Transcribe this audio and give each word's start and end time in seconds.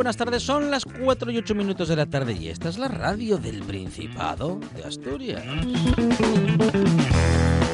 Buenas 0.00 0.16
tardes. 0.16 0.42
Son 0.42 0.70
las 0.70 0.86
4 0.86 1.30
y 1.30 1.36
8 1.36 1.54
minutos 1.54 1.88
de 1.88 1.94
la 1.94 2.06
tarde 2.06 2.32
y 2.32 2.48
esta 2.48 2.70
es 2.70 2.78
la 2.78 2.88
radio 2.88 3.36
del 3.36 3.62
Principado 3.64 4.58
de 4.74 4.82
Asturias. 4.82 5.44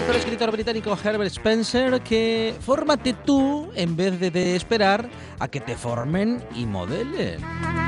El 0.08 0.16
escritor 0.16 0.50
británico 0.50 0.98
Herbert 1.04 1.30
Spencer 1.30 2.00
que 2.00 2.52
fórmate 2.58 3.12
tú 3.12 3.70
en 3.76 3.94
vez 3.94 4.18
de, 4.18 4.32
de 4.32 4.56
esperar 4.56 5.08
a 5.38 5.46
que 5.46 5.60
te 5.60 5.76
formen 5.76 6.42
y 6.56 6.66
modelen. 6.66 7.85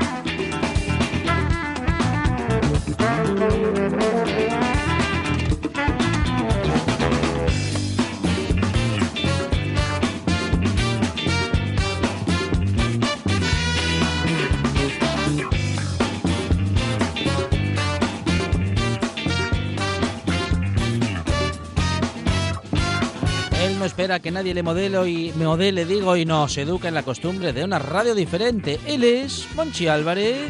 Espera 23.99 24.21
que 24.21 24.31
nadie 24.31 24.53
le 24.53 24.63
modelo 24.63 25.05
y 25.05 25.33
me 25.35 25.45
modele, 25.45 25.83
digo, 25.83 26.15
y 26.15 26.23
nos 26.23 26.57
educa 26.57 26.87
en 26.87 26.93
la 26.93 27.03
costumbre 27.03 27.51
de 27.51 27.65
una 27.65 27.79
radio 27.79 28.15
diferente. 28.15 28.79
Él 28.85 29.03
es 29.03 29.45
Monchi 29.55 29.87
Álvarez. 29.87 30.49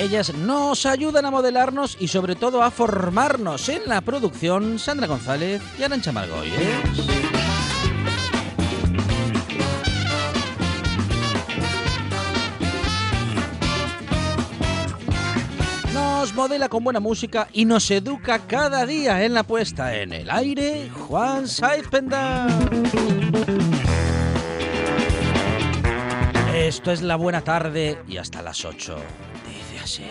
Ellas 0.00 0.34
nos 0.34 0.84
ayudan 0.84 1.26
a 1.26 1.30
modelarnos 1.30 1.96
y 2.00 2.08
sobre 2.08 2.34
todo 2.34 2.64
a 2.64 2.72
formarnos 2.72 3.68
en 3.68 3.82
la 3.86 4.00
producción 4.00 4.80
Sandra 4.80 5.06
González 5.06 5.62
y 5.78 5.84
Arancha 5.84 6.10
Margolles. 6.10 7.13
Modela 16.34 16.68
con 16.68 16.82
buena 16.82 17.00
música 17.00 17.48
y 17.52 17.64
nos 17.64 17.90
educa 17.90 18.40
cada 18.40 18.84
día 18.84 19.24
en 19.24 19.34
la 19.34 19.44
puesta 19.44 19.96
en 19.96 20.12
el 20.12 20.30
aire 20.30 20.90
Juan 20.90 21.46
Saiz 21.46 21.86
Penda. 21.88 22.48
Esto 26.54 26.92
es 26.92 27.02
la 27.02 27.16
buena 27.16 27.42
tarde 27.42 27.98
y 28.08 28.16
hasta 28.16 28.42
las 28.42 28.64
8. 28.64 28.96
Dice 29.46 29.82
así. 29.82 30.02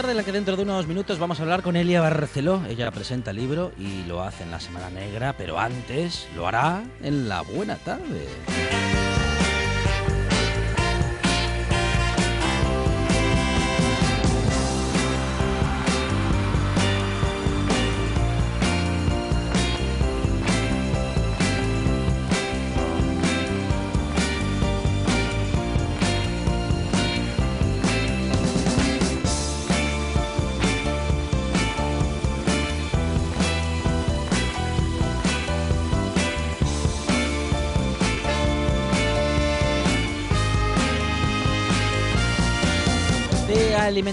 Tarde 0.00 0.12
en 0.12 0.16
la 0.16 0.24
que 0.24 0.32
dentro 0.32 0.56
de 0.56 0.62
unos 0.62 0.86
minutos 0.86 1.18
vamos 1.18 1.40
a 1.40 1.42
hablar 1.42 1.60
con 1.62 1.76
Elia 1.76 2.00
Barceló. 2.00 2.62
Ella 2.66 2.90
presenta 2.90 3.32
el 3.32 3.36
libro 3.36 3.70
y 3.78 4.02
lo 4.04 4.22
hace 4.22 4.44
en 4.44 4.50
la 4.50 4.58
Semana 4.58 4.88
Negra, 4.88 5.34
pero 5.36 5.58
antes 5.58 6.26
lo 6.34 6.46
hará 6.46 6.82
en 7.02 7.28
la 7.28 7.42
buena 7.42 7.76
tarde. 7.76 8.26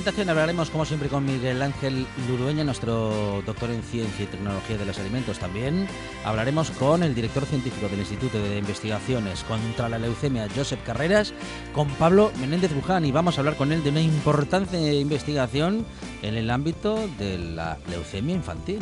Alimentación 0.08 0.30
hablaremos 0.30 0.70
como 0.70 0.86
siempre 0.86 1.10
con 1.10 1.26
Miguel 1.26 1.62
Ángel 1.62 2.08
Lurueña, 2.30 2.64
nuestro 2.64 3.44
doctor 3.46 3.70
en 3.72 3.84
Ciencia 3.84 4.24
y 4.24 4.28
Tecnología 4.28 4.78
de 4.78 4.86
los 4.86 4.98
Alimentos 5.00 5.38
también. 5.38 5.86
Hablaremos 6.24 6.72
con 6.72 7.04
el 7.04 7.14
director 7.14 7.46
científico 7.46 7.90
del 7.90 8.00
Instituto 8.00 8.42
de 8.42 8.58
Investigaciones 8.58 9.44
contra 9.44 9.90
la 9.90 10.00
Leucemia, 10.00 10.48
Josep 10.56 10.82
Carreras, 10.86 11.34
con 11.74 11.90
Pablo 11.90 12.32
Menéndez 12.40 12.74
Buján 12.74 13.04
y 13.04 13.12
vamos 13.12 13.38
a 13.38 13.42
hablar 13.42 13.58
con 13.58 13.74
él 13.74 13.84
de 13.84 13.90
una 13.90 14.02
importante 14.02 14.94
investigación 14.94 15.86
en 16.22 16.36
el 16.36 16.52
ámbito 16.52 16.98
de 17.20 17.38
la 17.38 17.78
leucemia 17.90 18.36
infantil. 18.36 18.80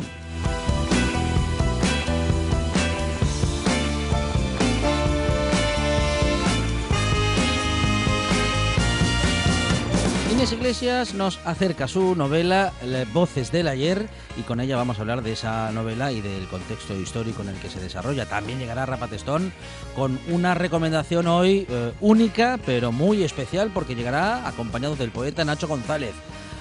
Inés 10.36 10.52
Iglesias 10.52 11.14
nos 11.14 11.40
acerca 11.46 11.88
su 11.88 12.14
novela 12.14 12.74
eh, 12.82 13.06
Voces 13.10 13.50
del 13.50 13.68
Ayer 13.68 14.06
y 14.36 14.42
con 14.42 14.60
ella 14.60 14.76
vamos 14.76 14.98
a 14.98 15.00
hablar 15.00 15.22
de 15.22 15.32
esa 15.32 15.72
novela 15.72 16.12
y 16.12 16.20
del 16.20 16.46
contexto 16.48 16.94
histórico 16.94 17.40
en 17.40 17.48
el 17.48 17.54
que 17.54 17.70
se 17.70 17.80
desarrolla. 17.80 18.26
También 18.26 18.58
llegará 18.58 18.84
Rapatestón 18.84 19.50
con 19.94 20.20
una 20.28 20.52
recomendación 20.52 21.26
hoy 21.26 21.66
eh, 21.70 21.92
única 22.02 22.58
pero 22.66 22.92
muy 22.92 23.22
especial 23.22 23.70
porque 23.72 23.94
llegará 23.94 24.46
acompañado 24.46 24.94
del 24.94 25.10
poeta 25.10 25.42
Nacho 25.42 25.68
González 25.68 26.12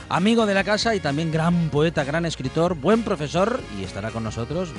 amigo 0.08 0.46
de 0.46 0.54
la 0.54 0.64
casa 0.64 0.96
y 0.96 1.02
también 1.02 1.30
gran 1.30 1.70
poeta, 1.70 2.06
gran 2.06 2.26
escritor, 2.26 2.76
buen 2.76 3.04
profesor 3.04 3.60
y 3.78 3.84
estará 3.84 4.12
con 4.12 4.24
nosotros, 4.24 4.70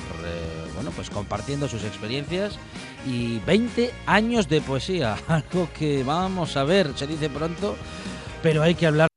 bueno, 0.74 0.90
pues 0.92 1.10
compartiendo 1.10 1.68
sus 1.68 1.84
experiencias 1.84 2.58
y 3.06 3.40
20 3.40 3.92
años 4.06 4.48
de 4.48 4.60
poesía, 4.60 5.16
algo 5.28 5.68
que 5.76 6.02
vamos 6.02 6.56
a 6.56 6.64
ver, 6.64 6.92
se 6.96 7.06
dice 7.06 7.28
pronto, 7.28 7.76
pero 8.42 8.62
hay 8.62 8.74
que 8.74 8.86
hablar. 8.86 9.08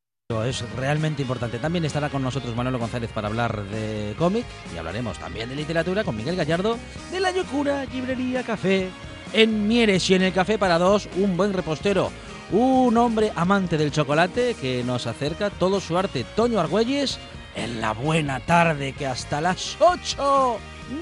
Es 0.45 0.63
realmente 0.75 1.24
importante. 1.24 1.57
También 1.57 1.86
estará 1.86 2.10
con 2.10 2.21
nosotros 2.21 2.56
Manolo 2.56 2.77
González 2.77 3.10
para 3.12 3.27
hablar 3.27 3.63
de 3.63 4.13
cómic 4.18 4.45
y 4.74 4.77
hablaremos 4.77 5.18
también 5.18 5.50
de 5.50 5.56
literatura 5.56 6.04
con 6.04 6.16
Miguel 6.16 6.36
Gallardo 6.36 6.77
de 7.12 7.19
la 7.19 7.31
Yocura 7.31 7.86
Librería 7.86 8.44
Café 8.44 8.89
en 9.33 9.68
Mieres 9.68 10.07
y 10.10 10.16
en 10.16 10.21
el 10.21 10.33
Café 10.33 10.57
para 10.57 10.77
dos 10.77 11.10
un 11.18 11.36
buen 11.36 11.54
repostero, 11.54 12.12
un 12.51 12.95
hombre 12.98 13.31
amante 13.36 13.77
del 13.77 13.92
chocolate 13.92 14.56
que 14.60 14.83
nos 14.83 15.07
acerca 15.07 15.50
todo 15.50 15.80
su 15.80 15.98
arte, 15.98 16.25
Toño 16.36 16.60
Argüelles, 16.60 17.19
en 17.56 17.81
la 17.81 17.94
buena 17.94 18.39
tarde 18.39 18.94
que 18.94 19.07
hasta 19.07 19.42
las 19.42 19.77
8 19.80 20.57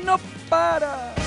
no 0.06 0.20
para. 0.50 1.27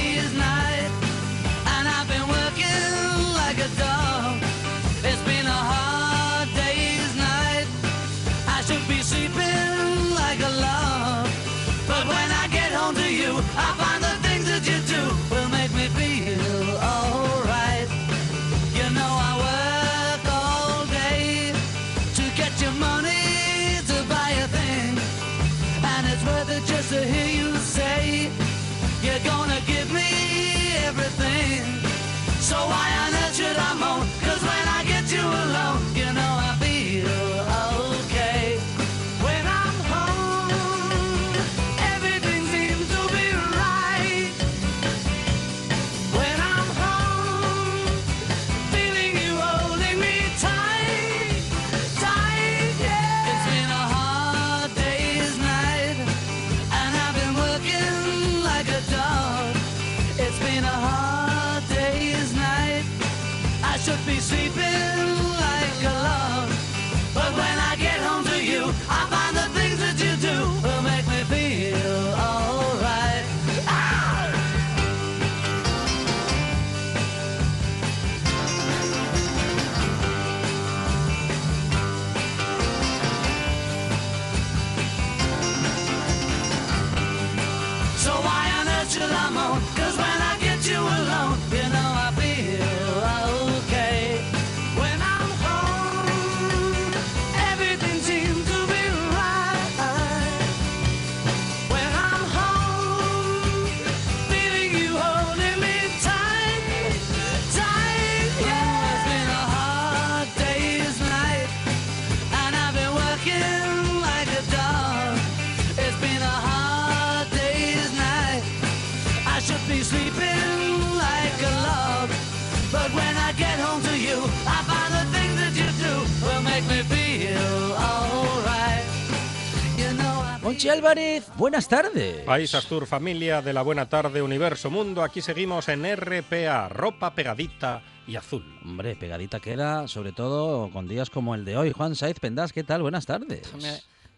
Buenas 131.41 131.67
tardes. 131.67 132.23
País 132.23 132.53
Astur, 132.53 132.85
familia 132.85 133.41
de 133.41 133.51
la 133.51 133.63
buena 133.63 133.89
tarde, 133.89 134.21
universo, 134.21 134.69
mundo. 134.69 135.01
Aquí 135.01 135.23
seguimos 135.23 135.69
en 135.69 135.83
RPA, 135.95 136.69
ropa 136.69 137.15
pegadita 137.15 137.81
y 138.05 138.15
azul. 138.15 138.45
Hombre, 138.63 138.95
pegadita 138.95 139.39
queda, 139.39 139.87
sobre 139.87 140.11
todo 140.11 140.69
con 140.69 140.87
días 140.87 141.09
como 141.09 141.33
el 141.33 141.43
de 141.43 141.57
hoy. 141.57 141.71
Juan 141.71 141.95
Saiz 141.95 142.19
Pendas, 142.19 142.53
¿qué 142.53 142.63
tal? 142.63 142.83
Buenas 142.83 143.07
tardes. 143.07 143.51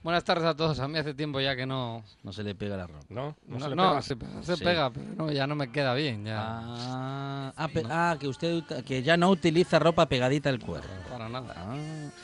Buenas 0.03 0.25
tardes 0.25 0.43
a 0.45 0.53
todos. 0.53 0.77
A 0.79 0.87
mí 0.89 0.97
hace 0.99 1.13
tiempo 1.13 1.39
ya 1.39 1.55
que 1.55 1.65
no. 1.65 2.03
No 2.23 2.33
se 2.33 2.43
le 2.43 2.53
pega 2.55 2.75
la 2.75 2.87
ropa. 2.87 3.05
¿No? 3.07 3.37
No, 3.47 3.59
se 3.59 3.69
le 3.69 3.75
no, 3.77 3.89
pega? 3.89 4.01
se, 4.01 4.15
se 4.43 4.55
Sí. 4.57 4.63
pega, 4.63 4.89
pero 4.89 5.05
no, 5.15 5.31
ya 5.31 5.47
no 5.47 5.55
me 5.55 5.71
queda 5.71 5.93
bien. 5.93 6.25
Ya. 6.25 6.39
Ah, 6.41 7.53
ah, 7.55 7.67
pe- 7.69 7.83
ah, 7.89 8.17
que 8.19 8.27
usted 8.27 8.63
que 8.85 9.01
ya 9.01 9.15
no 9.15 9.29
utiliza 9.29 9.79
ropa 9.79 10.05
pegadita 10.09 10.49
al 10.49 10.59
cuerpo. 10.59 10.89
Para 11.09 11.29
nada. 11.29 11.53
Ah, 11.55 11.75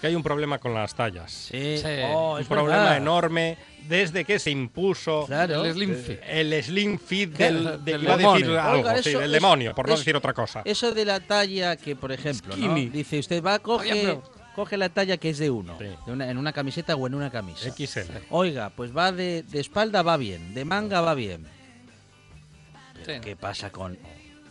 Que 0.02 0.08
hay 0.08 0.16
un 0.16 0.24
problema 0.24 0.58
con 0.60 0.74
las 0.74 0.94
tallas. 0.94 1.32
sí. 1.32 1.78
Sí. 1.78 1.88
Oh, 2.14 2.38
un 2.38 2.46
problema 2.46 2.80
verdad. 2.80 2.98
enorme 2.98 3.58
desde 3.88 4.26
que 4.26 4.40
se 4.40 4.52
impuso 4.52 5.26
Claro. 5.26 5.64
El 5.64 5.74
Slim 5.74 5.96
Fit. 5.96 6.20
el 6.28 6.62
slim 6.64 7.00
fit 7.00 7.32
del, 7.32 7.64
del- 7.64 7.86
del 7.86 8.04
iba 8.04 8.14
a 8.14 8.18
decir 8.18 8.32
demonio. 8.46 8.62
algo, 8.62 8.78
Oiga, 8.90 9.02
sí, 9.04 9.10
eso- 9.12 9.20
del 9.20 9.34
eso- 9.36 9.42
demonio, 9.46 9.74
por 9.74 9.88
no 9.88 9.96
decir 9.96 10.16
otra 10.18 10.34
cosa. 10.34 10.62
Eso 10.66 10.94
de 10.94 11.06
la 11.06 11.22
talla 11.22 11.78
que, 11.78 11.96
por 11.96 12.12
ejemplo, 12.12 12.58
¿no? 12.58 12.76
Dice 12.76 13.20
usted 13.20 13.42
va, 13.42 13.58
coge, 13.60 13.92
Oye, 13.94 14.20
coge 14.60 14.78
la 14.78 14.90
talla 14.90 15.18
que 15.18 15.30
es 15.30 15.38
de 15.38 15.50
uno, 15.50 15.78
Sí. 15.80 15.86
de 16.06 16.12
una- 16.12 16.30
en 16.30 16.38
una 16.38 16.52
camiseta 16.52 16.96
o 16.96 17.08
en 17.08 17.16
una 17.16 17.30
camisa. 17.32 17.70
XL. 17.70 18.12
Oiga, 18.30 18.70
pues 18.72 18.96
va 18.96 19.12
de, 19.12 19.44
de 19.44 19.60
espalda 19.60 20.02
va 20.02 20.18
bien, 20.18 20.54
de 20.54 20.66
manga 20.66 21.00
va 21.02 21.14
bien. 21.14 21.46
Sí. 23.06 23.14
¿Qué 23.22 23.36
pasa 23.36 23.72
con 23.72 23.98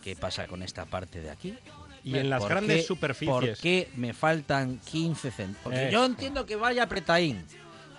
qué 0.03 0.15
pasa 0.15 0.47
con 0.47 0.63
esta 0.63 0.85
parte 0.85 1.21
de 1.21 1.29
aquí? 1.29 1.53
Y 2.03 2.17
en 2.17 2.29
las 2.29 2.39
¿Por 2.41 2.49
grandes 2.49 2.77
qué- 2.77 2.83
superficies. 2.87 3.35
¿Por 3.35 3.57
qué 3.57 3.89
me 3.97 4.13
faltan 4.13 4.79
15 4.79 5.29
centavos? 5.31 5.61
Porque 5.63 5.83
Eso. 5.83 5.91
yo 5.91 6.05
entiendo 6.05 6.45
que 6.45 6.55
vaya 6.55 6.83
apretadín. 6.83 7.45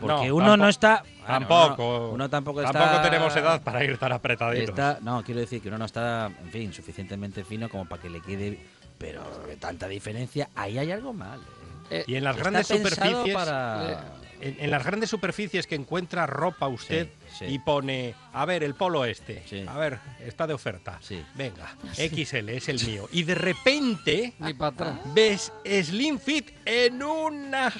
Porque 0.01 0.29
No, 0.29 0.37
uno 0.37 0.57
no 0.57 0.69
está. 0.69 1.03
bueno, 1.03 1.27
Tampoco. 1.27 1.99
uno, 2.07 2.11
uno 2.15 2.31
tampoco 2.31 2.63
está. 2.63 2.73
Tampoco 2.73 3.03
tenemos 3.03 3.37
edad 3.37 3.63
para 3.63 3.85
ir 3.85 3.99
tan 3.99 4.13
apretaditos. 4.13 4.71
está- 4.71 4.99
no, 5.03 5.23
quiero 5.23 5.41
decir 5.41 5.61
que 5.61 5.69
uno 5.69 5.77
no 5.79 5.85
está, 5.85 6.27
en 6.43 6.51
fin, 6.51 6.73
suficientemente 6.73 7.45
fino 7.45 7.69
como 7.69 7.85
para 7.87 8.01
que 8.03 8.09
le 8.11 8.21
quede. 8.23 8.59
Pero 8.99 9.23
de 9.47 9.57
tanta 9.57 9.87
diferencia, 9.89 10.49
ahí 10.55 10.79
hay 10.79 10.91
algo 10.91 11.13
mal. 11.13 11.39
¿eh? 11.41 11.60
Eh, 11.91 12.05
Y 12.07 12.15
en 12.17 12.25
las 12.25 12.37
grandes 12.37 12.67
superficies. 12.69 13.35
para- 13.35 14.17
En, 14.43 14.57
en 14.59 14.71
las 14.71 14.83
grandes 14.87 15.11
superficies 15.11 15.67
que 15.67 15.75
encuentra 15.75 16.27
ropa 16.27 16.67
usted 16.67 17.09
Sí, 17.29 17.35
sí. 17.41 17.45
y 17.45 17.59
pone, 17.59 18.15
a 18.33 18.47
ver, 18.47 18.63
el 18.65 18.75
polo 18.75 19.05
este, 19.05 19.43
Sí. 19.47 19.67
a 19.69 19.77
ver, 19.77 19.99
está 20.25 20.47
de 20.47 20.55
oferta. 20.55 20.99
Sí. 21.03 21.23
Venga, 21.35 21.77
XL 21.95 22.49
es 22.57 22.71
el 22.71 22.83
mío. 22.87 23.07
Y 23.13 23.25
de 23.25 23.35
repente 23.35 24.33
ves 25.15 25.53
Slim 25.83 26.19
Fit 26.19 26.53
en 26.65 27.03
una 27.03 27.71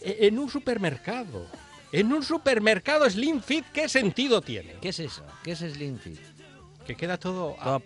en 0.00 0.38
un 0.38 0.48
supermercado. 0.48 1.46
En 1.90 2.12
un 2.12 2.22
supermercado 2.22 3.10
Slim 3.10 3.40
Fit, 3.40 3.64
¿qué 3.72 3.88
sentido 3.88 4.40
tiene? 4.40 4.74
¿Qué 4.80 4.90
es 4.90 5.00
eso? 5.00 5.24
¿Qué 5.42 5.52
es 5.52 5.58
Slim 5.58 5.98
Fit? 5.98 6.20
Que 6.86 6.94
queda 6.94 7.16
todo, 7.18 7.56
Todo 7.62 7.80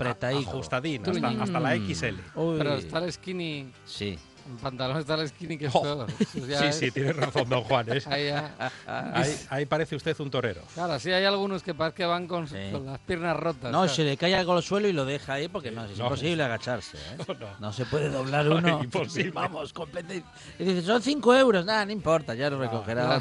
hasta, 1.14 1.28
hasta 1.44 1.60
la. 1.60 1.76
XL. 1.76 2.16
Uy. 2.34 2.58
Pero 2.58 2.74
está 2.74 2.98
el 2.98 3.12
skinny. 3.12 3.70
Sí. 3.86 4.18
En 4.48 4.56
pantalón 4.56 4.98
está 4.98 5.14
el 5.14 5.28
skinny 5.28 5.58
que 5.58 5.66
es. 5.66 5.74
Eso 5.74 6.06
ya 6.48 6.58
Sí, 6.60 6.64
es- 6.66 6.76
sí, 6.78 6.90
tiene 6.90 7.12
razón, 7.12 7.48
don 7.48 7.62
Juan. 7.64 7.86
¿eh? 7.90 8.02
Ahí, 8.06 8.26
ya- 8.28 8.72
Ahí, 8.86 9.36
ahí 9.50 9.66
parece 9.66 9.94
usted 9.96 10.18
un 10.20 10.30
torero. 10.30 10.62
Claro, 10.74 10.98
sí 10.98 11.12
hay 11.12 11.24
algunos 11.24 11.62
que 11.62 11.74
parece 11.74 11.96
que 11.96 12.04
van 12.06 12.26
con, 12.26 12.48
Sí. 12.48 12.56
con 12.72 12.86
las 12.86 12.98
piernas 13.00 13.36
rotas. 13.36 13.70
No, 13.72 13.80
claro. 13.82 13.88
se 13.94 14.04
le 14.04 14.16
cae 14.16 14.34
algo 14.34 14.54
al 14.54 14.62
suelo 14.62 14.88
y 14.88 14.92
lo 14.92 15.04
deja 15.04 15.34
ahí 15.34 15.48
porque 15.48 15.70
no, 15.70 15.84
es 15.84 15.98
No. 15.98 16.04
imposible 16.04 16.42
agacharse. 16.44 16.96
¿eh? 16.96 17.16
No, 17.28 17.34
no. 17.34 17.46
No 17.60 17.72
se 17.72 17.84
puede 17.84 18.08
doblar 18.08 18.48
uno. 18.48 18.82
Imposible. 18.82 19.30
Vamos, 19.32 19.72
completamente. 19.72 20.26
Y 20.58 20.64
dice, 20.64 20.82
son 20.82 21.02
5 21.02 21.34
euros. 21.36 21.64
Nada, 21.66 21.84
no 21.84 21.92
importa, 21.92 22.34
ya 22.34 22.48
lo 22.50 22.58
recogerá. 22.58 23.20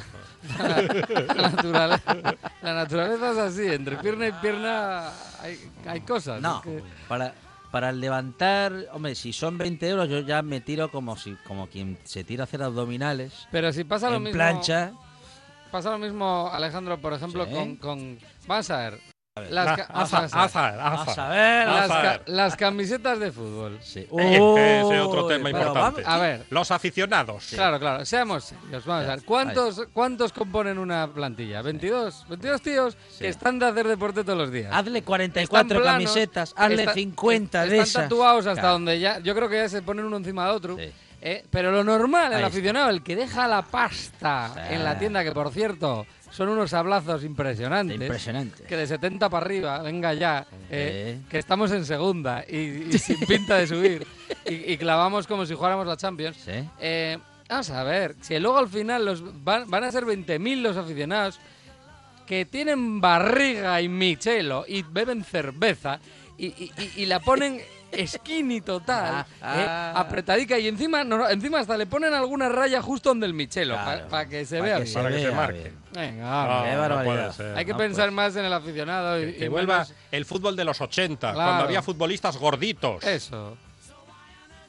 la, 0.59 1.49
naturaleza, 1.49 2.15
la 2.61 2.73
naturaleza 2.73 3.31
es 3.31 3.37
así, 3.37 3.67
entre 3.67 3.97
pierna 3.97 4.27
y 4.27 4.31
pierna 4.33 5.09
hay, 5.41 5.59
hay 5.85 6.01
cosas. 6.01 6.41
No, 6.41 6.57
es 6.57 6.63
que- 6.63 6.83
para, 7.07 7.33
para 7.77 7.91
levantar, 7.91 8.73
hombre, 8.91 9.13
si 9.13 9.31
son 9.31 9.55
20 9.59 9.87
euros, 9.87 10.09
yo 10.09 10.21
ya 10.21 10.41
me 10.41 10.61
tiro 10.61 10.89
como 10.89 11.15
si 11.15 11.35
como 11.45 11.67
quien 11.67 11.95
se 12.05 12.23
tira 12.23 12.41
a 12.41 12.45
hacer 12.45 12.63
abdominales 12.63 13.47
pero 13.51 13.71
si 13.71 13.83
pasa 13.83 14.09
lo 14.09 14.15
en 14.15 14.23
mismo. 14.23 14.33
plancha. 14.33 14.93
Pasa 15.71 15.91
lo 15.91 15.99
mismo, 15.99 16.49
Alejandro, 16.51 16.99
por 16.99 17.13
ejemplo, 17.13 17.45
Sí. 17.45 17.51
con, 17.53 17.75
con. 17.75 18.17
Vamos 18.47 18.71
a 18.71 18.77
ver. 18.77 19.16
Las, 19.49 19.77
ca- 19.77 19.87
Ah, 19.89 19.99
a 19.99 20.03
azar, 20.03 20.77
Vamos 20.77 21.07
azar. 21.07 21.31
a 21.31 21.35
ver. 21.35 21.67
Las, 21.67 21.91
a 21.91 22.01
ca- 22.01 22.21
las 22.25 22.55
camisetas 22.55 23.19
de 23.19 23.31
fútbol. 23.31 23.77
Sí. 23.81 23.99
Eh, 23.99 24.07
ese 24.85 24.99
otro 24.99 25.25
Uy, 25.25 25.33
tema 25.33 25.49
importante. 25.49 25.79
vamos- 25.79 26.01
A 26.05 26.17
ver, 26.17 26.45
Los 26.49 26.71
aficionados. 26.71 27.47
Claro, 27.53 27.79
claro, 27.79 28.05
seamos 28.05 28.43
serios. 28.45 28.85
Vamos 28.85 29.05
a 29.05 29.15
ver. 29.15 29.23
¿Cuántos, 29.25 29.81
¿Cuántos 29.93 30.33
componen 30.33 30.77
una 30.77 31.07
plantilla? 31.07 31.61
¿22? 31.61 32.27
22 32.27 32.61
tíos 32.61 32.97
Sí. 33.09 33.19
que 33.19 33.27
están 33.29 33.59
de 33.59 33.67
hacer 33.67 33.87
deporte 33.87 34.23
todos 34.23 34.37
los 34.37 34.51
días. 34.51 34.71
Hazle 34.73 34.99
Están 34.99 35.05
44 35.05 35.81
planos, 35.81 35.85
camisetas, 36.11 36.53
hazle 36.57 36.81
está- 36.83 36.93
50 36.93 37.61
de 37.61 37.67
Están 37.67 37.83
esas. 37.83 38.03
tatuados 38.03 38.45
hasta 38.47 38.61
Claro. 38.61 38.73
donde 38.73 38.99
ya. 38.99 39.19
Yo 39.19 39.33
creo 39.35 39.49
que 39.49 39.57
ya 39.57 39.69
se 39.69 39.81
ponen 39.81 40.05
uno 40.05 40.17
encima 40.17 40.45
de 40.45 40.51
otro. 40.51 40.77
¿Eh? 41.31 41.43
Pero 41.49 41.71
lo 41.71 41.83
normal, 41.83 42.33
el 42.33 42.43
aficionado, 42.43 42.89
el 42.89 43.03
que 43.03 43.15
deja 43.15 43.47
la 43.47 43.61
pasta 43.61 44.51
Sí. 44.53 44.73
en 44.75 44.83
la 44.83 44.97
tienda, 44.97 45.23
que 45.23 45.31
por 45.31 45.51
cierto 45.51 46.05
son 46.31 46.49
unos 46.49 46.69
sablazos 46.71 47.23
impresionantes. 47.23 47.95
Impresionante. 47.99 48.63
Que 48.63 48.75
de 48.77 48.85
70 48.87 49.29
para 49.29 49.45
arriba, 49.45 49.79
venga 49.81 50.13
ya, 50.13 50.45
eh, 50.69 51.19
que 51.29 51.39
estamos 51.39 51.71
en 51.71 51.85
segunda 51.85 52.43
y, 52.47 52.57
y 52.93 52.97
sin 52.99 53.19
pinta 53.21 53.55
de 53.57 53.67
subir. 53.67 54.05
Y, 54.45 54.73
y 54.73 54.77
clavamos 54.77 55.25
como 55.27 55.45
si 55.45 55.53
jugáramos 55.53 55.87
la 55.87 55.97
Champions. 55.97 56.37
Sí. 56.37 56.51
Eh, 56.79 57.17
vamos 57.49 57.69
a 57.69 57.83
ver, 57.83 58.15
si 58.21 58.37
luego 58.39 58.57
al 58.57 58.67
final 58.67 59.05
los 59.05 59.43
van, 59.43 59.69
van 59.69 59.83
a 59.85 59.91
ser 59.91 60.03
20.000 60.05 60.61
los 60.61 60.77
aficionados 60.77 61.39
que 62.25 62.45
tienen 62.45 62.99
barriga 62.99 63.81
y 63.81 63.87
michelo 63.87 64.65
y 64.67 64.83
beben 64.83 65.23
cerveza 65.23 65.99
y 66.37 67.05
la 67.05 67.19
ponen 67.21 67.59
skinny 68.05 68.61
total, 68.61 69.25
Ah, 69.41 69.55
eh, 69.59 69.65
ah. 69.67 69.93
apretadica 69.97 70.59
y 70.59 70.67
encima, 70.67 71.03
no, 71.03 71.27
encima 71.29 71.59
hasta 71.59 71.77
le 71.77 71.85
ponen 71.85 72.13
alguna 72.13 72.49
raya 72.49 72.81
justo 72.81 73.09
donde 73.09 73.25
el 73.25 73.33
michelo 73.33 73.75
Claro. 73.75 74.07
para 74.09 74.27
que 74.27 74.45
se 74.45 74.57
Pa' 74.59 74.63
vea 74.65 74.77
que 74.77 74.83
bien. 74.83 74.93
Para 74.93 75.09
que 75.09 75.19
se 75.21 75.31
marque. 75.31 75.59
bien. 75.59 75.77
Venga, 75.93 76.23
No, 76.23 77.03
no. 77.03 77.55
Hay 77.55 77.65
que 77.65 77.71
no, 77.71 77.77
pensar 77.77 78.05
pues. 78.07 78.13
más 78.15 78.35
en 78.35 78.45
el 78.45 78.53
aficionado 78.53 79.21
y, 79.23 79.33
Que 79.33 79.45
y 79.45 79.47
vuelva 79.47 79.73
menos- 79.79 79.93
el 80.11 80.25
fútbol 80.25 80.55
de 80.55 80.63
los 80.65 80.79
80, 80.81 81.31
Claro. 81.33 81.47
cuando 81.49 81.63
había 81.63 81.81
futbolistas 81.81 82.37
gorditos. 82.37 83.03
eso, 83.03 83.57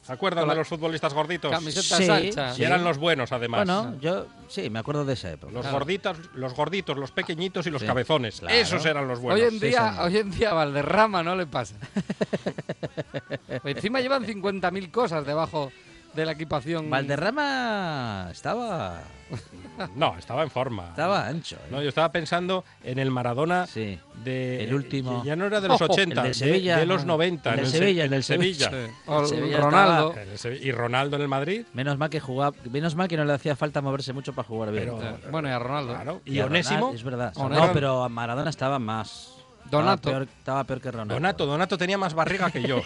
¿Se 0.08 0.14
acuerdan 0.14 0.48
de 0.48 0.54
los 0.54 0.66
futbolistas 0.66 1.12
gorditos? 1.12 1.50
camisetas 1.50 1.98
Sí, 1.98 2.08
anchas. 2.10 2.58
Y 2.58 2.64
eran 2.64 2.82
los 2.82 2.96
buenos, 2.96 3.30
además. 3.30 3.58
Bueno, 3.66 3.94
yo 4.00 4.26
sí, 4.48 4.70
me 4.70 4.78
acuerdo 4.78 5.04
de 5.04 5.12
esa 5.12 5.30
época. 5.32 5.52
Los 5.52 5.60
Claro. 5.60 5.78
gorditos, 5.78 6.16
los 6.34 6.54
gorditos, 6.54 6.96
los 6.96 7.12
pequeñitos 7.12 7.66
y 7.66 7.70
los 7.70 7.82
Sí, 7.82 7.86
cabezones. 7.86 8.40
claro. 8.40 8.56
Esos 8.56 8.86
eran 8.86 9.06
los 9.06 9.20
buenos. 9.20 9.38
Hoy 9.42 9.46
en 9.48 9.60
sí, 9.60 9.66
día, 9.66 9.98
hoy 10.02 10.16
en 10.16 10.30
día 10.30 10.54
Valderrama 10.54 11.22
no 11.22 11.36
le 11.36 11.46
pasa. 11.46 11.74
Encima 13.64 14.00
llevan 14.00 14.24
50.000 14.24 14.90
cosas 14.90 15.26
debajo 15.26 15.70
de 16.14 16.26
la 16.26 16.32
equipación. 16.32 16.90
Valderrama 16.90 18.28
estaba 18.30 19.00
No, 19.94 20.16
estaba 20.18 20.42
en 20.42 20.50
forma. 20.50 20.88
estaba 20.88 21.26
ancho. 21.28 21.56
¿eh? 21.56 21.68
No, 21.70 21.82
yo 21.82 21.88
estaba 21.90 22.10
pensando 22.10 22.64
en 22.82 22.98
el 22.98 23.10
Maradona 23.10 23.66
Sí. 23.66 23.98
de 24.24 24.64
El 24.64 24.74
último. 24.74 25.22
Ya 25.24 25.36
no 25.36 25.46
era 25.46 25.60
de 25.60 25.68
los 25.68 25.80
80, 25.80 26.20
El 26.22 26.28
de 26.28 26.34
Sevilla. 26.34 26.76
de 26.78 26.86
los 26.86 27.04
90, 27.04 27.52
El 27.54 27.58
en 27.60 27.66
Se- 27.66 27.78
Sevilla, 27.78 28.04
en 28.06 28.14
el 28.14 28.24
Sevilla. 28.24 28.70
Sí. 28.70 28.92
O 29.06 29.20
El 29.20 29.26
Sevilla 29.28 29.60
Ronaldo. 29.60 30.14
En 30.16 30.28
el 30.30 30.38
Sevilla. 30.38 30.66
Y 30.66 30.72
Ronaldo 30.72 31.16
en 31.16 31.22
el 31.22 31.28
Madrid. 31.28 31.66
Menos 31.74 31.98
mal 31.98 32.10
que 32.10 32.18
jugaba, 32.20 32.56
menos 32.70 32.94
mal 32.96 33.06
que 33.06 33.16
no 33.16 33.24
le 33.24 33.32
hacía 33.34 33.54
falta 33.54 33.80
moverse 33.80 34.12
mucho 34.12 34.32
para 34.32 34.48
jugar 34.48 34.72
bien. 34.72 34.92
Pero- 34.98 35.30
Bueno, 35.30 35.48
y 35.48 35.52
a 35.52 35.58
Ronaldo. 35.58 35.94
Claro. 35.94 36.22
Y 36.24 36.34
Y 36.36 36.40
a 36.40 36.46
Onésimo. 36.46 36.92
Es 36.92 37.04
verdad. 37.04 37.32
Onésimo. 37.36 37.66
No, 37.68 37.72
pero 37.72 38.02
a 38.02 38.08
Maradona 38.08 38.50
estaba 38.50 38.78
más. 38.78 39.34
Donato. 39.70 40.08
Estaba 40.10 40.18
peor, 40.24 40.28
estaba 40.38 40.64
peor 40.64 40.80
que 40.80 40.90
Ronaldo. 40.90 41.14
Donato, 41.14 41.46
Donato 41.46 41.78
tenía 41.78 41.98
más 41.98 42.14
barriga 42.14 42.50
que 42.50 42.62
yo. 42.62 42.80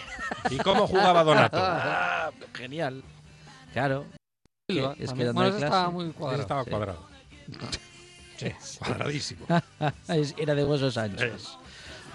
¿Y 0.49 0.57
cómo 0.57 0.87
jugaba 0.87 1.23
Donato? 1.23 1.57
Ah, 1.59 2.31
genial. 2.53 3.03
Claro. 3.73 4.05
Es 4.67 5.13
que 5.13 5.31
bueno, 5.31 5.49
clase- 5.51 5.63
estaba 5.65 5.89
muy 5.89 6.05
Ese 6.05 6.13
cuadrado. 6.13 6.41
estaba 6.41 6.63
sí. 6.63 6.69
cuadrado. 6.69 7.07
Sí, 8.35 8.47
cuadradísimo. 8.79 9.45
Era 10.37 10.55
de 10.55 10.65
huesos 10.65 10.97
anchos. 10.97 11.59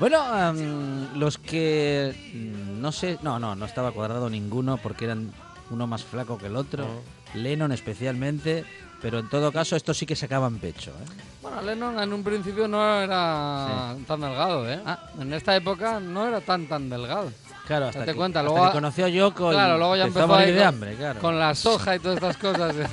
Bueno, 0.01 0.21
am, 0.21 1.17
los 1.19 1.39
que 1.39 2.13
mm, 2.35 2.81
no 2.81 2.91
sé, 2.93 3.19
no, 3.23 3.39
no, 3.39 3.55
no 3.55 3.65
estaba 3.65 3.93
cuadrado 3.93 4.29
ninguno 4.29 4.77
porque 4.79 5.05
eran 5.07 5.33
uno 5.71 5.87
más 5.87 6.03
flaco 6.05 6.37
que 6.37 6.47
el 6.47 6.57
otro. 6.57 6.87
Lennon 7.35 7.71
especialmente, 7.73 8.65
pero 9.01 9.21
en 9.21 9.29
todo 9.31 9.53
caso 9.53 9.77
estos 9.77 9.97
sí 9.97 10.07
que 10.07 10.17
sacaban 10.17 10.59
pecho. 10.59 10.91
¿eh? 10.91 11.05
Bueno, 11.41 11.63
Lennon 11.63 12.01
en 12.01 12.13
un 12.13 12.25
principio 12.25 12.67
no 12.67 13.01
era 13.01 13.95
tan 14.07 14.21
delgado, 14.21 14.69
¿eh? 14.69 14.81
Ah. 14.85 14.99
En 15.21 15.33
esta 15.33 15.55
época 15.55 16.01
no 16.01 16.27
era 16.27 16.41
tan 16.41 16.67
tan 16.67 16.91
delgado. 16.91 17.31
Claro, 17.67 17.87
hasta, 17.87 18.01
Date 18.01 18.13
que, 18.13 18.17
cuenta, 18.17 18.41
hasta 18.41 18.51
luego 18.51 18.67
que 18.67 18.73
conoció 18.73 19.05
a 19.05 19.09
Yoko 19.09 19.51
claro, 19.51 19.75
y 19.75 19.79
luego 19.79 19.97
ya 19.97 20.05
empezó 20.05 20.25
a 20.25 20.27
morir 20.27 20.55
de 20.55 20.59
con- 20.59 20.69
hambre, 20.69 20.95
claro. 20.97 21.21
Con 21.21 21.39
la 21.39 21.55
soja 21.55 21.97
y 21.97 21.99
todas 21.99 22.17
estas 22.17 22.37
cosas. 22.39 22.75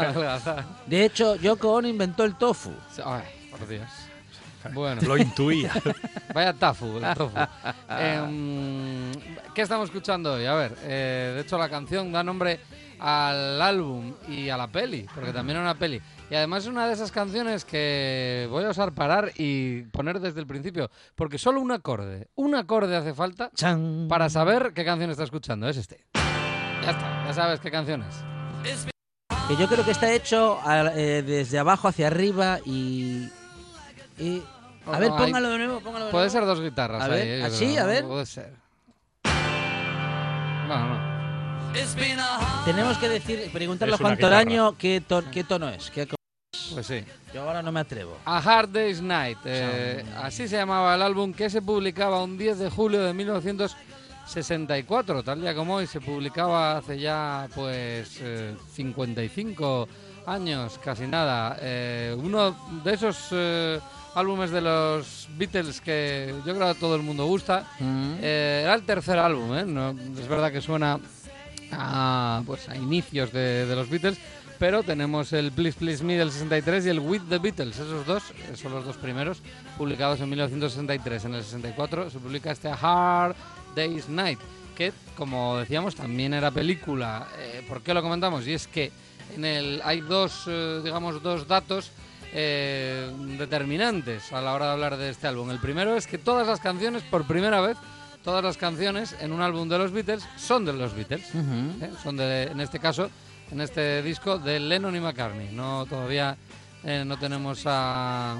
De 0.86 1.04
hecho, 1.04 1.36
Yoko 1.36 1.72
Ono 1.74 1.86
inventó 1.86 2.24
el 2.24 2.36
tofu. 2.36 2.72
Ay, 3.04 3.22
por 3.50 3.68
Dios. 3.68 3.88
Bueno, 4.72 5.00
Lo 5.02 5.16
intuía. 5.16 5.72
vaya 6.34 6.52
tafu, 6.52 6.98
el 6.98 7.14
tofu. 7.14 7.36
Em, 7.98 9.12
¿Qué 9.54 9.62
estamos 9.62 9.88
escuchando 9.88 10.34
hoy? 10.34 10.46
A 10.46 10.54
ver, 10.54 10.76
eh, 10.82 11.32
de 11.34 11.40
hecho 11.42 11.56
la 11.56 11.68
canción 11.68 12.12
da 12.12 12.22
nombre 12.22 12.60
al 12.98 13.60
álbum 13.60 14.14
y 14.28 14.48
a 14.50 14.56
la 14.56 14.66
peli, 14.68 15.06
porque 15.14 15.32
también 15.32 15.58
es 15.58 15.62
una 15.62 15.74
peli. 15.74 16.00
Y 16.30 16.34
además 16.36 16.62
es 16.62 16.68
una 16.68 16.86
de 16.86 16.92
esas 16.92 17.10
canciones 17.10 17.64
que 17.64 18.46
voy 18.50 18.64
a 18.64 18.70
usar 18.70 18.92
parar 18.92 19.32
y 19.36 19.82
poner 19.86 20.20
desde 20.20 20.38
el 20.38 20.46
principio, 20.46 20.88
porque 21.16 21.38
solo 21.38 21.60
un 21.60 21.72
acorde, 21.72 22.28
un 22.36 22.54
acorde 22.54 22.94
hace 22.96 23.12
falta 23.14 23.50
¡Chan! 23.54 24.06
para 24.08 24.30
saber 24.30 24.72
qué 24.72 24.84
canción 24.84 25.10
está 25.10 25.24
escuchando. 25.24 25.68
Es 25.68 25.76
este. 25.76 26.06
Ya 26.14 26.90
está, 26.92 27.24
ya 27.26 27.34
sabes 27.34 27.58
qué 27.60 27.70
canción 27.72 28.04
es. 28.04 28.86
Que 29.48 29.56
yo 29.56 29.66
creo 29.66 29.84
que 29.84 29.90
está 29.90 30.12
hecho 30.12 30.60
a- 30.64 30.92
eh, 30.94 31.22
desde 31.22 31.58
abajo 31.58 31.88
hacia 31.88 32.06
arriba 32.06 32.60
y... 32.64 33.28
a 34.86 34.98
ver, 35.00 35.08
no, 35.10 35.16
hay- 35.16 35.24
póngalo 35.26 35.48
de 35.50 35.58
nuevo, 35.58 35.80
póngalo 35.80 36.04
de 36.06 36.10
Puede 36.12 36.26
nuevo. 36.26 36.32
ser 36.38 36.46
dos 36.46 36.60
guitarras 36.60 37.02
A 37.02 37.06
ahí, 37.06 37.10
ver, 37.10 37.26
eh, 37.26 37.44
¿así? 37.44 37.66
creo. 37.72 37.82
A 37.82 37.86
ver. 37.86 38.04
Puede 38.04 38.26
ser. 38.26 38.52
Bueno, 40.68 40.88
no. 40.94 41.10
Tenemos 42.64 42.98
que 42.98 43.08
decir, 43.08 43.50
preguntarle 43.52 43.94
a 43.94 43.98
Juan. 43.98 44.16
Toraño 44.16 44.76
qué, 44.78 45.00
ton- 45.00 45.28
qué 45.32 45.42
tono 45.42 45.68
es. 45.70 45.90
qué. 45.90 46.06
Pues 46.72 46.86
sí. 46.86 47.02
Yo 47.34 47.42
ahora 47.42 47.62
no 47.62 47.72
me 47.72 47.80
atrevo. 47.80 48.16
A 48.24 48.38
Hard 48.38 48.68
Day's 48.70 49.00
Night. 49.02 49.38
eh, 49.44 50.04
así 50.22 50.46
se 50.48 50.56
llamaba 50.56 50.94
el 50.94 51.02
álbum 51.02 51.32
que 51.32 51.50
se 51.50 51.62
publicaba 51.62 52.22
un 52.22 52.36
10 52.38 52.58
de 52.58 52.70
julio 52.70 53.00
de 53.02 53.12
1964, 53.14 55.22
tal 55.22 55.40
día 55.40 55.54
como 55.54 55.76
hoy. 55.76 55.86
Se 55.86 56.00
publicaba 56.00 56.78
hace 56.78 56.98
ya 56.98 57.48
pues 57.54 58.18
eh, 58.20 58.54
55 58.74 59.88
años, 60.26 60.78
casi 60.82 61.06
nada. 61.06 61.56
Eh, 61.60 62.14
uno 62.18 62.56
de 62.84 62.94
esos 62.94 63.28
eh, 63.32 63.80
álbumes 64.14 64.50
de 64.50 64.60
los 64.60 65.28
Beatles 65.36 65.80
que 65.80 66.34
yo 66.46 66.54
creo 66.54 66.74
que 66.74 66.80
todo 66.80 66.96
el 66.96 67.02
mundo 67.02 67.26
gusta. 67.26 67.66
Eh, 67.80 68.60
era 68.64 68.74
el 68.74 68.82
tercer 68.82 69.18
álbum, 69.18 69.54
¿eh? 69.56 69.64
No- 69.64 69.90
es 69.90 70.28
verdad 70.28 70.52
que 70.52 70.60
suena 70.60 70.98
a, 71.72 72.42
pues, 72.46 72.68
a 72.68 72.76
inicios 72.76 73.32
de, 73.32 73.66
de 73.66 73.76
los 73.76 73.88
Beatles, 73.88 74.18
pero 74.60 74.82
tenemos 74.82 75.32
el 75.32 75.50
Please 75.52 75.78
Please 75.78 76.04
Me 76.04 76.18
del 76.18 76.30
63 76.30 76.84
y 76.84 76.88
el 76.90 77.00
With 77.00 77.22
the 77.30 77.38
Beatles, 77.38 77.78
esos 77.78 78.06
dos 78.06 78.22
eh, 78.30 78.54
son 78.56 78.72
los 78.72 78.84
dos 78.84 78.98
primeros, 78.98 79.40
publicados 79.78 80.20
en 80.20 80.28
1963. 80.28 81.24
En 81.24 81.34
el 81.34 81.42
64 81.42 82.10
se 82.10 82.18
publica 82.18 82.52
este 82.52 82.68
Hard 82.68 83.34
Day's 83.74 84.10
Night, 84.10 84.38
que 84.76 84.92
como 85.16 85.56
decíamos 85.56 85.94
también 85.94 86.34
era 86.34 86.50
película. 86.50 87.26
Eh, 87.38 87.64
¿Por 87.66 87.80
qué 87.80 87.94
lo 87.94 88.02
comentamos? 88.02 88.46
Y 88.46 88.52
es 88.52 88.66
que 88.66 88.92
en 89.34 89.46
el, 89.46 89.80
hay 89.82 90.02
dos, 90.02 90.44
eh, 90.46 90.82
digamos, 90.84 91.22
dos 91.22 91.48
datos 91.48 91.90
eh, 92.34 93.10
determinantes 93.38 94.30
a 94.30 94.42
la 94.42 94.52
hora 94.52 94.66
de 94.66 94.72
hablar 94.72 94.98
de 94.98 95.08
este 95.08 95.26
álbum. 95.26 95.50
El 95.50 95.58
primero 95.58 95.96
es 95.96 96.06
que 96.06 96.18
todas 96.18 96.46
las 96.46 96.60
canciones, 96.60 97.02
por 97.04 97.26
primera 97.26 97.62
vez, 97.62 97.78
todas 98.22 98.44
las 98.44 98.58
canciones 98.58 99.16
en 99.20 99.32
un 99.32 99.40
álbum 99.40 99.70
de 99.70 99.78
los 99.78 99.90
Beatles 99.90 100.22
son 100.36 100.66
de 100.66 100.74
los 100.74 100.94
Beatles. 100.94 101.26
Son 102.02 102.18
de, 102.18 102.42
en 102.42 102.60
este 102.60 102.78
caso, 102.78 103.08
en 103.50 103.60
este 103.60 104.02
disco 104.02 104.38
de 104.38 104.60
Lennon 104.60 104.94
y 104.96 105.00
McCartney. 105.00 105.48
No 105.52 105.86
todavía 105.86 106.36
eh, 106.84 107.04
no 107.06 107.18
tenemos 107.18 107.62
a, 107.66 108.32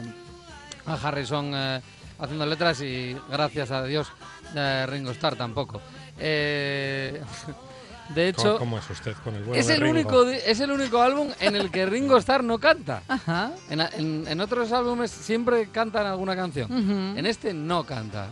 a 0.86 0.94
Harrison 1.02 1.50
eh, 1.54 1.80
haciendo 2.18 2.46
letras 2.46 2.80
y 2.80 3.16
gracias 3.30 3.70
a 3.70 3.82
Dios 3.84 4.08
eh, 4.54 4.86
Ringo 4.88 5.10
Starr 5.12 5.36
tampoco. 5.36 5.80
Eh, 6.18 7.20
De 8.14 8.26
hecho, 8.28 8.58
¿Cómo 8.58 8.76
es 8.76 8.90
usted 8.90 9.14
con 9.22 9.36
el 9.36 9.54
es 9.54 9.68
de 9.68 9.74
el, 9.74 9.80
Ringo? 9.82 9.92
único, 10.00 10.24
di- 10.24 10.38
es 10.44 10.58
el 10.58 10.72
único 10.72 11.00
álbum 11.00 11.28
en 11.38 11.54
el 11.54 11.70
que 11.70 11.86
Ringo 11.86 12.16
Starr 12.16 12.42
no 12.42 12.58
canta. 12.58 13.02
Ajá. 13.08 13.52
En, 13.70 13.80
en- 13.80 14.24
en 14.26 14.40
otros 14.40 14.72
álbumes 14.72 15.12
siempre 15.12 15.68
cantan 15.70 16.06
alguna 16.06 16.34
canción. 16.34 17.16
En 17.16 17.24
este 17.24 17.54
no 17.54 17.84
canta. 17.84 18.26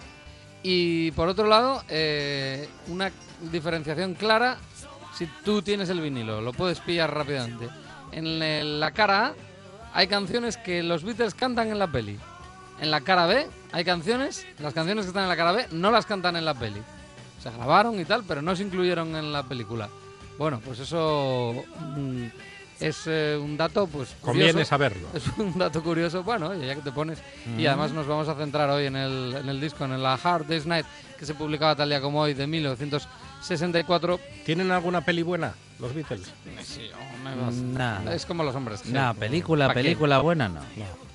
Y 0.64 1.12
por 1.12 1.28
otro 1.28 1.46
lado, 1.46 1.84
eh, 1.88 2.68
una 2.88 3.12
diferenciación 3.52 4.14
clara 4.14 4.56
si 5.18 5.26
tú 5.44 5.62
tienes 5.62 5.88
el 5.88 6.00
vinilo, 6.00 6.40
lo 6.40 6.52
puedes 6.52 6.78
pillar 6.78 7.12
rápidamente. 7.12 7.68
En 8.12 8.78
la 8.78 8.92
cara 8.92 9.26
A 9.26 9.34
hay 9.92 10.06
canciones 10.06 10.56
que 10.56 10.84
los 10.84 11.02
Beatles 11.02 11.34
cantan 11.34 11.68
en 11.68 11.80
la 11.80 11.88
peli. 11.88 12.16
En 12.80 12.92
la 12.92 13.00
cara 13.00 13.26
B 13.26 13.48
hay 13.72 13.84
canciones, 13.84 14.46
las 14.60 14.74
canciones 14.74 15.04
que 15.04 15.08
están 15.08 15.24
en 15.24 15.28
la 15.28 15.36
cara 15.36 15.50
B 15.50 15.66
no 15.72 15.90
las 15.90 16.06
cantan 16.06 16.36
en 16.36 16.44
la 16.44 16.54
peli. 16.54 16.80
Se 17.42 17.50
grabaron 17.50 17.98
y 17.98 18.04
tal, 18.04 18.22
pero 18.28 18.42
no 18.42 18.54
se 18.54 18.62
incluyeron 18.62 19.16
en 19.16 19.32
la 19.32 19.42
película. 19.42 19.88
Bueno, 20.38 20.60
pues 20.64 20.78
eso 20.78 21.64
mm, 21.96 22.26
es 22.78 23.02
eh, 23.06 23.36
un 23.42 23.56
dato 23.56 23.88
pues 23.88 24.14
Conviene 24.20 24.52
curioso. 24.52 24.68
saberlo. 24.68 25.08
Es 25.14 25.24
un 25.36 25.58
dato 25.58 25.82
curioso, 25.82 26.22
bueno, 26.22 26.54
ya 26.54 26.76
que 26.76 26.82
te 26.82 26.92
pones. 26.92 27.18
Y 27.56 27.66
además 27.66 27.90
nos 27.90 28.06
vamos 28.06 28.28
a 28.28 28.36
centrar 28.36 28.70
hoy 28.70 28.86
en 28.86 28.94
el, 28.94 29.34
en 29.34 29.48
el 29.48 29.60
disco, 29.60 29.84
en 29.84 30.00
la 30.00 30.14
Hard 30.14 30.46
Day's 30.46 30.66
Night, 30.66 30.86
que 31.18 31.26
se 31.26 31.34
publicaba 31.34 31.74
tal 31.74 31.88
día 31.88 32.00
como 32.00 32.20
hoy, 32.20 32.34
de 32.34 32.46
1964. 33.38 34.20
¿Tienen 34.44 34.70
alguna 34.70 35.00
peli 35.02 35.22
buena 35.22 35.54
los 35.78 35.94
Beatles? 35.94 36.32
Nah. 37.74 38.12
Es 38.12 38.26
como 38.26 38.42
los 38.42 38.54
hombres. 38.54 38.86
Nah, 38.86 39.14
película, 39.14 39.72
película 39.72 40.18
buena 40.18 40.48
no. 40.48 40.60
No. 40.60 41.07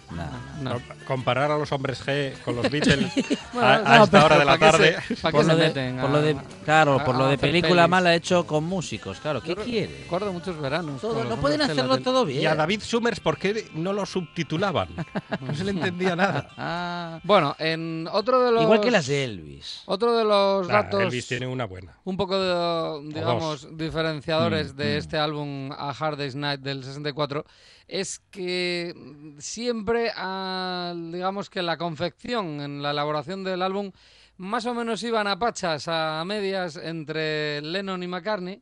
No. 0.61 0.71
Com- 0.73 0.81
Comparar 1.05 1.51
a 1.51 1.57
los 1.57 1.71
hombres 1.73 2.01
G 2.05 2.33
con 2.45 2.55
los 2.55 2.69
Beatles 2.69 3.11
Bueno, 3.53 3.67
a, 3.67 3.75
a 3.75 3.97
no, 3.97 4.03
esta 4.05 4.25
hora 4.25 4.39
de 4.39 4.45
la 4.45 4.51
¿pa' 4.53 4.57
qué 4.57 4.65
tarde. 4.71 4.97
se- 5.07 5.15
qué 5.15 5.21
Por 5.31 5.45
lo 5.45 5.55
de, 5.55 5.63
meten 5.67 5.95
por 5.97 6.05
a- 6.09 6.13
lo 6.13 6.21
de- 6.21 6.37
claro, 6.63 6.99
a- 6.99 7.03
por 7.03 7.15
lo 7.15 7.27
de 7.27 7.37
película 7.37 7.83
pelis? 7.83 7.89
mala 7.89 8.15
hecho 8.15 8.47
con 8.47 8.63
músicos, 8.63 9.19
claro. 9.19 9.41
¿Qué 9.41 9.55
quiere? 9.55 9.99
Recuerdo 10.03 10.31
muchos 10.31 10.57
veranos. 10.59 11.01
Todo, 11.01 11.23
no 11.25 11.35
pueden 11.37 11.61
hacerlo 11.61 11.97
todo 11.99 12.25
bien. 12.25 12.41
Y 12.41 12.45
a 12.45 12.55
David 12.55 12.81
Summers, 12.81 13.19
¿por 13.19 13.37
qué 13.37 13.69
no 13.73 13.91
lo 13.93 14.05
subtitulaban? 14.05 14.89
No 15.41 15.53
se 15.53 15.63
le 15.65 15.71
entendía 15.71 16.15
nada. 16.15 16.49
Ah, 16.57 17.19
Bueno, 17.23 17.55
en 17.59 18.07
otro 18.11 18.43
de 18.45 18.51
los. 18.51 18.63
igual 18.63 18.79
que 18.79 18.91
las 18.91 19.07
de 19.07 19.23
Elvis. 19.25 19.81
Otro 19.85 20.15
de 20.15 20.23
los 20.23 20.67
Nah, 20.67 20.83
datos. 20.83 21.01
Elvis 21.01 21.27
tiene 21.27 21.47
una 21.47 21.65
buena. 21.65 21.97
un 22.05 22.15
poco 22.17 22.39
de, 22.39 23.09
digamos, 23.13 23.75
diferenciadores 23.77 24.73
Mm, 24.73 24.77
de 24.77 24.95
mm. 24.95 24.97
este 24.97 25.17
álbum 25.17 25.71
A 25.71 25.89
Hard 25.97 26.17
Day's 26.17 26.35
Night 26.35 26.61
del 26.61 26.83
64 26.83 27.45
es 27.87 28.19
que 28.31 28.93
mm, 28.95 29.39
siempre, 29.39 30.11
digamos 31.11 31.49
que 31.49 31.61
la 31.61 31.77
confección, 31.77 32.61
en 32.61 32.81
la 32.81 32.91
elaboración 32.91 33.43
del 33.43 33.61
álbum, 33.61 33.91
más 34.37 34.65
o 34.65 34.73
menos 34.73 35.03
iban 35.03 35.27
a 35.27 35.37
pachas, 35.37 35.87
a 35.87 36.23
medias 36.25 36.75
entre 36.75 37.61
Lennon 37.61 38.03
y 38.03 38.07
McCartney. 38.07 38.61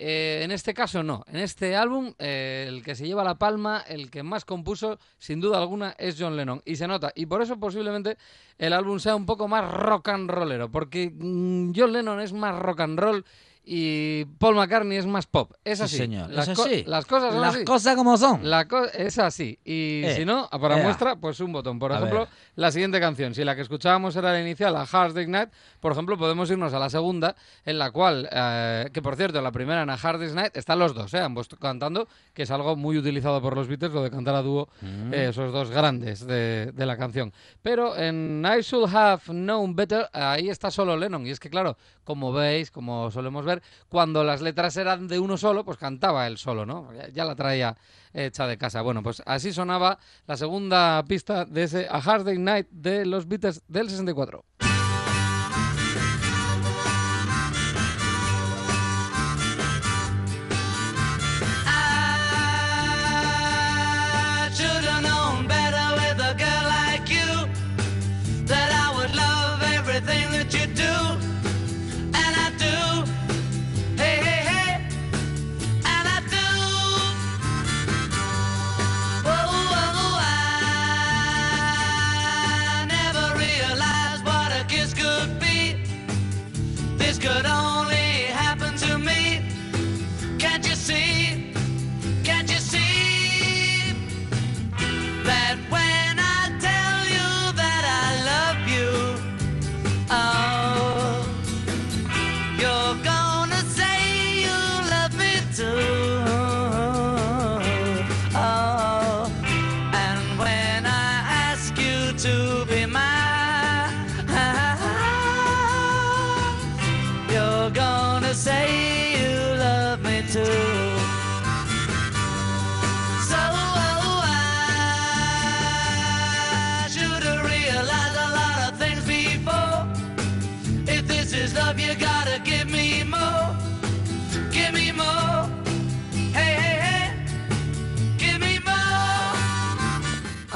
Eh, 0.00 0.42
en 0.44 0.52
este 0.52 0.74
caso 0.74 1.02
no. 1.02 1.24
En 1.26 1.36
este 1.36 1.74
álbum, 1.74 2.14
eh, 2.20 2.66
el 2.68 2.84
que 2.84 2.94
se 2.94 3.04
lleva 3.04 3.24
la 3.24 3.36
palma, 3.36 3.82
el 3.88 4.12
que 4.12 4.22
más 4.22 4.44
compuso, 4.44 4.98
sin 5.18 5.40
duda 5.40 5.58
alguna, 5.58 5.96
es 5.98 6.16
John 6.18 6.36
Lennon. 6.36 6.62
Y 6.64 6.76
se 6.76 6.86
nota. 6.86 7.12
Y 7.16 7.26
por 7.26 7.42
eso 7.42 7.58
posiblemente 7.58 8.16
el 8.58 8.72
álbum 8.72 9.00
sea 9.00 9.16
un 9.16 9.26
poco 9.26 9.48
más 9.48 9.68
rock 9.68 10.08
and 10.08 10.30
rollero. 10.30 10.70
Porque 10.70 11.10
mm, 11.12 11.72
John 11.74 11.92
Lennon 11.92 12.20
es 12.20 12.32
más 12.32 12.56
rock 12.56 12.80
and 12.80 12.98
roll 12.98 13.24
y 13.70 14.24
Paul 14.38 14.54
McCartney 14.54 14.96
es 14.96 15.04
más 15.06 15.26
pop. 15.26 15.52
Es 15.62 15.78
Sí, 15.78 15.84
así. 15.84 15.96
señor, 15.98 16.30
Las, 16.30 16.48
es 16.48 16.56
co- 16.56 16.64
así. 16.64 16.84
las 16.86 17.04
cosas 17.04 17.32
son 17.32 17.40
Las 17.42 17.54
así. 17.54 17.64
cosas 17.64 17.96
como 17.96 18.16
son. 18.16 18.48
La 18.48 18.66
co- 18.66 18.86
es 18.86 19.18
así. 19.18 19.58
Y 19.64 20.02
Eh, 20.04 20.14
si 20.16 20.24
no, 20.24 20.48
para 20.48 20.78
ea. 20.78 20.82
muestra, 20.84 21.16
pues 21.16 21.38
un 21.40 21.52
botón. 21.52 21.78
Por 21.78 21.92
ejemplo, 21.92 22.20
ver. 22.20 22.28
la 22.56 22.72
siguiente 22.72 22.98
canción. 22.98 23.34
Si 23.34 23.44
la 23.44 23.54
que 23.54 23.60
escuchábamos 23.62 24.16
era 24.16 24.32
la 24.32 24.40
inicial, 24.40 24.72
la 24.72 24.86
Hard 24.90 25.12
Day's 25.12 25.28
Night, 25.28 25.50
por 25.80 25.92
ejemplo, 25.92 26.16
podemos 26.16 26.50
irnos 26.50 26.72
a 26.72 26.78
la 26.78 26.88
segunda, 26.88 27.36
en 27.64 27.78
la 27.78 27.90
cual, 27.90 28.28
eh, 28.32 28.88
que 28.92 29.02
por 29.02 29.16
cierto, 29.16 29.40
la 29.42 29.52
primera 29.52 29.82
en 29.82 29.88
la 29.88 29.94
Hard 30.02 30.18
Day's 30.20 30.34
Night, 30.34 30.56
están 30.56 30.78
los 30.78 30.94
dos, 30.94 31.12
eh, 31.12 31.18
ambos 31.20 31.48
cantando, 31.60 32.08
que 32.32 32.44
es 32.44 32.50
algo 32.50 32.74
muy 32.74 32.96
utilizado 32.96 33.42
por 33.42 33.54
los 33.54 33.68
Beatles, 33.68 33.92
lo 33.92 34.02
de 34.02 34.10
cantar 34.10 34.34
a 34.34 34.42
dúo, 34.42 34.68
Mm. 34.80 35.12
eh, 35.12 35.28
esos 35.28 35.52
dos 35.52 35.70
grandes 35.70 36.26
de, 36.26 36.72
de 36.72 36.86
la 36.86 36.96
canción. 36.96 37.32
Pero 37.62 37.96
en 37.96 38.42
I 38.46 38.62
Should 38.62 38.88
Have 38.94 39.22
Known 39.26 39.76
Better, 39.76 40.08
ahí 40.12 40.48
está 40.48 40.70
solo 40.70 40.96
Lennon. 40.96 41.26
Y 41.26 41.30
es 41.30 41.40
que, 41.40 41.50
claro, 41.50 41.76
como 42.08 42.32
veis, 42.32 42.70
como 42.70 43.10
solemos 43.10 43.44
ver, 43.44 43.62
cuando 43.90 44.24
las 44.24 44.40
letras 44.40 44.78
eran 44.78 45.08
de 45.08 45.18
uno 45.18 45.36
solo, 45.36 45.62
pues 45.62 45.76
cantaba 45.76 46.26
él 46.26 46.38
solo, 46.38 46.64
¿no? 46.64 46.90
Ya, 46.94 47.08
ya 47.10 47.24
la 47.26 47.36
traía 47.36 47.76
hecha 48.14 48.46
de 48.46 48.56
casa. 48.56 48.80
Bueno, 48.80 49.02
pues 49.02 49.22
así 49.26 49.52
sonaba 49.52 49.98
la 50.26 50.38
segunda 50.38 51.04
pista 51.06 51.44
de 51.44 51.64
ese 51.64 51.86
A 51.90 51.98
Hard 51.98 52.24
Day 52.24 52.38
Night 52.38 52.68
de 52.70 53.04
los 53.04 53.28
Beatles 53.28 53.62
del 53.68 53.90
64. 53.90 54.42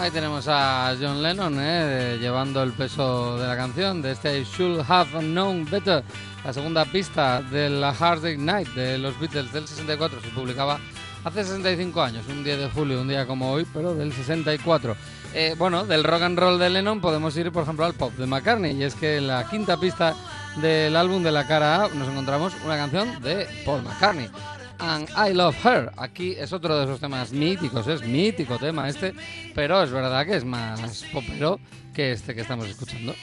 Ahí 0.03 0.11
tenemos 0.11 0.49
a 0.49 0.97
John 1.01 1.23
Lennon 1.23 1.57
eh, 1.61 2.19
llevando 2.21 2.61
el 2.61 2.73
peso 2.73 3.39
de 3.39 3.47
la 3.47 3.57
canción 3.57 4.03
de 4.03 4.11
este 4.11 4.43
Should 4.43 4.85
Have 4.89 5.21
Known 5.21 5.65
Better, 5.71 6.03
la 6.45 6.53
segunda 6.53 6.85
pista 6.85 7.41
de 7.41 7.71
la 7.71 7.91
Hard 7.91 8.23
Day 8.23 8.37
Night 8.37 8.67
de 8.71 8.99
los 8.99 9.17
Beatles 9.21 9.53
del 9.53 9.69
64. 9.69 10.21
Se 10.21 10.29
publicaba 10.31 10.81
hace 11.23 11.45
65 11.45 12.03
años, 12.03 12.25
un 12.29 12.43
día 12.43 12.57
de 12.57 12.69
julio, 12.69 13.01
un 13.01 13.07
día 13.07 13.29
como 13.29 13.53
hoy, 13.53 13.65
pero 13.73 13.95
del 13.95 14.13
64. 14.13 14.97
Eh, 15.35 15.55
bueno, 15.57 15.85
del 15.85 16.03
rock 16.03 16.23
and 16.23 16.37
roll 16.37 16.59
de 16.59 16.69
Lennon 16.69 17.01
podemos 17.01 17.37
ir, 17.37 17.53
por 17.53 17.63
ejemplo, 17.63 17.85
al 17.85 17.95
pop 17.95 18.13
de 18.15 18.27
McCartney, 18.27 18.77
y 18.77 18.83
es 18.83 18.97
que 18.97 19.19
en 19.19 19.29
la 19.29 19.49
quinta 19.49 19.77
pista 19.79 20.17
del 20.57 20.97
álbum 20.97 21.23
de 21.23 21.31
la 21.31 21.47
cara 21.47 21.85
A 21.85 21.89
nos 21.91 22.09
encontramos 22.09 22.53
una 22.65 22.77
canción 22.77 23.23
de 23.23 23.47
Paul 23.65 23.83
McCartney. 23.85 24.29
And 24.83 25.09
I 25.17 25.33
Love 25.33 25.55
Her. 25.65 25.93
Aquí 25.97 26.35
es 26.37 26.53
otro 26.53 26.77
de 26.77 26.85
esos 26.85 26.99
temas 26.99 27.33
míticos, 27.33 27.87
es 27.87 28.03
mítico 28.03 28.59
tema 28.59 28.89
este, 28.89 29.15
pero 29.55 29.81
es 29.81 29.93
verdad 29.93 30.27
que 30.27 30.37
es 30.37 30.45
más 30.45 31.05
popero 31.13 31.61
que 31.95 32.11
este 32.11 32.35
que 32.35 32.41
estamos 32.41 32.67
escuchando. 32.67 33.15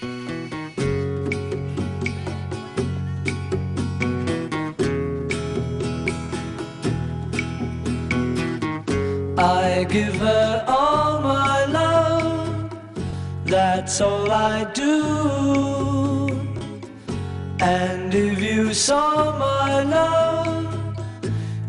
I 9.37 9.85
give 9.89 10.15
her 10.15 10.63
all 10.65 11.19
my 11.21 11.65
love, 11.65 12.69
that's 13.45 13.99
all 13.99 14.31
I 14.31 14.63
do. 14.73 16.29
And 17.59 18.13
if 18.13 18.39
you 18.39 18.73
saw 18.73 19.37
my 19.37 19.83
love, 19.83 20.58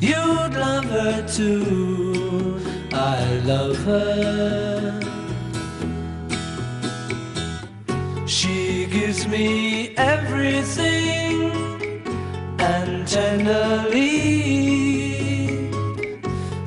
you'd 0.00 0.54
love 0.54 0.84
her 0.86 1.26
too. 1.28 2.60
I 2.92 3.40
love 3.44 3.76
her. 3.84 5.00
She 8.26 8.86
gives 8.86 9.26
me 9.26 9.94
everything, 9.96 11.52
and 12.58 13.06
tenderly. 13.06 14.10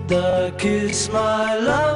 The 0.08 0.54
kiss 0.58 1.10
my 1.12 1.56
lover 1.58 1.93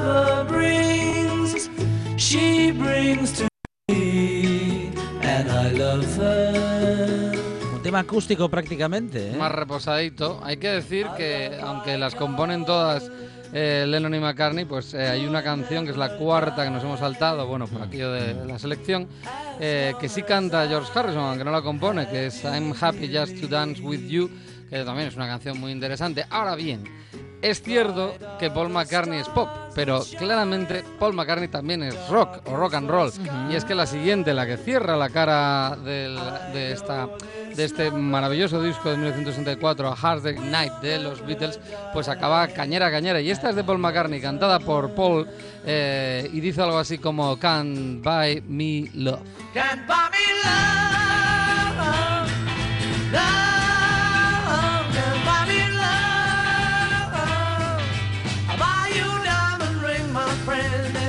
tema 7.88 8.00
acústico 8.00 8.50
prácticamente. 8.50 9.30
¿eh? 9.30 9.38
Más 9.38 9.50
reposadito. 9.50 10.42
Hay 10.44 10.58
que 10.58 10.68
decir 10.68 11.08
que, 11.16 11.58
aunque 11.64 11.98
las 11.98 12.16
componen 12.16 12.66
todas 12.66 13.10
eh, 13.54 13.86
Lennon 13.88 14.14
y 14.14 14.20
McCartney, 14.20 14.66
pues 14.66 14.94
eh, 14.94 15.08
hay 15.08 15.26
una 15.26 15.42
canción 15.42 15.86
que 15.86 15.92
es 15.92 15.98
la 15.98 16.18
cuarta 16.18 16.66
que 16.66 16.70
nos 16.70 16.84
hemos 16.84 17.00
saltado, 17.00 17.48
bueno, 17.48 17.66
por 17.66 17.82
aquello 17.82 18.12
de 18.12 18.46
la 18.46 18.60
selección, 18.60 19.08
que 19.58 20.10
sí 20.10 20.22
canta 20.24 20.68
George 20.68 20.92
Harrison, 20.94 21.24
aunque 21.24 21.46
no 21.46 21.52
la 21.52 21.62
compone, 21.62 22.10
que 22.10 22.26
es 22.26 22.44
I'm 22.44 22.74
Happy 22.78 23.08
Just 23.08 23.40
to 23.40 23.48
Dance 23.48 23.82
with 23.82 24.06
You, 24.06 24.30
que 24.70 24.84
también 24.84 25.08
es 25.08 25.16
una 25.16 25.28
canción 25.28 25.58
muy 25.58 25.72
interesante. 25.72 26.26
Ahora 26.30 26.56
bien, 26.56 26.84
es 27.42 27.62
cierto 27.62 28.16
que 28.40 28.50
Paul 28.50 28.70
McCartney 28.70 29.20
es 29.20 29.30
pop, 29.30 29.48
pero 29.76 30.02
claramente 30.18 30.84
Paul 31.00 31.14
McCartney 31.14 31.48
también 31.50 31.84
es 31.84 31.96
rock 32.10 32.40
o 32.46 32.56
rock 32.56 32.74
and 32.76 32.90
roll. 32.90 33.12
Y 33.52 33.56
es 33.56 33.64
que 33.66 33.76
la 33.76 33.86
siguiente, 33.86 34.34
la 34.34 34.46
que 34.46 34.58
cierra 34.58 34.96
la 34.98 35.10
cara 35.10 35.76
del- 35.76 36.20
de, 36.54 36.72
esta, 36.72 37.08
de 37.56 37.64
este 37.64 37.92
maravilloso 37.92 38.62
disco 38.62 38.90
de 38.90 38.98
1964, 38.98 39.88
A 39.88 39.94
Hard 40.02 40.24
Day's 40.24 40.42
Night 40.42 40.74
de 40.82 41.00
los 41.00 41.26
Beatles, 41.26 41.60
pues 41.94 42.10
acaba 42.10 42.48
cañera 42.48 42.90
cañera. 42.92 43.22
Y 43.22 43.30
esta 43.32 43.50
es 43.52 43.56
de 43.56 43.64
Paul 43.64 43.78
McCartney, 43.80 44.20
cantada 44.20 44.60
por 44.60 44.96
Paul, 44.96 45.28
eh, 45.66 46.30
y 46.34 46.40
dice 46.40 46.62
algo 46.62 46.78
así 46.80 46.98
como 46.98 47.38
Can't 47.38 48.04
Buy 48.04 48.42
Me 48.48 48.90
Love. 48.94 49.20
Can't 49.54 49.86
buy 49.88 49.96
me 50.12 50.34
love, 50.44 52.32
love, 53.12 53.67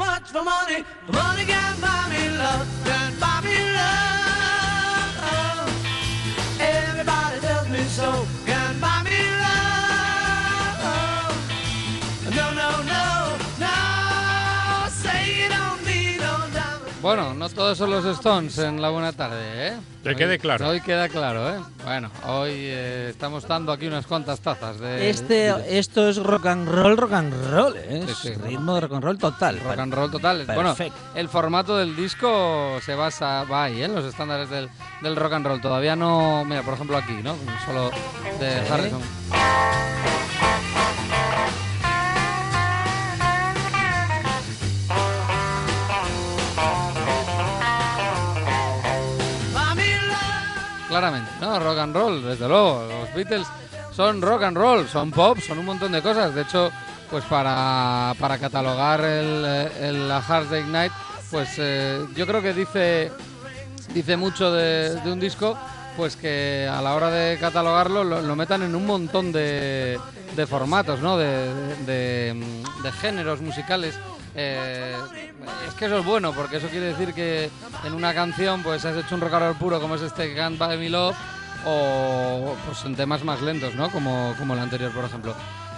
much 0.00 0.30
for 0.30 0.42
money, 0.42 0.82
money 1.12 1.44
can 1.44 1.78
buy 1.78 2.08
me 2.10 2.22
love, 2.38 2.66
can 2.84 3.12
buy 3.20 3.40
me 3.44 3.56
love. 3.76 4.29
Bueno, 17.16 17.34
no 17.34 17.48
todos 17.48 17.76
son 17.76 17.90
los 17.90 18.04
Stones 18.04 18.56
en 18.58 18.80
la 18.80 18.88
buena 18.90 19.12
tarde, 19.12 19.68
¿eh? 19.68 19.76
Que 20.04 20.10
Hoy- 20.10 20.14
quede 20.14 20.38
claro. 20.38 20.68
Hoy 20.68 20.80
queda 20.80 21.08
claro, 21.08 21.50
¿eh? 21.56 21.58
Bueno, 21.84 22.08
hoy 22.24 22.50
eh, 22.54 23.08
estamos 23.10 23.48
dando 23.48 23.72
aquí 23.72 23.88
unas 23.88 24.06
cuantas 24.06 24.38
tazas 24.38 24.78
de... 24.78 25.10
Este, 25.10 25.76
esto 25.78 26.08
es 26.08 26.18
rock 26.22 26.46
and 26.46 26.68
roll, 26.68 26.96
rock 26.96 27.12
and 27.14 27.50
roll, 27.50 27.74
¿eh? 27.76 28.04
Sí, 28.06 28.10
es 28.12 28.18
sí. 28.18 28.34
ritmo 28.34 28.76
de 28.76 28.82
rock 28.82 28.92
and 28.94 29.02
roll 29.04 29.18
total. 29.18 29.58
Rock 29.58 29.78
and 29.80 29.92
roll 29.92 30.10
total. 30.12 30.46
Bueno, 30.46 30.74
Perfecto. 30.76 30.98
el 31.16 31.28
formato 31.28 31.76
del 31.76 31.96
disco 31.96 32.78
se 32.84 32.94
basa, 32.94 33.42
va 33.42 33.64
ahí, 33.64 33.82
¿eh? 33.82 33.86
en 33.86 33.94
los 33.96 34.04
estándares 34.04 34.48
del, 34.48 34.68
del 35.02 35.16
rock 35.16 35.32
and 35.32 35.46
roll. 35.46 35.60
Todavía 35.60 35.96
no, 35.96 36.44
mira, 36.44 36.62
por 36.62 36.74
ejemplo 36.74 36.96
aquí, 36.96 37.14
¿no? 37.24 37.34
Solo 37.66 37.90
de 38.38 38.66
Sí. 38.66 38.72
Harrison. 38.72 39.00
Claramente, 50.90 51.30
¿no? 51.40 51.56
Rock 51.60 51.78
and 51.78 51.94
roll, 51.94 52.24
desde 52.24 52.48
luego. 52.48 52.84
Los 52.84 53.14
Beatles 53.14 53.46
son 53.92 54.20
rock 54.20 54.42
and 54.42 54.56
roll, 54.56 54.88
son 54.88 55.12
pop, 55.12 55.38
son 55.38 55.60
un 55.60 55.66
montón 55.66 55.92
de 55.92 56.02
cosas. 56.02 56.34
De 56.34 56.42
hecho, 56.42 56.72
pues 57.08 57.24
para, 57.26 58.12
para 58.18 58.38
catalogar 58.38 59.00
el, 59.04 59.44
el 59.80 60.10
A 60.10 60.18
Hard 60.18 60.50
Day 60.50 60.64
Night, 60.64 60.90
pues 61.30 61.50
eh, 61.58 62.04
yo 62.16 62.26
creo 62.26 62.42
que 62.42 62.52
dice, 62.52 63.12
dice 63.94 64.16
mucho 64.16 64.50
de, 64.50 65.00
un 65.04 65.20
disco, 65.20 65.56
pues 65.96 66.16
que 66.16 66.68
a 66.68 66.82
la 66.82 66.96
hora 66.96 67.08
de 67.12 67.38
catalogarlo 67.38 68.02
lo, 68.02 68.34
metan 68.34 68.64
en 68.64 68.74
un 68.74 68.84
montón 68.84 69.30
de, 69.30 69.96
de 70.34 70.46
formatos, 70.48 70.98
¿no? 71.00 71.16
De, 71.16 71.54
de 71.86 72.92
géneros 73.00 73.40
musicales. 73.40 73.94
Eh, 74.34 74.96
es 75.66 75.74
que 75.74 75.86
eso 75.86 75.98
es 75.98 76.04
bueno, 76.04 76.32
porque 76.32 76.56
eso 76.56 76.68
quiere 76.68 76.86
decir 76.86 77.12
que 77.14 77.50
en 77.84 77.94
una 77.94 78.14
canción 78.14 78.62
pues 78.62 78.84
has 78.84 78.96
hecho 78.96 79.14
un 79.14 79.20
rock 79.20 79.34
and 79.34 79.42
roll 79.42 79.56
puro 79.56 79.80
como 79.80 79.96
es 79.96 80.02
este 80.02 80.34
Can't 80.34 80.58
Buy 80.58 80.78
Me 80.78 80.88
Love 80.88 81.16
o 81.66 82.54
pues 82.66 82.84
en 82.84 82.94
temas 82.94 83.24
más 83.24 83.42
lentos, 83.42 83.74
¿no? 83.74 83.90
Como, 83.90 84.34
como 84.38 84.54
el 84.54 84.60
anterior, 84.60 84.92
por 84.92 85.04
ejemplo. 85.04 85.34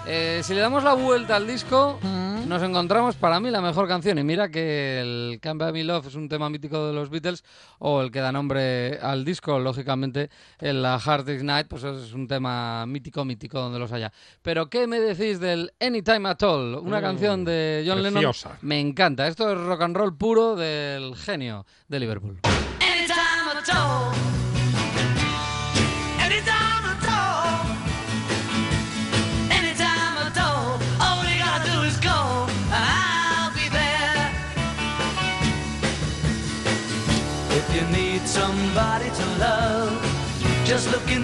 Eh, 0.07 0.41
si 0.43 0.53
le 0.53 0.61
damos 0.61 0.83
la 0.83 0.95
vuelta 0.95 1.37
al 1.37 1.47
disco, 1.47 1.99
nos 2.47 2.61
encontramos 2.63 3.15
para 3.15 3.39
mí 3.39 3.51
la 3.51 3.61
mejor 3.61 3.87
canción. 3.87 4.19
Y 4.19 4.25
mira 4.25 4.49
que 4.51 5.01
el 5.01 5.39
Can't 5.41 5.61
Buy 5.63 5.73
Me 5.73 5.85
Love 5.85 6.09
es 6.09 6.17
un 6.17 6.29
tema 6.29 6.51
mítico 6.51 6.89
de 6.89 6.93
los 6.93 7.09
Beatles, 7.09 7.45
o 7.79 8.03
el 8.03 8.11
que 8.11 8.19
da 8.21 8.33
nombre 8.33 8.99
al 9.01 9.25
disco, 9.25 9.59
lógicamente, 9.61 10.29
el 10.59 10.83
La 10.83 10.97
Hard 10.97 11.25
Day's 11.27 11.45
Night, 11.45 11.69
pues 11.69 11.85
es 11.85 12.13
un 12.15 12.27
tema 12.27 12.85
mítico, 12.87 13.25
mítico 13.25 13.61
donde 13.61 13.79
los 13.79 13.93
haya. 13.93 14.13
Pero, 14.43 14.69
¿qué 14.69 14.89
me 14.89 14.99
decís 14.99 15.39
del 15.39 15.73
Anytime 15.81 16.29
at 16.29 16.43
All? 16.43 16.75
Una 16.83 16.99
Mm, 16.99 17.03
canción 17.03 17.45
de 17.45 17.85
John 17.87 17.99
Lennon. 18.03 18.15
preciosa. 18.23 18.59
Me 18.63 18.81
encanta. 18.81 19.29
Esto 19.29 19.53
es 19.53 19.59
rock 19.59 19.83
and 19.83 19.97
roll 19.97 20.17
puro 20.17 20.57
del 20.57 21.15
genio 21.15 21.65
de 21.87 22.01
Liverpool. 22.01 22.41
Anytime 22.81 23.57
at 23.57 23.69
all. 23.77 24.42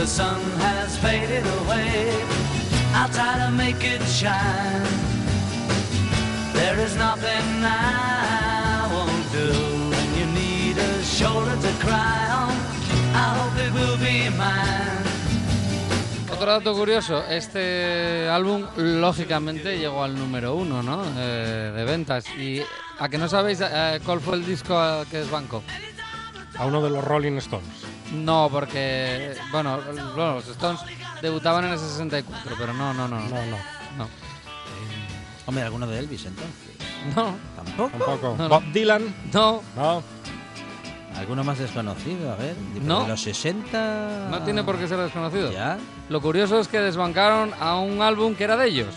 The 0.00 0.06
sun 0.06 0.40
has 0.64 0.96
faded 0.96 1.44
away, 1.60 2.08
I'll 2.94 3.12
try 3.18 3.36
to 3.44 3.50
make 3.50 3.84
it 3.84 4.02
shine. 4.08 4.88
There 6.54 6.78
is 6.86 6.96
nothing 6.96 7.46
I 7.62 8.88
won't 8.94 9.26
do 9.30 9.48
when 9.92 10.08
you 10.18 10.26
need 10.40 10.78
a 10.78 11.04
shoulder 11.04 11.54
to 11.66 11.72
cry 11.84 12.20
on. 12.42 12.54
I 13.12 13.26
hope 13.36 13.56
it 13.66 13.72
will 13.74 13.98
be 13.98 14.30
mine. 14.38 15.04
Otro 16.32 16.46
dato 16.46 16.72
curioso, 16.72 17.22
este 17.28 18.26
álbum 18.30 18.64
lógicamente 18.76 19.76
llegó 19.76 20.02
al 20.02 20.16
número 20.16 20.54
uno, 20.54 20.82
¿no? 20.82 21.02
Eh, 21.18 21.72
de 21.76 21.84
ventas. 21.84 22.24
¿Y 22.38 22.62
a 22.98 23.06
que 23.10 23.18
no 23.18 23.28
sabéis 23.28 23.60
eh, 23.60 24.00
cuál 24.06 24.20
fue 24.20 24.36
el 24.36 24.46
disco 24.46 24.74
que 25.10 25.18
desbancó? 25.18 25.62
A 26.56 26.64
uno 26.64 26.80
de 26.80 26.88
los 26.88 27.04
Rolling 27.04 27.36
Stones. 27.36 27.99
No, 28.12 28.48
porque, 28.50 29.34
bueno, 29.52 29.78
bueno, 30.14 30.34
los 30.34 30.48
Stones 30.48 30.80
debutaban 31.22 31.64
en 31.64 31.72
el 31.72 31.78
64, 31.78 32.56
pero 32.58 32.72
no, 32.72 32.92
no, 32.92 33.06
no. 33.06 33.20
No, 33.20 33.28
no, 33.28 33.56
No, 33.96 34.08
Hombre, 35.46 35.64
alguno 35.64 35.86
de 35.86 35.98
Elvis 35.98 36.26
entonces. 36.26 36.54
no, 37.16 37.34
Tampoco. 37.56 37.88
tampoco. 37.90 38.34
No, 38.36 38.44
no. 38.44 38.48
Bob 38.48 38.72
Dylan. 38.72 39.14
no. 39.32 39.62
No. 39.76 40.02
¿Alguno 41.18 41.44
más 41.44 41.58
desconocido? 41.58 42.32
A 42.32 42.36
ver. 42.36 42.54
de 42.56 42.80
No. 42.80 43.06
los 43.06 43.20
60. 43.20 44.28
No 44.30 44.42
tiene 44.42 44.64
por 44.64 44.78
qué 44.78 44.88
ser 44.88 44.98
desconocido. 44.98 45.52
¿Ya? 45.52 45.76
Lo 46.08 46.20
curioso 46.22 46.58
es 46.60 46.66
que 46.68 46.80
desbancaron 46.80 47.52
a 47.60 47.76
un 47.78 48.00
álbum 48.00 48.34
que 48.34 48.44
era 48.44 48.56
de 48.56 48.68
ellos. 48.68 48.94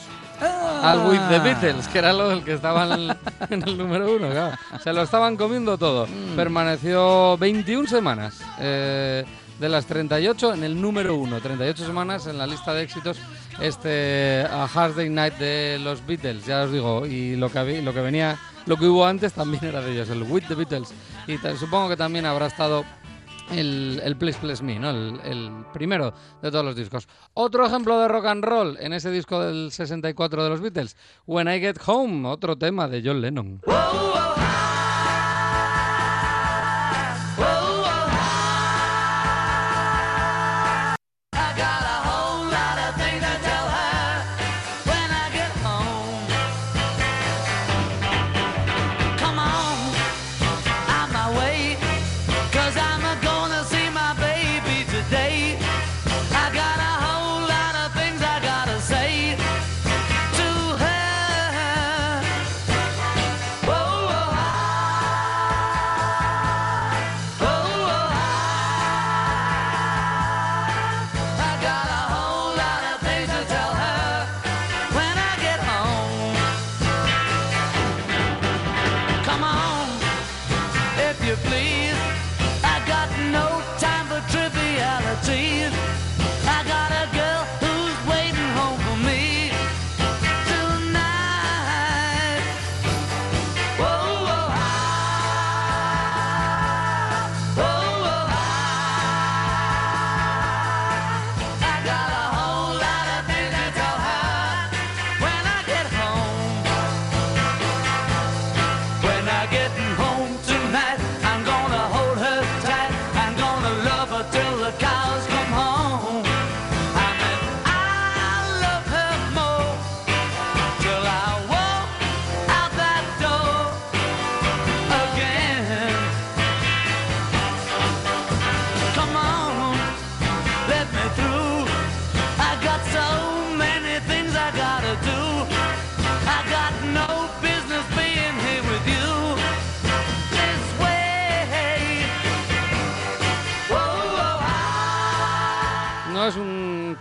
Al 0.84 1.00
With 1.08 1.19
the 1.30 1.39
Beatles, 1.39 1.88
que 1.88 2.00
era 2.00 2.13
lo 2.13 2.32
el 2.32 2.43
que 2.43 2.54
estaba 2.54 2.86
en 2.86 2.91
el, 2.91 3.17
en 3.50 3.63
el 3.67 3.78
número 3.78 4.15
uno, 4.15 4.30
claro. 4.30 4.56
Se 4.84 4.91
lo 4.93 5.02
estaban 5.04 5.38
comiendo 5.38 5.78
todo. 5.78 6.06
Mm. 6.08 6.36
Permaneció 6.36 7.38
21 7.38 7.88
semanas 7.88 8.41
eh, 8.60 9.24
de 9.60 9.69
las 9.69 9.86
38 9.86 10.54
en 10.56 10.63
el 10.63 10.80
número 10.80 11.15
uno. 11.15 11.39
38 11.39 11.86
semanas 11.86 12.28
en 12.28 12.38
la 12.38 12.46
lista 12.48 12.74
de 12.74 12.84
éxitos 12.84 13.17
este 13.62 14.46
A 14.50 14.67
Hard 14.74 14.96
Day 14.96 15.10
Night 15.10 15.36
de 15.36 15.80
los 15.80 16.06
Beatles, 16.06 16.46
ya 16.46 16.63
os 16.63 16.72
digo. 16.72 17.06
Y 17.06 17.36
lo 17.36 17.50
que, 17.52 17.60
habí- 17.60 17.82
lo 17.82 17.93
que 17.93 18.02
venía, 18.02 18.38
lo 18.65 18.78
que 18.78 18.86
hubo 18.86 19.06
antes 19.06 19.34
también 19.34 19.63
era 19.65 19.82
de 19.82 19.91
ellos, 19.93 20.10
el 20.10 20.24
With 20.24 20.43
the 20.48 20.56
Beatles. 20.56 20.89
Y 21.28 21.38
supongo 21.58 21.89
que 21.89 21.98
también 21.98 22.26
habrá 22.26 22.48
estado 22.48 22.84
el, 23.60 24.16
Please 24.18 24.39
Please 24.39 24.63
Me, 24.63 24.80
¿no? 24.80 24.89
El, 24.89 25.66
primero 25.74 26.13
de 26.42 26.52
todos 26.52 26.66
los 26.66 26.76
discos. 26.76 27.08
Otro 27.34 27.66
ejemplo 27.66 28.00
de 28.00 28.08
rock 28.08 28.26
and 28.26 28.44
roll 28.44 28.78
en 28.80 28.94
ese 28.94 29.12
disco 29.12 29.42
del 29.42 29.72
64 29.72 30.44
de 30.44 30.50
los 30.50 30.62
Beatles, 30.62 30.98
When 31.26 31.48
I 31.48 31.60
Get 31.60 31.78
Home, 31.86 32.28
otro 32.28 32.58
tema 32.58 32.88
de 32.88 33.02
John 33.04 33.22
Lennon. 33.22 33.62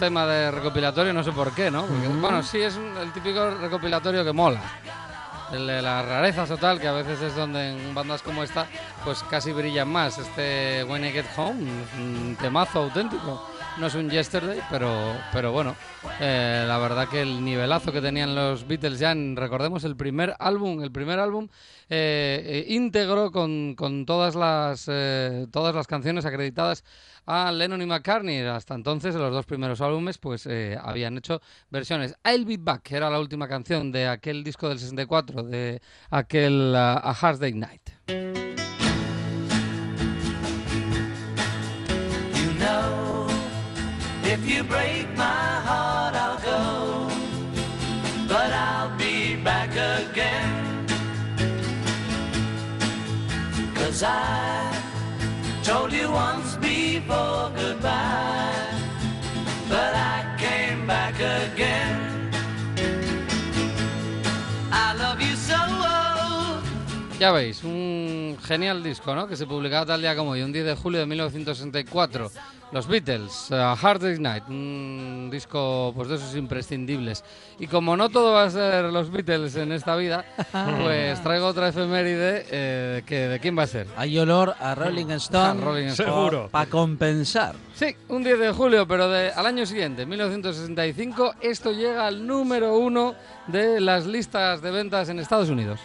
Tema 0.02 0.26
de 0.26 0.50
recopilatorio, 0.50 1.12
no 1.12 1.22
sé 1.22 1.30
por 1.30 1.52
qué, 1.52 1.70
¿no? 1.70 1.82
Porque, 1.86 2.08
Bueno, 2.08 2.42
sí 2.42 2.60
es 2.60 2.74
un- 2.74 2.96
el 2.96 3.12
típico 3.12 3.50
recopilatorio 3.50 4.24
que 4.24 4.32
mola. 4.32 4.60
El 5.52 5.64
de 5.64 5.80
las 5.80 6.04
rarezas 6.04 6.50
o 6.50 6.56
tal, 6.56 6.80
que 6.80 6.88
a 6.88 6.92
veces 6.92 7.20
es 7.22 7.36
donde 7.36 7.70
en 7.70 7.94
bandas 7.94 8.20
como 8.20 8.42
esta, 8.42 8.66
pues 9.04 9.22
casi 9.30 9.52
brillan 9.52 9.88
más. 9.88 10.18
Este 10.18 10.82
When 10.88 11.04
I 11.04 11.12
Get 11.12 11.26
Home, 11.36 11.60
un 11.98 12.36
temazo 12.40 12.80
auténtico. 12.80 13.48
No 13.78 13.86
es 13.86 13.94
un 13.94 14.10
Yesterday, 14.10 14.60
pero, 14.70 15.16
pero 15.32 15.50
bueno, 15.50 15.74
eh, 16.20 16.64
la 16.68 16.78
verdad 16.78 17.08
que 17.08 17.22
el 17.22 17.42
nivelazo 17.42 17.90
que 17.90 18.02
tenían 18.02 18.34
los 18.34 18.66
Beatles 18.66 18.98
ya 18.98 19.12
en, 19.12 19.34
recordemos, 19.34 19.82
el 19.84 19.96
primer 19.96 20.36
álbum, 20.38 20.82
el 20.82 20.92
primer 20.92 21.18
álbum 21.18 21.48
eh, 21.88 22.42
eh, 22.44 22.72
íntegro 22.72 23.30
con, 23.30 23.74
con 23.74 24.06
todas, 24.06 24.34
las, 24.34 24.86
eh, 24.88 25.46
todas 25.50 25.74
las 25.74 25.86
canciones 25.86 26.24
acreditadas 26.24 26.84
a 27.26 27.50
Lennon 27.50 27.82
y 27.82 27.86
McCartney. 27.86 28.40
Hasta 28.40 28.74
entonces, 28.74 29.14
en 29.14 29.20
los 29.22 29.32
dos 29.32 29.46
primeros 29.46 29.80
álbumes, 29.80 30.18
pues 30.18 30.48
habían 30.80 31.18
hecho 31.18 31.40
versiones. 31.70 32.14
I'll 32.24 32.44
Be 32.44 32.58
Back 32.58 32.92
era 32.92 33.10
la 33.10 33.20
última 33.20 33.48
canción 33.48 33.90
de 33.90 34.06
aquel 34.06 34.44
disco 34.44 34.68
del 34.68 34.78
64, 34.78 35.42
de 35.42 35.80
aquel 36.10 36.72
uh, 36.74 36.76
A 36.76 37.16
Hard 37.20 37.40
Day 37.40 37.52
Night. 37.52 38.51
If 44.32 44.48
you 44.48 44.64
break 44.64 45.06
my 45.14 45.50
heart, 45.68 46.14
I'll 46.14 46.40
go. 46.52 47.08
But 48.26 48.50
I'll 48.50 48.96
be 48.96 49.36
back 49.36 49.70
again. 49.72 50.86
Cause 53.74 54.02
I 54.02 54.74
told 55.62 55.92
you 55.92 56.10
once 56.10 56.56
before 56.56 57.52
goodbye. 57.54 58.31
Ya 67.22 67.30
veis, 67.30 67.62
un 67.62 68.36
genial 68.42 68.82
disco, 68.82 69.14
¿no? 69.14 69.28
Que 69.28 69.36
se 69.36 69.46
publicaba 69.46 69.86
tal 69.86 70.00
día 70.00 70.16
como 70.16 70.30
hoy, 70.30 70.42
un 70.42 70.50
10 70.50 70.64
de 70.64 70.74
julio 70.74 70.98
de 70.98 71.06
1964. 71.06 72.32
Los 72.72 72.88
Beatles, 72.88 73.52
A 73.52 73.74
Hard 73.74 74.00
Day's 74.00 74.18
Night, 74.18 74.42
un 74.48 75.28
disco 75.30 75.92
pues 75.94 76.08
de 76.08 76.16
esos 76.16 76.34
imprescindibles. 76.34 77.22
Y 77.60 77.68
como 77.68 77.96
no 77.96 78.08
todo 78.08 78.32
va 78.32 78.42
a 78.42 78.50
ser 78.50 78.86
los 78.86 79.12
Beatles 79.12 79.54
en 79.54 79.70
esta 79.70 79.94
vida, 79.94 80.24
pues 80.82 81.22
traigo 81.22 81.46
otra 81.46 81.68
efeméride 81.68 82.44
eh, 82.50 83.02
que 83.06 83.28
de 83.28 83.38
quién 83.38 83.56
va 83.56 83.62
a 83.62 83.68
ser. 83.68 83.86
Hay 83.96 84.18
olor 84.18 84.56
a 84.58 84.74
Rolling 84.74 85.10
Stone. 85.10 85.60
A 85.60 85.64
Rolling 85.64 85.86
Stone. 85.90 86.08
Seguro. 86.10 86.48
Para 86.50 86.68
compensar. 86.68 87.54
Sí, 87.72 87.94
un 88.08 88.24
10 88.24 88.36
de 88.40 88.50
julio, 88.50 88.88
pero 88.88 89.08
de, 89.08 89.30
al 89.30 89.46
año 89.46 89.64
siguiente, 89.64 90.06
1965, 90.06 91.36
esto 91.40 91.70
llega 91.70 92.04
al 92.04 92.26
número 92.26 92.76
uno 92.76 93.14
de 93.46 93.80
las 93.80 94.06
listas 94.06 94.60
de 94.60 94.72
ventas 94.72 95.08
en 95.08 95.20
Estados 95.20 95.50
Unidos. 95.50 95.78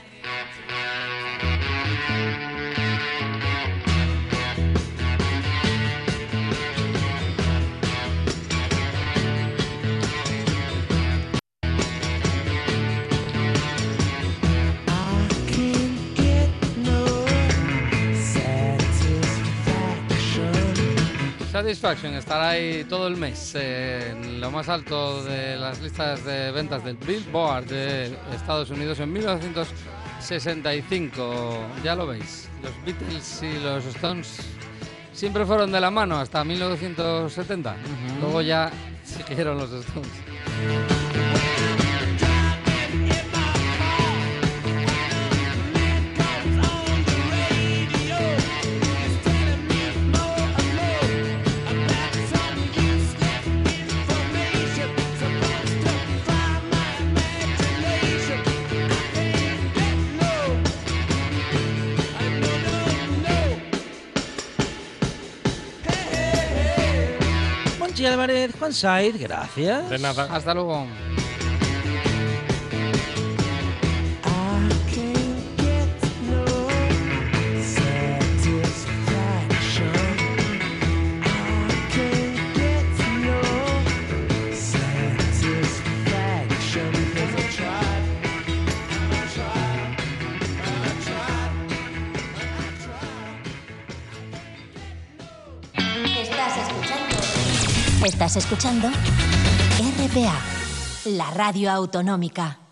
Satisfaction 21.58 22.14
estará 22.14 22.50
ahí 22.50 22.84
todo 22.84 23.08
el 23.08 23.18
mes 23.18 23.56
eh, 23.56 24.12
en 24.12 24.40
lo 24.40 24.52
más 24.52 24.70
alto 24.70 25.24
de 25.24 25.56
las 25.56 25.82
listas 25.82 26.24
de 26.24 26.52
ventas 26.52 26.86
del 26.86 26.98
Billboard 26.98 27.66
de 27.66 28.16
Estados 28.32 28.70
Unidos 28.70 29.00
en 29.00 29.12
1965. 29.12 31.58
Ya 31.84 31.96
lo 31.96 32.06
veis, 32.06 32.48
los 32.62 32.72
Beatles 32.86 33.42
y 33.42 33.58
los 33.58 33.84
Stones 33.86 34.38
siempre 35.12 35.48
fueron 35.48 35.72
de 35.72 35.82
la 35.82 35.90
mano 35.90 36.20
hasta 36.20 36.44
1970. 36.44 37.76
Luego 38.22 38.44
ya 38.44 38.70
siguieron 39.04 39.58
los 39.62 39.72
Stones. 39.72 40.12
Pachi 67.98 68.06
Álvarez, 68.06 68.52
Juan 68.60 68.74
Saiz, 68.74 69.20
gracias. 69.20 69.90
De 69.90 69.98
nada. 69.98 70.28
Hasta 70.32 70.54
luego. 70.54 70.86
Escuchando 98.38 98.88
RPA, 98.88 100.40
la 101.06 101.32
radio 101.32 101.72
autonómica. 101.72 102.67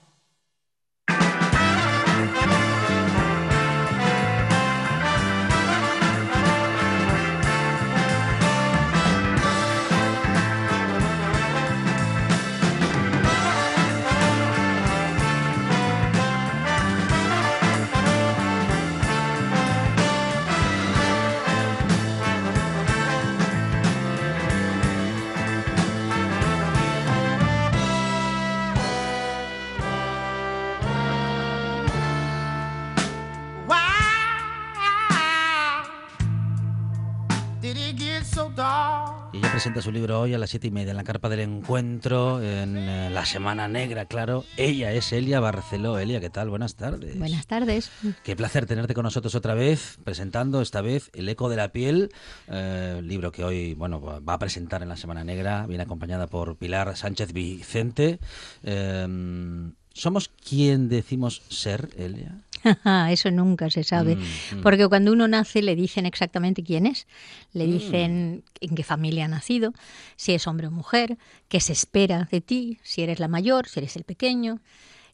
Libro 39.96 40.20
hoy 40.20 40.34
a 40.34 40.38
las 40.38 40.50
siete 40.50 40.68
y 40.68 40.72
media 40.72 40.92
en 40.92 40.98
la 40.98 41.06
carpa 41.06 41.30
del 41.30 41.40
encuentro, 41.40 42.42
en 42.44 42.78
eh, 42.78 43.10
la 43.10 43.26
Semana 43.26 43.70
Negra, 43.70 44.06
claro. 44.06 44.44
Ella 44.58 44.92
es 44.92 45.14
Elia 45.14 45.40
Barceló. 45.40 45.98
Elia, 45.98 46.20
¿qué 46.20 46.30
tal? 46.30 46.50
Buenas 46.50 46.76
tardes. 46.76 47.18
Buenas 47.18 47.48
tardes. 47.48 47.90
Qué 48.24 48.36
placer 48.36 48.66
tenerte 48.66 48.94
con 48.94 49.04
nosotros 49.04 49.36
otra 49.36 49.54
vez, 49.54 49.98
presentando 50.04 50.62
esta 50.62 50.82
vez 50.82 51.10
El 51.14 51.30
eco 51.30 51.48
de 51.48 51.56
la 51.56 51.70
piel, 51.70 52.12
eh, 52.50 53.00
libro 53.04 53.32
que 53.32 53.46
hoy 53.46 53.74
bueno 53.74 54.02
va 54.02 54.34
a 54.34 54.40
presentar 54.40 54.84
en 54.84 54.90
la 54.90 54.98
Semana 54.98 55.24
Negra, 55.24 55.66
viene 55.66 55.84
acompañada 55.84 56.28
por 56.28 56.58
Pilar 56.58 56.98
Sánchez 56.98 57.32
Vicente. 57.32 58.20
Eh, 58.64 59.72
¿Somos 59.94 60.28
quien 60.28 60.90
decimos 60.90 61.42
ser, 61.48 61.90
Elia? 61.96 62.42
Eso 63.10 63.32
nunca 63.32 63.70
se 63.70 63.84
sabe. 63.84 64.16
Mm, 64.16 64.20
mm. 64.58 64.62
Porque 64.62 64.88
cuando 64.88 65.12
uno 65.12 65.28
nace 65.28 65.62
le 65.62 65.76
dicen 65.76 66.06
exactamente 66.06 66.64
quién 66.64 66.86
es. 66.86 67.08
Le 67.54 67.66
dicen 67.66 68.44
en 68.60 68.76
qué 68.76 68.84
familia 68.84 69.26
ha 69.26 69.28
nacido, 69.28 69.74
si 70.16 70.34
es 70.34 70.48
hombre 70.48 70.68
o 70.68 70.72
mujer, 70.72 71.18
qué 71.48 71.60
se 71.60 71.74
espera 71.74 72.28
de 72.32 72.42
ti, 72.42 72.80
si 72.84 73.02
eres 73.04 73.20
la 73.20 73.28
mayor, 73.28 73.68
si 73.68 73.80
eres 73.80 73.96
el 73.96 74.04
pequeño. 74.04 74.62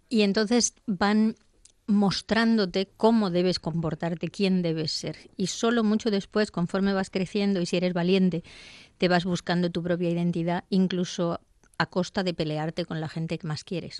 Y 0.10 0.22
entonces 0.22 0.74
van 0.86 1.36
mostrándote 1.88 2.90
cómo 2.98 3.30
debes 3.30 3.60
comportarte, 3.60 4.30
quién 4.30 4.62
debes 4.62 4.92
ser. 4.92 5.18
Y 5.38 5.48
solo 5.48 5.84
mucho 5.84 6.10
después, 6.10 6.52
conforme 6.52 6.94
vas 6.94 7.10
creciendo 7.10 7.62
y 7.62 7.66
si 7.66 7.78
eres 7.78 7.94
valiente, 7.94 8.44
te 8.98 9.08
vas 9.08 9.26
buscando 9.26 9.70
tu 9.72 9.84
propia 9.84 10.10
identidad, 10.10 10.64
incluso 10.70 11.40
a 11.78 11.86
costa 11.88 12.24
de 12.24 12.34
pelearte 12.34 12.86
con 12.86 13.02
la 13.02 13.10
gente 13.10 13.38
que 13.38 13.48
más 13.48 13.64
quieres. 13.64 14.00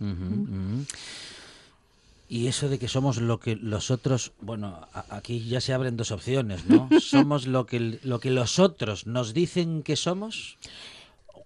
Y 2.34 2.48
eso 2.48 2.70
de 2.70 2.80
que 2.80 2.88
somos 2.88 3.18
lo 3.20 3.42
que 3.42 3.58
los 3.58 3.92
otros, 3.92 4.32
bueno, 4.40 4.88
a- 4.94 5.06
aquí 5.18 5.44
ya 5.50 5.60
se 5.60 5.74
abren 5.74 5.98
dos 5.98 6.12
opciones, 6.12 6.66
¿no? 6.66 6.88
Somos 7.02 7.46
lo 7.46 7.66
que 7.66 8.00
lo 8.04 8.22
que 8.22 8.32
los 8.32 8.58
otros 8.58 9.06
nos 9.06 9.34
dicen 9.34 9.84
que 9.84 9.98
somos 9.98 10.58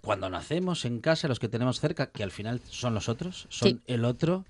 cuando 0.01 0.29
nacemos 0.29 0.85
en 0.85 0.99
casa, 0.99 1.27
los 1.27 1.39
que 1.39 1.49
tenemos 1.49 1.79
cerca, 1.79 2.11
que 2.11 2.21
al 2.21 2.29
final 2.29 2.61
son 2.69 2.93
los 2.93 3.09
otros, 3.09 3.47
son 3.49 3.69
Sí. 3.69 3.79
el 3.87 4.05
otro, 4.05 4.45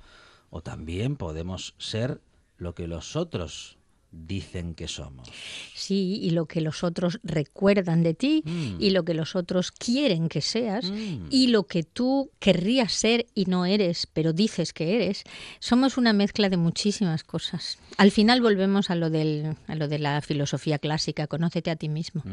o 0.49 0.59
también 0.59 1.15
podemos 1.15 1.73
ser 1.77 2.19
lo 2.57 2.75
que 2.75 2.87
los 2.87 3.15
otros 3.15 3.77
dicen 4.17 4.73
que 4.75 4.87
somos. 4.87 5.29
Sí, 5.73 6.19
y 6.21 6.29
lo 6.31 6.45
que 6.45 6.61
los 6.61 6.83
otros 6.83 7.19
recuerdan 7.23 8.01
de 8.03 8.13
ti, 8.13 8.41
Mm. 8.45 8.77
y 8.79 8.89
lo 8.91 9.03
que 9.03 9.13
los 9.13 9.35
otros 9.35 9.71
quieren 9.71 10.29
que 10.29 10.41
seas, 10.41 10.89
Mm. 10.89 11.27
y 11.29 11.47
lo 11.47 11.63
que 11.67 11.83
tú 11.83 12.31
querrías 12.39 12.91
ser 12.93 13.27
y 13.35 13.45
no 13.45 13.65
eres, 13.65 14.07
pero 14.11 14.33
dices 14.33 14.73
que 14.73 14.95
eres. 14.95 15.23
Somos 15.59 15.97
una 15.97 16.13
mezcla 16.13 16.49
de 16.49 16.57
muchísimas 16.57 17.23
cosas. 17.23 17.77
Al 17.97 18.11
final 18.11 18.41
volvemos 18.41 18.89
a 18.89 18.95
lo, 18.95 19.09
del, 19.09 19.55
a 19.67 19.75
lo 19.75 19.87
de 19.87 19.99
la 19.99 20.21
filosofía 20.21 20.79
clásica, 20.79 21.27
conócete 21.27 21.69
a 21.71 21.75
ti 21.75 21.89
mismo. 21.89 22.23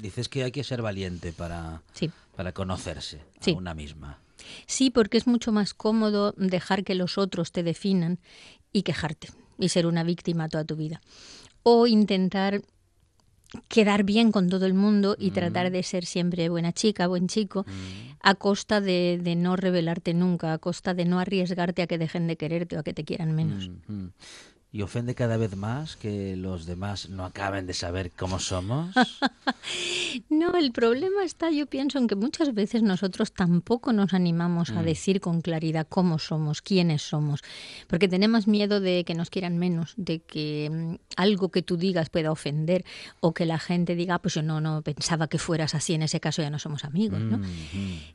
Dices 0.00 0.28
que 0.28 0.44
hay 0.44 0.52
que 0.52 0.64
ser 0.64 0.82
valiente 0.82 1.32
para, 1.32 1.82
Sí. 1.92 2.10
para 2.36 2.52
conocerse 2.52 3.20
Sí. 3.40 3.52
a 3.52 3.54
una 3.54 3.74
misma. 3.74 4.18
Sí, 4.66 4.90
porque 4.90 5.16
es 5.16 5.26
mucho 5.26 5.52
más 5.52 5.72
cómodo 5.74 6.34
dejar 6.36 6.84
que 6.84 6.94
los 6.94 7.16
otros 7.18 7.50
te 7.52 7.62
definan 7.62 8.18
y 8.72 8.82
quejarte 8.82 9.28
y 9.58 9.68
ser 9.68 9.86
una 9.86 10.04
víctima 10.04 10.48
toda 10.48 10.64
tu 10.64 10.76
vida. 10.76 11.00
O 11.62 11.86
intentar 11.86 12.62
quedar 13.68 14.04
bien 14.04 14.32
con 14.32 14.48
todo 14.48 14.66
el 14.66 14.74
mundo 14.74 15.16
y 15.18 15.30
tratar 15.30 15.70
de 15.70 15.82
ser 15.82 16.04
siempre 16.04 16.48
buena 16.48 16.72
chica, 16.72 17.06
buen 17.06 17.28
chico, 17.28 17.64
a 18.20 18.34
costa 18.34 18.80
de, 18.80 19.20
de 19.22 19.36
no 19.36 19.56
revelarte 19.56 20.14
nunca, 20.14 20.52
a 20.52 20.58
costa 20.58 20.94
de 20.94 21.04
no 21.04 21.20
arriesgarte 21.20 21.82
a 21.82 21.86
que 21.86 21.98
dejen 21.98 22.26
de 22.26 22.36
quererte 22.36 22.76
o 22.76 22.80
a 22.80 22.82
que 22.82 22.94
te 22.94 23.04
quieran 23.04 23.32
menos. 23.32 23.70
¿Y 24.74 24.82
ofende 24.82 25.14
cada 25.14 25.36
vez 25.36 25.54
más 25.54 25.94
que 25.94 26.34
los 26.34 26.66
demás 26.66 27.08
no 27.08 27.24
acaben 27.24 27.64
de 27.64 27.74
saber 27.74 28.10
cómo 28.10 28.40
somos? 28.40 28.92
No, 30.30 30.56
el 30.56 30.70
problema 30.72 31.24
está, 31.24 31.50
yo 31.50 31.66
pienso, 31.66 31.98
en 31.98 32.06
que 32.06 32.14
muchas 32.14 32.54
veces 32.54 32.82
nosotros 32.82 33.32
tampoco 33.32 33.92
nos 33.92 34.14
animamos 34.14 34.70
a 34.70 34.82
decir 34.82 35.20
con 35.20 35.40
claridad 35.40 35.86
cómo 35.88 36.18
somos, 36.18 36.62
quiénes 36.62 37.02
somos, 37.02 37.40
porque 37.88 38.06
tenemos 38.08 38.46
miedo 38.46 38.78
de 38.80 39.04
que 39.04 39.14
nos 39.14 39.30
quieran 39.30 39.58
menos, 39.58 39.94
de 39.96 40.20
que 40.20 40.70
mm, 40.70 40.94
algo 41.16 41.50
que 41.50 41.62
tú 41.62 41.76
digas 41.76 42.10
pueda 42.10 42.30
ofender 42.30 42.84
o 43.20 43.32
que 43.34 43.44
la 43.44 43.58
gente 43.58 43.96
diga, 43.96 44.16
"Ah, 44.16 44.22
pues 44.22 44.34
yo 44.34 44.42
no, 44.42 44.60
no 44.60 44.82
pensaba 44.82 45.26
que 45.26 45.38
fueras 45.38 45.74
así, 45.74 45.94
en 45.94 46.02
ese 46.02 46.20
caso 46.20 46.42
ya 46.42 46.50
no 46.50 46.58
somos 46.60 46.84
amigos, 46.84 47.20
¿no? 47.20 47.38
Ujú. 47.38 47.46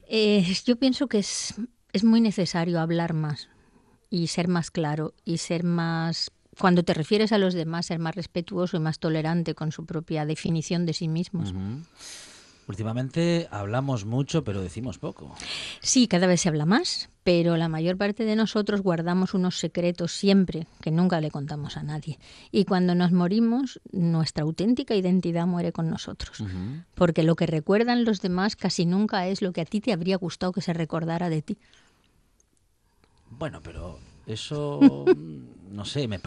Eh, 0.08 0.46
yo 0.66 0.78
pienso 0.78 1.08
que 1.08 1.20
es, 1.20 1.56
es 1.92 2.04
muy 2.06 2.22
necesario 2.22 2.80
hablar 2.80 3.14
más 3.14 3.50
y 4.10 4.28
ser 4.28 4.48
más 4.48 4.72
claro 4.72 5.14
y 5.26 5.38
ser 5.38 5.64
más, 5.64 6.32
cuando 6.60 6.84
te 6.84 6.94
refieres 6.94 7.32
a 7.32 7.38
los 7.38 7.54
demás, 7.54 7.88
ser 7.88 8.00
más 8.00 8.16
respetuoso 8.16 8.78
y 8.78 8.80
más 8.80 9.00
tolerante 9.00 9.56
con 9.56 9.72
su 9.72 9.86
propia 9.86 10.26
definición 10.26 10.86
de 10.86 10.94
sí 10.94 11.08
mismos. 11.08 11.54
Últimamente 12.70 13.48
hablamos 13.50 14.06
mucho, 14.06 14.44
pero 14.44 14.62
decimos 14.62 15.00
poco. 15.00 15.34
Sí, 15.80 16.08
cada 16.08 16.28
vez 16.28 16.42
se 16.42 16.50
habla 16.50 16.68
más, 16.68 17.10
pero 17.24 17.58
la 17.58 17.68
mayor 17.68 17.98
parte 17.98 18.26
de 18.26 18.36
nosotros 18.36 18.82
guardamos 18.82 19.34
unos 19.34 19.58
secretos 19.58 20.12
siempre 20.12 20.68
que 20.80 20.92
nunca 20.92 21.20
le 21.20 21.32
contamos 21.32 21.78
a 21.78 21.84
nadie. 21.84 22.20
Y 22.52 22.66
cuando 22.66 22.94
nos 22.94 23.12
morimos, 23.12 23.82
nuestra 23.92 24.44
auténtica 24.44 24.94
identidad 24.94 25.48
muere 25.48 25.72
con 25.72 25.90
nosotros. 25.90 26.44
Porque 26.94 27.24
lo 27.24 27.36
que 27.36 27.48
recuerdan 27.48 28.06
los 28.06 28.22
demás 28.22 28.56
casi 28.56 28.86
nunca 28.86 29.28
es 29.28 29.42
lo 29.42 29.52
que 29.52 29.62
a 29.62 29.66
ti 29.66 29.82
te 29.82 29.92
habría 29.92 30.18
gustado 30.18 30.52
que 30.52 30.62
se 30.62 30.74
recordara 30.74 31.30
de 31.30 31.42
ti. 31.42 31.58
Bueno, 33.32 33.62
pero 33.64 33.98
eso, 34.28 35.06
no 35.72 35.86
sé, 35.86 36.08
me, 36.08 36.20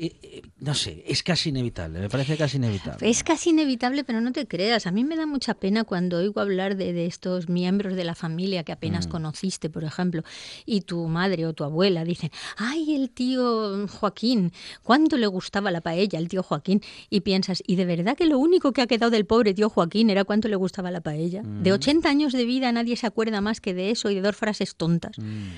eh, 0.00 0.14
eh, 0.22 0.42
no 0.60 0.74
sé, 0.74 1.02
es 1.08 1.24
casi 1.24 1.48
inevitable, 1.48 1.98
me 1.98 2.08
parece 2.08 2.36
casi 2.36 2.56
inevitable. 2.56 3.10
Es 3.10 3.24
casi 3.24 3.50
inevitable, 3.50 4.04
pero 4.04 4.20
no 4.20 4.30
te 4.30 4.46
creas. 4.46 4.86
A 4.86 4.92
mí 4.92 5.02
me 5.02 5.16
da 5.16 5.26
mucha 5.26 5.54
pena 5.54 5.82
cuando 5.82 6.18
oigo 6.18 6.40
hablar 6.40 6.76
de, 6.76 6.92
de 6.92 7.06
estos 7.06 7.48
miembros 7.48 7.96
de 7.96 8.04
la 8.04 8.14
familia 8.14 8.62
que 8.62 8.70
apenas 8.70 9.08
conociste, 9.08 9.70
por 9.70 9.82
ejemplo, 9.82 10.22
y 10.64 10.82
tu 10.82 11.08
madre 11.08 11.46
o 11.46 11.52
tu 11.52 11.64
abuela 11.64 12.04
dicen, 12.04 12.30
ay, 12.58 12.94
el 12.94 13.10
tío 13.10 13.88
Joaquín, 13.88 14.52
¿cuánto 14.84 15.16
le 15.16 15.26
gustaba 15.26 15.72
la 15.72 15.80
paella 15.80 16.20
al 16.20 16.28
tío 16.28 16.44
Joaquín? 16.44 16.80
Y 17.10 17.22
piensas, 17.22 17.60
¿y 17.66 17.74
de 17.74 17.84
verdad 17.84 18.16
que 18.16 18.26
lo 18.26 18.38
único 18.38 18.72
que 18.72 18.82
ha 18.82 18.86
quedado 18.86 19.10
del 19.10 19.26
pobre 19.26 19.52
tío 19.52 19.68
Joaquín 19.68 20.10
era 20.10 20.22
cuánto 20.22 20.46
le 20.46 20.54
gustaba 20.54 20.92
la 20.92 21.00
paella? 21.00 21.42
De 21.42 21.72
80 21.72 22.08
años 22.08 22.32
de 22.32 22.44
vida 22.44 22.70
nadie 22.70 22.94
se 22.94 23.08
acuerda 23.08 23.40
más 23.40 23.60
que 23.60 23.74
de 23.74 23.90
eso 23.90 24.10
y 24.10 24.14
de 24.14 24.20
dos 24.20 24.36
frases 24.36 24.76
tontas. 24.76 25.18
Mm. 25.18 25.48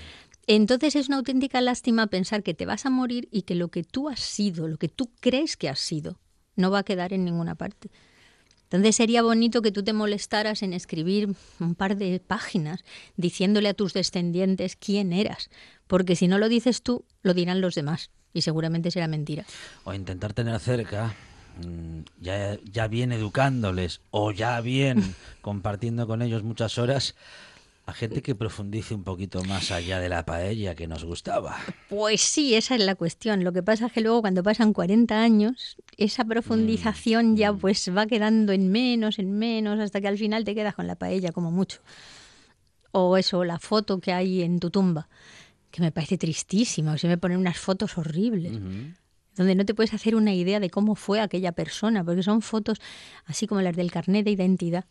Entonces 0.47 0.97
es 0.97 1.09
una 1.09 1.19
auténtica 1.19 1.61
lástima 1.61 2.07
pensar 2.09 2.43
que 2.43 2.55
te 2.55 2.67
vas 2.67 2.87
a 2.87 2.91
morir 2.91 3.29
y 3.31 3.43
que 3.43 3.55
lo 3.55 3.69
que 3.69 3.85
tú 3.85 4.09
has 4.09 4.21
sido, 4.21 4.69
lo 4.69 4.79
que 4.79 4.89
tú 4.89 5.11
crees 5.21 5.57
que 5.57 5.69
has 5.69 5.81
sido, 5.81 6.19
no 6.57 6.71
va 6.71 6.81
a 6.81 6.85
quedar 6.85 7.13
en 7.13 7.25
ninguna 7.25 7.55
parte. 7.55 7.91
Entonces 8.65 8.95
sería 8.95 9.23
bonito 9.23 9.63
que 9.63 9.73
tú 9.73 9.83
te 9.83 9.93
molestaras 9.93 10.63
en 10.63 10.73
escribir 10.73 11.35
un 11.59 11.75
par 11.75 11.97
de 11.97 12.21
páginas 12.21 12.85
diciéndole 13.17 13.69
a 13.69 13.75
tus 13.75 13.93
descendientes 13.95 14.77
quién 14.77 15.13
eras, 15.13 15.51
porque 15.89 16.15
si 16.15 16.29
no 16.29 16.39
lo 16.39 16.49
dices 16.49 16.83
tú, 16.83 17.05
lo 17.23 17.35
dirán 17.35 17.61
los 17.61 17.75
demás 17.75 18.11
y 18.33 18.43
seguramente 18.43 18.93
será 18.93 19.09
mentira. 19.09 19.45
O 19.83 19.93
intentar 19.93 20.35
tener 20.35 20.59
cerca 20.61 21.17
mm, 21.65 22.01
ya, 22.21 22.59
ya 22.63 22.87
bien 22.87 23.11
educándoles 23.11 24.03
o 24.11 24.31
ya 24.31 24.61
bien 24.61 25.17
compartiendo 25.41 26.07
con 26.07 26.23
ellos 26.23 26.45
muchas 26.45 26.79
horas 26.79 27.17
a 27.91 27.93
gente 27.93 28.23
que 28.23 28.35
profundice 28.35 28.95
un 28.95 29.05
poquito 29.05 29.43
más 29.45 29.71
allá 29.71 29.99
de 29.99 30.09
la 30.09 30.25
paella 30.25 30.75
que 30.75 30.87
nos 30.87 31.05
gustaba. 31.05 31.59
Pues 31.89 32.21
sí, 32.21 32.55
esa 32.55 32.77
es 32.77 32.81
la 32.83 32.95
cuestión. 32.95 33.45
Lo 33.45 33.53
que 33.53 33.63
pasa 33.63 33.87
es 33.87 33.93
que 33.93 34.01
luego 34.01 34.21
cuando 34.21 34.43
pasan 34.43 34.73
40 34.73 35.21
años, 35.21 35.77
esa 35.97 36.25
profundización 36.25 37.37
ya 37.37 37.53
pues 37.53 37.91
va 37.95 38.07
quedando 38.07 38.53
en 38.53 38.71
menos, 38.71 39.19
en 39.19 39.37
menos, 39.37 39.81
hasta 39.81 40.01
que 40.01 40.09
al 40.09 40.19
final 40.19 40.45
te 40.45 40.55
quedas 40.55 40.75
con 40.75 40.87
la 40.87 40.95
paella 40.95 41.33
como 41.33 41.51
mucho. 41.51 41.81
O 42.93 43.17
eso, 43.17 43.45
la 43.45 43.59
foto 43.59 44.01
que 44.01 44.13
hay 44.13 44.43
en 44.43 44.61
tu 44.61 44.71
tumba, 44.71 45.09
que 45.71 45.83
me 45.83 45.93
parece 45.93 46.17
tristísima. 46.17 46.93
O 46.93 46.99
se 46.99 47.09
me 47.09 47.19
ponen 47.19 47.39
unas 47.39 47.59
fotos 47.59 47.99
horribles. 47.99 48.53
donde 49.37 49.55
no 49.55 49.65
te 49.65 49.75
puedes 49.75 49.95
hacer 49.95 50.15
una 50.15 50.35
idea 50.35 50.61
de 50.61 50.71
cómo 50.71 50.95
fue 50.95 51.21
aquella 51.21 51.53
persona, 51.53 52.05
porque 52.05 52.23
son 52.23 52.43
fotos 52.43 52.79
así 53.27 53.47
como 53.47 53.63
las 53.63 53.75
del 53.75 53.91
carnet 53.91 54.25
de 54.25 54.33
identidad. 54.33 54.85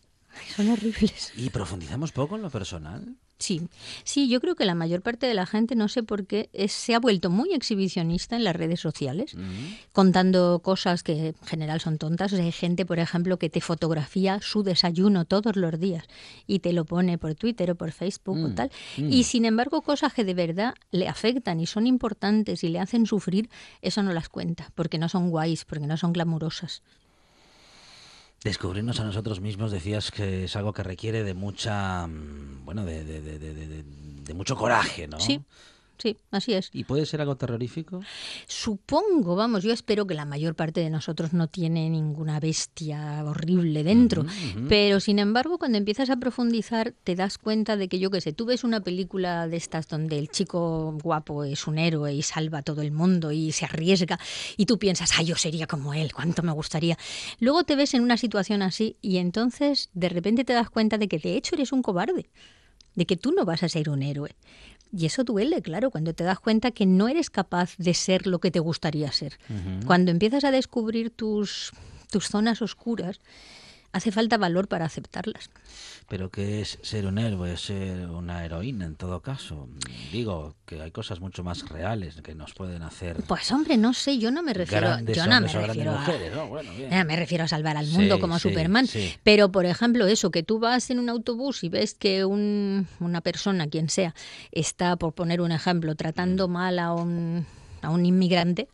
Son 0.55 0.69
horribles. 0.69 1.31
¿Y 1.35 1.49
profundizamos 1.49 2.11
poco 2.11 2.35
en 2.35 2.41
lo 2.41 2.49
personal? 2.49 3.15
Sí, 3.41 3.61
sí, 4.03 4.27
yo 4.27 4.41
creo 4.41 4.55
que 4.55 4.65
la 4.65 4.75
mayor 4.75 5.01
parte 5.01 5.25
de 5.25 5.33
la 5.33 5.45
gente, 5.45 5.73
no 5.75 5.87
sé 5.87 6.03
por 6.03 6.27
qué, 6.27 6.49
es- 6.51 6.73
se 6.73 6.93
ha 6.93 6.99
vuelto 6.99 7.29
muy 7.29 7.53
exhibicionista 7.53 8.35
en 8.35 8.43
las 8.43 8.53
redes 8.53 8.81
sociales, 8.81 9.33
contando 9.93 10.59
cosas 10.59 11.03
que 11.03 11.27
en 11.29 11.35
general 11.45 11.79
son 11.79 11.97
tontas. 11.97 12.33
O 12.33 12.35
sea, 12.35 12.43
hay 12.43 12.51
gente, 12.51 12.85
por 12.85 12.99
ejemplo, 12.99 13.39
que 13.39 13.49
te 13.49 13.61
fotografía 13.61 14.39
su 14.41 14.63
desayuno 14.63 15.23
todos 15.23 15.55
los 15.55 15.79
días 15.79 16.03
y 16.47 16.59
te 16.59 16.73
lo 16.73 16.83
pone 16.83 17.17
por 17.17 17.33
Twitter 17.35 17.71
o 17.71 17.75
por 17.75 17.93
Facebook 17.93 18.37
o 18.43 18.49
Mm, 18.49 18.55
tal. 18.55 18.71
mm. 18.97 19.09
Y 19.11 19.23
sin 19.23 19.45
embargo, 19.45 19.81
cosas 19.83 20.13
que 20.13 20.25
de 20.25 20.33
verdad 20.33 20.73
le 20.91 21.07
afectan 21.07 21.61
y 21.61 21.65
son 21.65 21.87
importantes 21.87 22.63
y 22.65 22.67
le 22.69 22.79
hacen 22.79 23.05
sufrir, 23.05 23.49
eso 23.81 24.03
no 24.03 24.11
las 24.11 24.27
cuenta, 24.27 24.69
porque 24.75 24.97
no 24.97 25.07
son 25.07 25.29
guays, 25.29 25.63
porque 25.63 25.87
no 25.87 25.95
son 25.95 26.11
glamurosas. 26.11 26.81
Descubrirnos 28.43 28.99
a 28.99 29.03
nosotros 29.03 29.41
mismos 29.41 29.71
decías 29.71 30.11
que 30.11 30.45
es 30.45 30.55
algo 30.55 30.71
que 30.73 30.83
requiere 30.83 31.23
de 31.23 31.33
mucha, 31.33 32.07
mm, 32.07 32.63
bueno, 32.65 32.85
de, 32.85 33.03
de- 33.03 33.21
de- 33.21 34.33
mucho 34.33 34.55
coraje, 34.55 35.07
¿no? 35.07 35.19
Sí, 35.19 35.41
sí, 35.99 36.17
así 36.31 36.53
es. 36.53 36.69
¿Y 36.73 36.85
puede 36.85 37.05
ser 37.05 37.21
algo 37.21 37.35
terrorífico? 37.35 38.01
Supongo, 38.47 39.35
vamos, 39.35 39.63
yo 39.63 39.71
espero 39.71 40.07
que 40.07 40.15
la 40.15 40.25
mayor 40.25 40.55
parte 40.55 40.81
de 40.81 40.89
nosotros 40.89 41.33
no 41.33 41.47
tiene 41.47 41.89
ninguna 41.89 42.39
bestia 42.39 43.23
horrible 43.23 43.83
dentro, 43.83 44.25
pero 44.67 44.99
sin 44.99 45.19
embargo 45.19 45.59
cuando 45.59 45.77
empiezas 45.77 46.09
a 46.09 46.17
profundizar 46.17 46.93
te 47.03 47.15
das 47.15 47.37
cuenta 47.37 47.77
de 47.77 47.87
que 47.87 47.99
yo 47.99 48.09
que 48.09 48.21
sé, 48.21 48.33
tú 48.33 48.45
ves 48.45 48.63
una 48.63 48.81
película 48.81 49.47
de 49.47 49.57
estas 49.57 49.87
donde 49.87 50.17
el 50.17 50.29
chico 50.29 50.97
guapo 51.03 51.43
es 51.43 51.67
un 51.67 51.77
héroe 51.77 52.13
y 52.13 52.21
salva 52.21 52.59
a 52.59 52.63
todo 52.63 52.81
el 52.81 52.91
mundo 52.91 53.31
y 53.31 53.51
se 53.51 53.65
arriesga 53.65 54.19
y 54.57 54.65
tú 54.65 54.79
piensas, 54.79 55.11
ay, 55.17 55.25
yo 55.25 55.35
sería 55.35 55.67
como 55.67 55.93
él, 55.93 56.13
cuánto 56.13 56.43
me 56.43 56.51
gustaría. 56.51 56.97
Luego 57.39 57.63
te 57.63 57.75
ves 57.75 57.93
en 57.93 58.01
una 58.01 58.17
situación 58.17 58.61
así 58.61 58.97
y 59.01 59.17
entonces 59.17 59.89
de 59.93 60.09
repente 60.09 60.45
te 60.45 60.53
das 60.53 60.69
cuenta 60.69 60.97
de 60.97 61.07
que 61.07 61.19
de 61.19 61.35
hecho 61.35 61.55
eres 61.55 61.71
un 61.71 61.81
cobarde, 61.81 62.29
de 62.95 63.05
que 63.05 63.17
tú 63.17 63.31
no 63.31 63.45
vas 63.45 63.63
a 63.63 63.69
ser 63.69 63.89
un 63.89 64.03
héroe. 64.03 64.35
Y 64.91 65.05
eso 65.05 65.23
duele, 65.23 65.61
claro, 65.61 65.91
cuando 65.91 66.13
te 66.13 66.23
das 66.23 66.39
cuenta 66.39 66.71
que 66.71 66.85
no 66.85 67.07
eres 67.07 67.29
capaz 67.29 67.75
de 67.77 67.93
ser 67.93 68.25
lo 68.25 68.39
que 68.39 68.51
te 68.51 68.59
gustaría 68.59 69.11
ser. 69.11 69.37
Cuando 69.85 70.11
empiezas 70.11 70.43
a 70.43 70.51
descubrir 70.51 71.11
tus, 71.11 71.71
tus 72.09 72.27
zonas 72.27 72.61
oscuras, 72.61 73.19
hace 73.91 74.11
falta 74.11 74.37
valor 74.37 74.67
para 74.67 74.85
aceptarlas. 74.85 75.49
Pero 76.07 76.29
¿qué 76.31 76.61
es 76.61 76.79
ser 76.81 77.05
un 77.05 77.19
héroe? 77.19 77.55
Ser 77.57 78.07
una 78.09 78.43
heroína 78.43 78.85
en 78.85 78.95
todo 78.95 79.21
caso. 79.21 79.67
Digo 80.11 80.55
que 80.65 80.81
hay 80.81 80.89
cosas 80.91 81.19
mucho 81.19 81.43
más 81.43 81.67
reales 81.69 82.15
que 82.23 82.33
nos 82.33 82.53
pueden 82.53 82.81
hacer 82.81 83.17
Pues 83.27 83.51
hombre, 83.51 83.77
no 83.77 83.93
sé, 83.93 84.17
yo 84.17 84.31
no 84.31 84.41
me 84.41 84.53
refiero, 84.53 84.99
yo 85.01 85.27
no 85.27 85.41
me 85.41 85.47
o 85.47 85.51
grandes 85.51 85.67
refiero 85.67 85.91
a, 85.91 85.99
mujeres. 85.99 86.33
¿no? 86.33 86.47
Bueno, 86.47 86.71
bien. 86.75 86.91
Eh, 86.91 87.03
me 87.03 87.15
refiero 87.15 87.43
a 87.43 87.47
salvar 87.47 87.77
al 87.77 87.87
mundo 87.87 88.15
Sí, 88.15 88.21
como 88.21 88.39
sí, 88.39 88.49
Superman. 88.49 88.87
sí. 88.87 89.13
Pero, 89.23 89.51
por 89.51 89.65
ejemplo, 89.67 90.07
eso, 90.07 90.31
que 90.31 90.41
tú 90.41 90.59
vas 90.59 90.89
en 90.89 90.97
un 90.99 91.09
autobús 91.09 91.63
y 91.63 91.69
ves 91.69 91.93
que 91.93 92.25
un- 92.25 92.87
una 92.99 93.21
persona, 93.21 93.67
quien 93.67 93.89
sea, 93.89 94.15
está, 94.51 94.95
por 94.95 95.13
poner 95.13 95.41
un 95.41 95.51
ejemplo, 95.51 95.93
tratando 95.95 96.47
Mm. 96.47 96.51
mal 96.51 96.79
a 96.79 96.93
un, 96.93 97.45
a 97.83 97.89
un 97.91 98.05
inmigrante. 98.05 98.67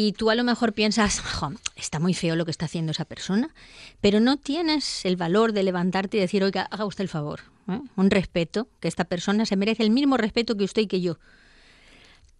Y 0.00 0.12
tú 0.12 0.30
a 0.30 0.36
lo 0.36 0.44
mejor 0.44 0.74
piensas, 0.74 1.18
"Jo, 1.18 1.50
está 1.74 1.98
muy 1.98 2.14
feo 2.14 2.36
lo 2.36 2.44
que 2.44 2.52
está 2.52 2.66
haciendo 2.66 2.92
esa 2.92 3.04
persona, 3.04 3.52
pero 4.00 4.20
no 4.20 4.36
tienes 4.36 5.04
el 5.04 5.16
valor 5.16 5.52
de 5.52 5.64
levantarte 5.64 6.18
y 6.18 6.20
decir, 6.20 6.44
oiga, 6.44 6.68
haga 6.70 6.84
usted 6.84 7.02
el 7.02 7.08
favor, 7.08 7.40
¿eh? 7.66 7.80
un 7.96 8.08
respeto, 8.08 8.68
que 8.78 8.86
esta 8.86 9.06
persona 9.06 9.44
se 9.44 9.56
merece 9.56 9.82
el 9.82 9.90
mismo 9.90 10.16
respeto 10.16 10.56
que 10.56 10.62
usted 10.62 10.82
y 10.82 10.86
que 10.86 11.00
yo. 11.00 11.18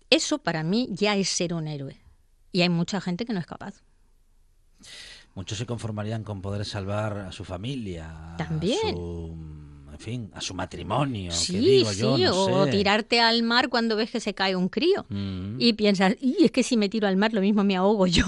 Eso 0.08 0.38
para 0.38 0.62
mí 0.62 0.86
ya 0.92 1.16
es 1.16 1.30
ser 1.30 1.52
un 1.52 1.66
héroe. 1.66 1.96
Y 2.52 2.62
hay 2.62 2.68
mucha 2.68 3.00
gente 3.00 3.24
que 3.24 3.32
no 3.32 3.40
es 3.40 3.46
capaz. 3.46 3.82
Muchos 5.34 5.58
se 5.58 5.66
conformarían 5.66 6.22
con 6.22 6.40
poder 6.40 6.64
salvar 6.64 7.18
a 7.18 7.32
su 7.32 7.44
familia, 7.44 8.36
También. 8.38 8.86
a 8.86 8.92
su, 8.92 9.36
en 9.98 10.04
fin, 10.04 10.30
a 10.34 10.40
su 10.40 10.54
matrimonio, 10.54 11.30
que 11.30 11.36
Sí, 11.36 11.58
digo 11.58 11.90
yo, 11.92 12.16
sí, 12.16 12.22
no 12.22 12.44
o 12.44 12.64
sé. 12.66 12.70
tirarte 12.70 13.20
al 13.20 13.42
mar 13.42 13.68
cuando 13.68 13.96
ves 13.96 14.10
que 14.12 14.20
se 14.20 14.32
cae 14.32 14.54
un 14.54 14.68
crío. 14.68 15.04
Mm. 15.08 15.56
Y 15.60 15.72
piensas, 15.72 16.14
y 16.20 16.44
es 16.44 16.52
que 16.52 16.62
si 16.62 16.76
me 16.76 16.88
tiro 16.88 17.08
al 17.08 17.16
mar 17.16 17.32
lo 17.32 17.40
mismo 17.40 17.64
me 17.64 17.74
ahogo 17.76 18.06
yo. 18.06 18.24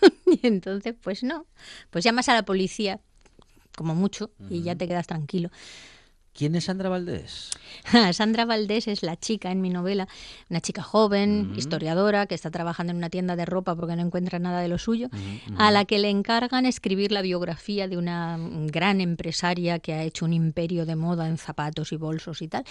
y 0.26 0.44
entonces, 0.46 0.94
pues 1.00 1.22
no. 1.22 1.46
Pues 1.90 2.04
llamas 2.04 2.28
a 2.28 2.34
la 2.34 2.44
policía, 2.44 2.98
como 3.76 3.94
mucho, 3.94 4.30
y 4.50 4.62
ya 4.62 4.74
te 4.74 4.88
quedas 4.88 5.06
tranquilo. 5.06 5.50
¿Quién 6.34 6.54
es 6.54 6.64
Sandra 6.64 6.88
Valdés? 6.88 7.50
Sandra 8.14 8.46
Valdés 8.46 8.88
es 8.88 9.02
la 9.02 9.16
chica 9.18 9.50
en 9.50 9.60
mi 9.60 9.68
novela, 9.68 10.08
una 10.48 10.60
chica 10.60 10.82
joven, 10.82 11.52
Mm. 11.52 11.58
historiadora, 11.58 12.26
que 12.26 12.34
está 12.34 12.50
trabajando 12.50 12.90
en 12.90 12.96
una 12.96 13.10
tienda 13.10 13.36
de 13.36 13.44
ropa 13.44 13.76
porque 13.76 13.96
no 13.96 14.02
encuentra 14.02 14.38
nada 14.38 14.60
de 14.60 14.68
lo 14.68 14.78
suyo, 14.78 15.08
Mm, 15.12 15.60
a 15.60 15.70
la 15.70 15.84
que 15.84 15.98
le 15.98 16.08
encargan 16.08 16.64
escribir 16.64 17.12
la 17.12 17.20
biografía 17.22 17.86
de 17.86 17.98
una 17.98 18.38
gran 18.66 19.00
empresaria 19.02 19.78
que 19.78 19.92
ha 19.92 20.02
hecho 20.04 20.24
un 20.24 20.32
imperio 20.32 20.86
de 20.86 20.96
moda 20.96 21.28
en 21.28 21.36
zapatos 21.36 21.92
y 21.92 21.96
bolsos 21.96 22.40
y 22.40 22.48
tal. 22.48 22.64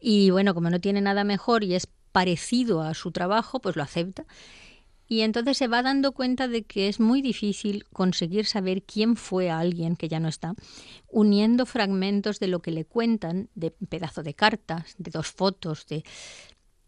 Y 0.00 0.30
bueno, 0.30 0.52
como 0.54 0.68
no 0.70 0.80
tiene 0.80 1.00
nada 1.00 1.22
mejor 1.24 1.62
y 1.62 1.74
es 1.76 1.86
parecido 2.10 2.82
a 2.82 2.94
su 2.94 3.10
trabajo, 3.12 3.60
pues 3.60 3.76
lo 3.76 3.82
acepta. 3.82 4.24
Y 5.06 5.20
entonces 5.20 5.58
se 5.58 5.68
va 5.68 5.82
dando 5.82 6.12
cuenta 6.12 6.48
de 6.48 6.62
que 6.62 6.88
es 6.88 6.98
muy 6.98 7.20
difícil 7.20 7.84
conseguir 7.92 8.46
saber 8.46 8.82
quién 8.82 9.16
fue 9.16 9.50
a 9.50 9.58
alguien 9.58 9.96
que 9.96 10.08
ya 10.08 10.20
no 10.20 10.28
está, 10.28 10.54
uniendo 11.08 11.66
fragmentos 11.66 12.40
de 12.40 12.48
lo 12.48 12.60
que 12.60 12.70
le 12.70 12.84
cuentan, 12.84 13.50
de 13.54 13.74
un 13.80 13.86
pedazo 13.86 14.22
de 14.22 14.34
cartas, 14.34 14.94
de 14.98 15.10
dos 15.10 15.28
fotos, 15.28 15.86
de 15.86 16.04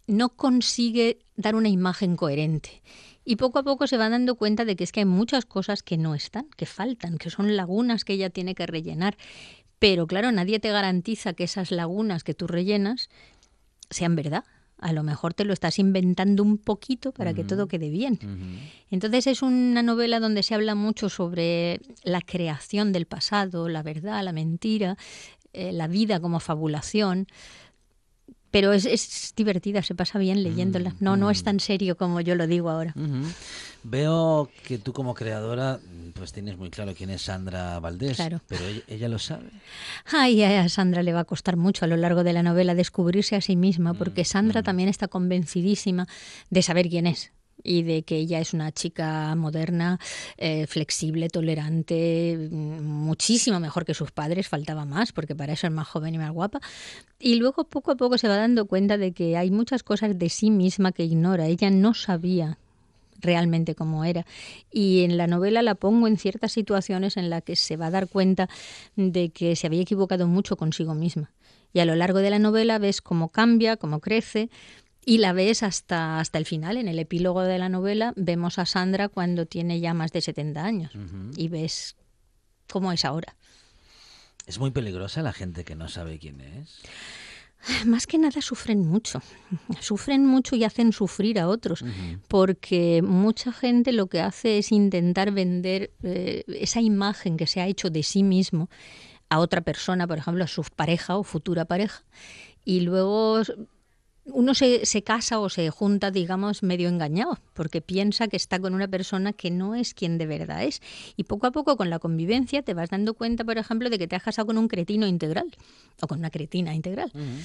no 0.06 0.30
consigue 0.30 1.18
dar 1.36 1.54
una 1.54 1.68
imagen 1.68 2.16
coherente. 2.16 2.82
Y 3.24 3.36
poco 3.36 3.58
a 3.58 3.64
poco 3.64 3.86
se 3.86 3.96
va 3.96 4.08
dando 4.08 4.36
cuenta 4.36 4.64
de 4.64 4.76
que 4.76 4.84
es 4.84 4.92
que 4.92 5.00
hay 5.00 5.06
muchas 5.06 5.44
cosas 5.44 5.82
que 5.82 5.98
no 5.98 6.14
están, 6.14 6.48
que 6.56 6.64
faltan, 6.64 7.18
que 7.18 7.28
son 7.28 7.56
lagunas 7.56 8.04
que 8.04 8.12
ella 8.12 8.30
tiene 8.30 8.54
que 8.54 8.66
rellenar. 8.66 9.16
Pero 9.78 10.06
claro, 10.06 10.30
nadie 10.30 10.60
te 10.60 10.70
garantiza 10.70 11.32
que 11.32 11.44
esas 11.44 11.70
lagunas 11.72 12.22
que 12.22 12.34
tú 12.34 12.46
rellenas 12.46 13.10
sean 13.90 14.14
verdad. 14.14 14.44
A 14.78 14.92
lo 14.92 15.02
mejor 15.02 15.32
te 15.32 15.44
lo 15.44 15.52
estás 15.52 15.78
inventando 15.78 16.42
un 16.42 16.58
poquito 16.58 17.12
para 17.12 17.32
que 17.32 17.44
todo 17.44 17.66
quede 17.66 17.88
bien. 17.88 18.18
Entonces 18.90 19.26
es 19.26 19.42
una 19.42 19.82
novela 19.82 20.20
donde 20.20 20.42
se 20.42 20.54
habla 20.54 20.74
mucho 20.74 21.08
sobre 21.08 21.80
la 22.04 22.20
creación 22.20 22.92
del 22.92 23.06
pasado, 23.06 23.68
la 23.68 23.82
verdad, 23.82 24.22
la 24.22 24.32
mentira, 24.32 24.98
eh, 25.54 25.72
la 25.72 25.88
vida 25.88 26.20
como 26.20 26.40
fabulación. 26.40 27.26
Pero 28.56 28.72
es, 28.72 28.86
es 28.86 29.34
divertida, 29.36 29.82
se 29.82 29.94
pasa 29.94 30.18
bien 30.18 30.42
leyéndola. 30.42 30.94
No, 30.98 31.18
no 31.18 31.30
es 31.30 31.42
tan 31.42 31.60
serio 31.60 31.98
como 31.98 32.22
yo 32.22 32.34
lo 32.36 32.46
digo 32.46 32.70
ahora. 32.70 32.94
Veo 33.82 34.48
que 34.66 34.78
tú 34.78 34.94
como 34.94 35.12
creadora 35.12 35.78
pues 36.14 36.32
tienes 36.32 36.56
muy 36.56 36.70
claro 36.70 36.94
quién 36.96 37.10
es 37.10 37.20
Sandra 37.20 37.78
Valdés, 37.80 38.16
Claro. 38.16 38.40
pero 38.48 38.64
ella, 38.64 38.80
ella 38.88 39.08
lo 39.10 39.18
sabe. 39.18 39.50
Ay, 40.06 40.42
a 40.42 40.66
Sandra 40.70 41.02
le 41.02 41.12
va 41.12 41.20
a 41.20 41.24
costar 41.24 41.56
mucho 41.58 41.84
a 41.84 41.88
lo 41.88 41.98
largo 41.98 42.24
de 42.24 42.32
la 42.32 42.42
novela 42.42 42.74
descubrirse 42.74 43.36
a 43.36 43.42
sí 43.42 43.56
misma, 43.56 43.92
porque 43.92 44.24
Sandra 44.24 44.62
también 44.62 44.88
está 44.88 45.06
convencidísima 45.08 46.08
de 46.48 46.62
saber 46.62 46.88
quién 46.88 47.06
es 47.06 47.32
y 47.62 47.82
de 47.82 48.02
que 48.02 48.16
ella 48.16 48.40
es 48.40 48.54
una 48.54 48.72
chica 48.72 49.34
moderna, 49.34 49.98
eh, 50.36 50.66
flexible, 50.66 51.28
tolerante, 51.28 52.48
mm, 52.50 52.82
muchísimo 52.82 53.60
mejor 53.60 53.84
que 53.84 53.94
sus 53.94 54.12
padres, 54.12 54.48
faltaba 54.48 54.84
más, 54.84 55.12
porque 55.12 55.34
para 55.34 55.52
eso 55.52 55.66
es 55.66 55.72
más 55.72 55.88
joven 55.88 56.14
y 56.14 56.18
más 56.18 56.32
guapa. 56.32 56.60
Y 57.18 57.36
luego 57.36 57.64
poco 57.64 57.92
a 57.92 57.96
poco 57.96 58.18
se 58.18 58.28
va 58.28 58.36
dando 58.36 58.66
cuenta 58.66 58.98
de 58.98 59.12
que 59.12 59.36
hay 59.36 59.50
muchas 59.50 59.82
cosas 59.82 60.18
de 60.18 60.28
sí 60.28 60.50
misma 60.50 60.92
que 60.92 61.04
ignora. 61.04 61.46
Ella 61.46 61.70
no 61.70 61.94
sabía 61.94 62.58
realmente 63.20 63.74
cómo 63.74 64.04
era. 64.04 64.26
Y 64.70 65.02
en 65.02 65.16
la 65.16 65.26
novela 65.26 65.62
la 65.62 65.74
pongo 65.74 66.06
en 66.06 66.18
ciertas 66.18 66.52
situaciones 66.52 67.16
en 67.16 67.30
las 67.30 67.42
que 67.42 67.56
se 67.56 67.76
va 67.76 67.86
a 67.86 67.90
dar 67.90 68.08
cuenta 68.08 68.48
de 68.96 69.30
que 69.30 69.56
se 69.56 69.66
había 69.66 69.80
equivocado 69.80 70.26
mucho 70.26 70.56
consigo 70.56 70.94
misma. 70.94 71.30
Y 71.72 71.80
a 71.80 71.84
lo 71.84 71.94
largo 71.94 72.20
de 72.20 72.30
la 72.30 72.38
novela 72.38 72.78
ves 72.78 73.00
cómo 73.02 73.28
cambia, 73.28 73.76
cómo 73.76 74.00
crece. 74.00 74.48
Y 75.08 75.18
la 75.18 75.32
ves 75.32 75.62
hasta, 75.62 76.18
hasta 76.18 76.36
el 76.36 76.46
final. 76.46 76.76
En 76.76 76.88
el 76.88 76.98
epílogo 76.98 77.42
de 77.42 77.58
la 77.58 77.68
novela 77.68 78.12
vemos 78.16 78.58
a 78.58 78.66
Sandra 78.66 79.08
cuando 79.08 79.46
tiene 79.46 79.78
ya 79.78 79.94
más 79.94 80.10
de 80.10 80.20
70 80.20 80.64
años. 80.64 80.92
Y 81.36 81.46
ves 81.46 81.94
cómo 82.68 82.90
es 82.90 83.04
ahora. 83.04 83.36
Es 84.46 84.58
muy 84.58 84.72
peligrosa 84.72 85.22
la 85.22 85.32
gente 85.32 85.64
que 85.64 85.76
no 85.76 85.88
sabe 85.88 86.18
quién 86.18 86.40
es. 86.40 86.82
Más 87.86 88.08
que 88.08 88.18
nada 88.18 88.40
sufren 88.40 88.80
mucho, 88.80 89.20
sufren 89.80 90.26
mucho 90.26 90.56
y 90.56 90.64
hacen 90.64 90.92
sufrir 90.92 91.38
a 91.40 91.48
otros, 91.48 91.84
porque 92.28 93.00
mucha 93.02 93.52
gente 93.52 93.92
lo 93.92 94.06
que 94.08 94.20
hace 94.20 94.58
es 94.58 94.72
intentar 94.72 95.32
vender 95.32 95.90
eh, 96.02 96.44
esa 96.48 96.80
imagen 96.80 97.36
que 97.36 97.46
se 97.46 97.60
ha 97.60 97.66
hecho 97.66 97.90
de 97.90 98.02
sí 98.02 98.22
mismo 98.22 98.68
a 99.30 99.38
otra 99.38 99.62
persona, 99.62 100.06
por 100.06 100.18
ejemplo, 100.18 100.44
a 100.44 100.48
su 100.48 100.62
pareja 100.62 101.16
o 101.16 101.24
futura 101.24 101.64
pareja, 101.64 102.04
y 102.64 102.80
luego 102.80 103.42
uno 104.32 104.54
se, 104.54 104.86
se, 104.86 105.02
casa 105.02 105.38
o 105.38 105.48
se 105.48 105.70
junta, 105.70 106.10
digamos, 106.10 106.62
medio 106.62 106.88
engañado, 106.88 107.38
porque 107.54 107.80
piensa 107.80 108.28
que 108.28 108.36
está 108.36 108.58
con 108.58 108.74
una 108.74 108.88
persona 108.88 109.32
que 109.32 109.50
no 109.50 109.74
es 109.74 109.94
quien 109.94 110.18
de 110.18 110.26
verdad 110.26 110.64
es. 110.64 110.82
Y 111.16 111.24
poco 111.24 111.46
a 111.46 111.52
poco 111.52 111.76
con 111.76 111.90
la 111.90 111.98
convivencia 111.98 112.62
te 112.62 112.74
vas 112.74 112.90
dando 112.90 113.14
cuenta, 113.14 113.44
por 113.44 113.58
ejemplo, 113.58 113.90
de 113.90 113.98
que 113.98 114.08
te 114.08 114.16
has 114.16 114.22
casado 114.22 114.46
con 114.46 114.58
un 114.58 114.68
cretino 114.68 115.06
integral 115.06 115.46
o 116.00 116.06
con 116.06 116.18
una 116.18 116.30
cretina 116.30 116.74
integral. 116.74 117.10
Uh 117.14 117.18
-huh. 117.18 117.40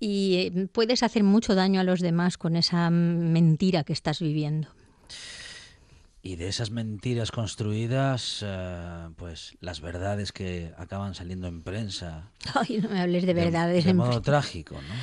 Y 0.00 0.34
eh, 0.36 0.68
puedes 0.72 1.02
hacer 1.02 1.22
mucho 1.22 1.54
daño 1.54 1.80
a 1.80 1.84
los 1.84 2.00
demás 2.00 2.38
con 2.38 2.56
esa 2.56 2.90
mentira 2.90 3.84
que 3.84 3.92
estás 3.92 4.20
viviendo. 4.20 4.68
Y 6.22 6.36
de 6.36 6.48
esas 6.48 6.70
mentiras 6.70 7.30
construidas, 7.30 8.42
uh, 8.42 9.12
pues 9.16 9.56
las 9.60 9.80
verdades 9.80 10.32
que 10.32 10.72
acaban 10.76 11.14
saliendo 11.14 11.48
en 11.48 11.62
prensa. 11.62 12.30
Ay, 12.54 12.78
no 12.78 12.90
me 12.90 13.00
hables 13.00 13.24
de 13.24 13.32
verdades. 13.32 13.84
De, 13.84 13.90
de 13.90 13.94
modo 13.94 14.20
trágico, 14.20 14.74
¿no? 14.74 14.94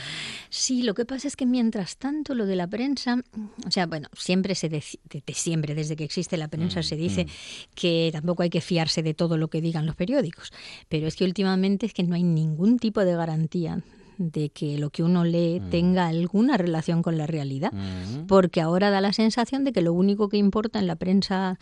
Sí, 0.49 0.83
lo 0.83 0.93
que 0.93 1.05
pasa 1.05 1.27
es 1.27 1.35
que 1.35 1.45
mientras 1.45 1.97
tanto 1.97 2.35
lo 2.35 2.45
de 2.45 2.55
la 2.55 2.67
prensa, 2.67 3.21
o 3.65 3.71
sea, 3.71 3.87
bueno, 3.87 4.09
siempre 4.13 4.53
se 4.53 4.69
dice, 4.69 4.99
de, 5.09 5.23
de 5.25 5.33
siempre, 5.33 5.73
desde 5.73 5.95
que 5.95 6.03
existe 6.03 6.37
la 6.37 6.47
prensa, 6.47 6.81
mm, 6.81 6.83
se 6.83 6.95
dice 6.95 7.25
mm. 7.25 7.29
que 7.73 8.09
tampoco 8.13 8.43
hay 8.43 8.49
que 8.49 8.61
fiarse 8.61 9.01
de 9.01 9.13
todo 9.15 9.37
lo 9.37 9.49
que 9.49 9.59
digan 9.59 9.87
los 9.87 9.95
periódicos. 9.95 10.53
Pero 10.87 11.07
es 11.07 11.15
que 11.15 11.25
últimamente 11.25 11.87
es 11.87 11.93
que 11.93 12.03
no 12.03 12.15
hay 12.15 12.23
ningún 12.23 12.77
tipo 12.77 13.03
de 13.03 13.15
garantía 13.15 13.81
de 14.17 14.49
que 14.49 14.77
lo 14.77 14.89
que 14.89 15.03
uno 15.03 15.23
lee 15.23 15.59
mm. 15.59 15.69
tenga 15.69 16.07
alguna 16.07 16.57
relación 16.57 17.01
con 17.01 17.17
la 17.17 17.27
realidad, 17.27 17.71
mm. 17.71 18.27
porque 18.27 18.61
ahora 18.61 18.89
da 18.89 19.01
la 19.01 19.13
sensación 19.13 19.63
de 19.63 19.73
que 19.73 19.81
lo 19.81 19.93
único 19.93 20.29
que 20.29 20.37
importa 20.37 20.79
en 20.79 20.87
la 20.87 20.95
prensa 20.95 21.59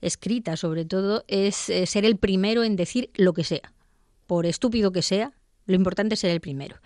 escrita, 0.00 0.56
sobre 0.56 0.84
todo, 0.84 1.24
es 1.28 1.68
eh, 1.68 1.86
ser 1.86 2.04
el 2.04 2.16
primero 2.16 2.64
en 2.64 2.76
decir 2.76 3.10
lo 3.14 3.32
que 3.32 3.44
sea. 3.44 3.72
Por 4.26 4.46
estúpido 4.46 4.92
que 4.92 5.02
sea, 5.02 5.32
lo 5.66 5.74
importante 5.74 6.14
es 6.14 6.20
ser 6.20 6.30
el 6.30 6.40
primero. 6.40 6.76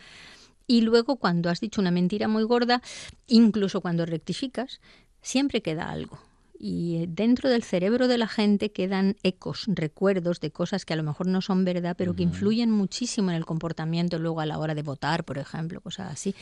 Y 0.66 0.82
luego, 0.82 1.16
cuando 1.16 1.50
has 1.50 1.60
dicho 1.60 1.80
una 1.80 1.90
mentira 1.90 2.28
muy 2.28 2.44
gorda, 2.44 2.82
incluso 3.26 3.80
cuando 3.80 4.06
rectificas, 4.06 4.80
siempre 5.20 5.60
queda 5.60 5.90
algo 5.90 6.18
y 6.64 7.06
dentro 7.08 7.50
del 7.50 7.64
cerebro 7.64 8.06
de 8.06 8.18
la 8.18 8.28
gente 8.28 8.70
quedan 8.70 9.16
ecos, 9.24 9.64
recuerdos 9.66 10.38
de 10.38 10.52
cosas 10.52 10.84
que 10.84 10.92
a 10.92 10.96
lo 10.96 11.02
mejor 11.02 11.26
no 11.26 11.40
son 11.40 11.64
verdad, 11.64 11.96
pero 11.98 12.12
uh 12.12 12.14
-huh. 12.14 12.18
que 12.18 12.22
influyen 12.22 12.70
muchísimo 12.70 13.32
en 13.32 13.36
el 13.36 13.44
comportamiento 13.44 14.20
luego 14.20 14.40
a 14.40 14.46
la 14.46 14.58
hora 14.58 14.76
de 14.76 14.82
votar, 14.82 15.24
por 15.24 15.38
ejemplo, 15.38 15.80
cosas 15.80 16.12
así. 16.12 16.36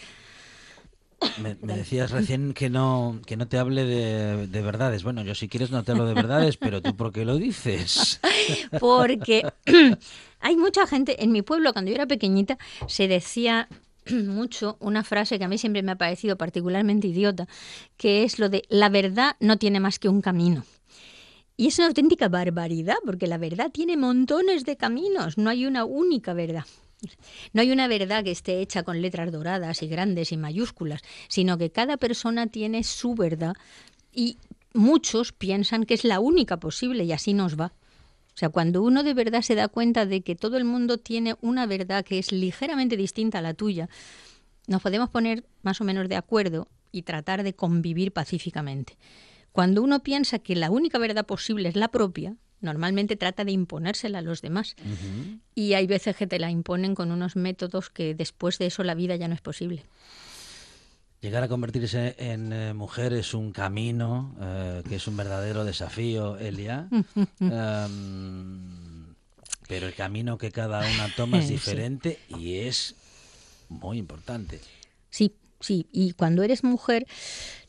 Me, 1.43 1.57
me, 1.63 1.75
decías 1.75 2.11
recién 2.11 2.53
que 2.53 2.69
no, 2.69 3.19
que 3.25 3.39
no 3.39 3.49
te 3.49 3.59
hable 3.59 3.85
de, 3.85 4.47
de, 4.47 4.63
verdades. 4.63 5.05
Bueno, 5.05 5.23
yo 5.23 5.35
si 5.35 5.49
quieres 5.49 5.71
no 5.71 5.83
te 5.85 5.93
hablo 5.93 6.05
de 6.05 6.15
verdades, 6.15 6.59
pero 6.59 6.83
tú 6.83 6.95
¿por 6.95 7.13
qué 7.13 7.25
lo 7.25 7.37
dices? 7.37 8.21
Porque 8.81 9.51
hay 10.41 10.57
mucha 10.57 10.87
gente, 10.87 11.23
en 11.25 11.33
mi 11.33 11.41
pueblo 11.41 11.73
cuando 11.73 11.91
yo 11.91 11.95
era 11.95 12.07
pequeñita 12.07 12.59
se 12.89 13.09
decía 13.09 13.69
mucho 14.27 14.77
una 14.81 15.05
frase 15.05 15.39
que 15.39 15.45
a 15.45 15.49
mí 15.49 15.59
siempre 15.59 15.83
me 15.83 15.93
ha 15.93 15.99
parecido 15.99 16.37
particularmente 16.37 17.09
idiota, 17.09 17.49
que 17.97 18.25
es 18.25 18.39
lo 18.39 18.49
de 18.49 18.65
la 18.69 18.89
verdad 18.89 19.37
no 19.41 19.57
tiene 19.57 19.81
más 19.81 19.99
que 19.99 20.09
un 20.09 20.21
camino. 20.21 20.65
Y 21.57 21.67
es 21.67 21.79
una 21.79 21.89
auténtica 21.89 22.29
barbaridad, 22.29 22.97
porque 23.05 23.27
la 23.27 23.37
verdad 23.37 23.71
tiene 23.71 23.97
montones 23.97 24.65
de 24.65 24.77
caminos, 24.77 25.37
no 25.37 25.51
hay 25.51 25.67
una 25.67 25.85
única 25.85 26.33
verdad. 26.33 26.65
No 27.53 27.63
hay 27.63 27.73
una 27.73 27.89
verdad 27.89 28.25
que 28.25 28.31
esté 28.31 28.61
hecha 28.61 28.83
con 28.83 29.01
letras 29.01 29.33
doradas 29.33 29.83
y 29.83 29.89
grandes 29.89 30.33
y 30.33 30.37
mayúsculas, 30.37 31.03
sino 31.29 31.59
que 31.59 31.71
cada 31.71 31.97
persona 31.97 32.47
tiene 32.47 32.85
su 32.85 33.15
verdad 33.15 33.55
y 34.13 34.39
muchos 34.75 35.33
piensan 35.33 35.85
que 35.85 35.95
es 35.95 36.05
la 36.05 36.21
única 36.21 36.59
posible 36.59 37.05
y 37.05 37.13
así 37.13 37.35
nos 37.35 37.59
va. 37.59 37.73
O 38.41 38.47
sea, 38.49 38.49
cuando 38.49 38.83
uno 38.83 39.03
de 39.03 39.13
verdad 39.13 39.43
se 39.43 39.55
da 39.55 39.69
cuenta 39.69 40.07
de 40.07 40.23
que 40.23 40.35
todo 40.35 40.57
el 40.57 40.65
mundo 40.65 40.97
tiene 40.97 41.37
una 41.43 41.67
verdad 41.67 42.03
que 42.03 42.19
es 42.19 42.33
ligeramente 42.33 42.97
distinta 42.97 43.41
a 43.41 43.43
la 43.43 43.53
tuya, 43.53 43.91
nos 44.67 44.81
podemos 44.81 45.11
poner 45.11 45.45
más 45.61 45.83
o 45.83 45.85
menos 45.85 46.09
de 46.09 46.17
acuerdo 46.17 46.67
y 46.91 47.03
tratar 47.03 47.43
de 47.43 47.53
convivir 47.53 48.13
pacíficamente. 48.13 48.97
Cuando 49.53 49.83
uno 49.83 50.03
piensa 50.03 50.39
que 50.39 50.57
la 50.57 50.71
única 50.71 50.97
verdad 50.97 51.27
posible 51.27 51.69
es 51.69 51.77
la 51.77 51.89
propia, 51.89 52.35
normalmente 52.63 53.15
trata 53.15 53.45
de 53.45 53.53
imponérsela 53.53 54.21
a 54.21 54.23
los 54.23 54.41
demás. 54.41 54.75
Uh 54.79 54.89
-huh. 54.89 55.41
Y 55.55 55.75
hay 55.75 55.87
veces 55.87 56.17
que 56.17 56.27
te 56.27 56.39
la 56.39 56.51
imponen 56.51 56.95
con 56.95 57.11
unos 57.11 57.37
métodos 57.37 57.91
que 57.91 58.15
después 58.15 58.57
de 58.57 58.69
eso 58.69 58.83
la 58.85 58.95
vida 58.95 59.17
ya 59.17 59.29
no 59.29 59.35
es 59.35 59.43
posible. 59.43 59.85
Llegar 61.21 61.43
a 61.43 61.49
convertirse 61.49 62.15
en 62.19 62.51
eh, 62.53 62.73
mujer 62.73 63.13
es 63.13 63.35
un 63.35 63.53
camino 63.53 64.35
eh, 64.41 64.83
que 64.89 64.97
es 64.97 65.07
un 65.07 65.19
verdadero 65.19 65.67
desafío, 65.67 66.39
Elia. 66.39 66.89
um, 67.41 69.15
pero 69.69 69.87
el 69.87 69.95
camino 69.95 70.39
que 70.39 70.51
cada 70.51 70.81
una 70.81 71.15
toma 71.15 71.39
es 71.39 71.49
diferente 71.51 72.19
sí. 72.29 72.35
y 72.39 72.59
es 72.61 72.95
muy 73.69 73.99
importante. 73.99 74.61
Sí, 75.11 75.35
sí. 75.61 75.87
Y 75.93 76.13
cuando 76.15 76.43
eres 76.43 76.65
mujer, 76.65 77.07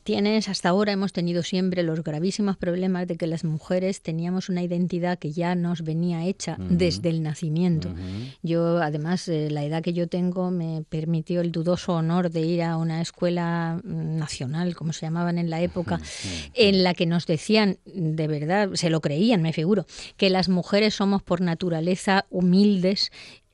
tienes, 0.02 0.48
hasta 0.48 0.68
ahora 0.68 0.92
hemos 0.92 1.12
tenido 1.12 1.42
siempre 1.42 1.82
los 1.82 2.02
gravísimos 2.02 2.56
problemas 2.56 3.06
de 3.06 3.16
que 3.16 3.26
las 3.26 3.44
mujeres 3.44 4.02
teníamos 4.02 4.48
una 4.48 4.62
identidad 4.62 5.18
que 5.18 5.32
ya 5.32 5.54
nos 5.54 5.82
venía 5.82 6.24
hecha 6.24 6.56
uh 6.58 6.62
-huh. 6.62 6.68
desde 6.68 7.08
el 7.08 7.22
nacimiento. 7.22 7.88
Uh 7.88 7.92
-huh. 7.92 8.36
Yo, 8.42 8.82
además, 8.82 9.28
eh, 9.28 9.50
la 9.50 9.64
edad 9.64 9.82
que 9.82 9.92
yo 9.92 10.08
tengo 10.08 10.50
me 10.50 10.84
permitió 10.88 11.40
el 11.40 11.52
dudoso 11.52 11.94
honor 11.94 12.30
de 12.30 12.40
ir 12.40 12.62
a 12.62 12.76
una 12.76 13.00
escuela 13.00 13.80
nacional, 13.84 14.74
como 14.74 14.92
se 14.92 15.06
llamaban 15.06 15.38
en 15.38 15.50
la 15.50 15.60
época, 15.60 15.96
uh 15.96 15.98
-huh. 15.98 16.50
en 16.54 16.82
la 16.82 16.94
que 16.94 17.06
nos 17.06 17.26
decían, 17.26 17.78
de 17.84 18.26
verdad, 18.26 18.70
se 18.74 18.90
lo 18.90 19.00
creían, 19.00 19.42
me 19.42 19.52
figuro, 19.52 19.86
que 20.16 20.30
las 20.30 20.48
mujeres 20.48 20.94
somos 20.94 21.22
por 21.22 21.40
naturaleza 21.40 22.26
humildes 22.30 23.10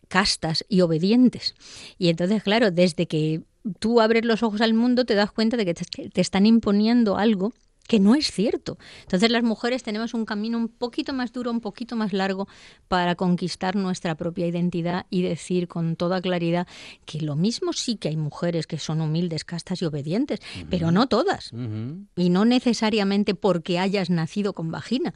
castas 0.09 0.65
y 0.69 0.81
obedientes. 0.81 1.55
Y 1.99 2.09
entonces, 2.09 2.43
claro, 2.43 2.71
desde 2.71 3.07
que 3.07 3.43
tú 3.79 4.01
abres 4.01 4.25
los 4.25 4.43
ojos 4.43 4.61
al 4.61 4.75
mundo 4.75 5.05
te 5.05 5.15
das 5.15 5.31
cuenta 5.33 5.57
de 5.57 5.65
que 5.65 5.75
te, 5.75 6.09
te 6.09 6.21
están 6.21 6.47
imponiendo 6.47 7.17
algo 7.17 7.53
que 7.89 7.99
no 7.99 8.15
es 8.15 8.31
cierto. 8.31 8.79
Entonces 9.03 9.31
las 9.31 9.43
mujeres 9.43 9.83
tenemos 9.83 10.13
un 10.13 10.27
camino 10.27 10.59
un 10.59 10.69
poquito 10.69 11.15
más 11.15 11.33
duro, 11.33 11.51
un 11.51 11.61
poquito 11.61 11.97
más 11.97 12.13
largo 12.13 12.47
para 12.87 13.15
conquistar 13.15 13.77
nuestra 13.77 14.15
propia 14.15 14.47
identidad 14.47 15.07
y 15.09 15.23
decir 15.23 15.69
con 15.69 15.97
toda 15.97 16.21
claridad 16.21 16.69
que 17.07 17.23
lo 17.23 17.35
mismo 17.35 17.73
sí 17.73 17.97
que 17.97 18.09
hay 18.09 18.17
mujeres 18.17 18.67
que 18.67 18.79
son 18.79 19.01
humildes, 19.01 19.45
castas 19.45 19.81
y 19.81 19.87
obedientes, 19.87 20.41
uh 20.41 20.59
-huh. 20.61 20.67
pero 20.69 20.91
no 20.93 21.09
todas. 21.09 21.51
Uh 21.53 21.57
-huh. 21.57 22.07
Y 22.15 22.29
no 22.29 22.45
necesariamente 22.45 23.35
porque 23.35 23.79
hayas 23.79 24.11
nacido 24.11 24.53
con 24.53 24.71
vagina. 24.71 25.15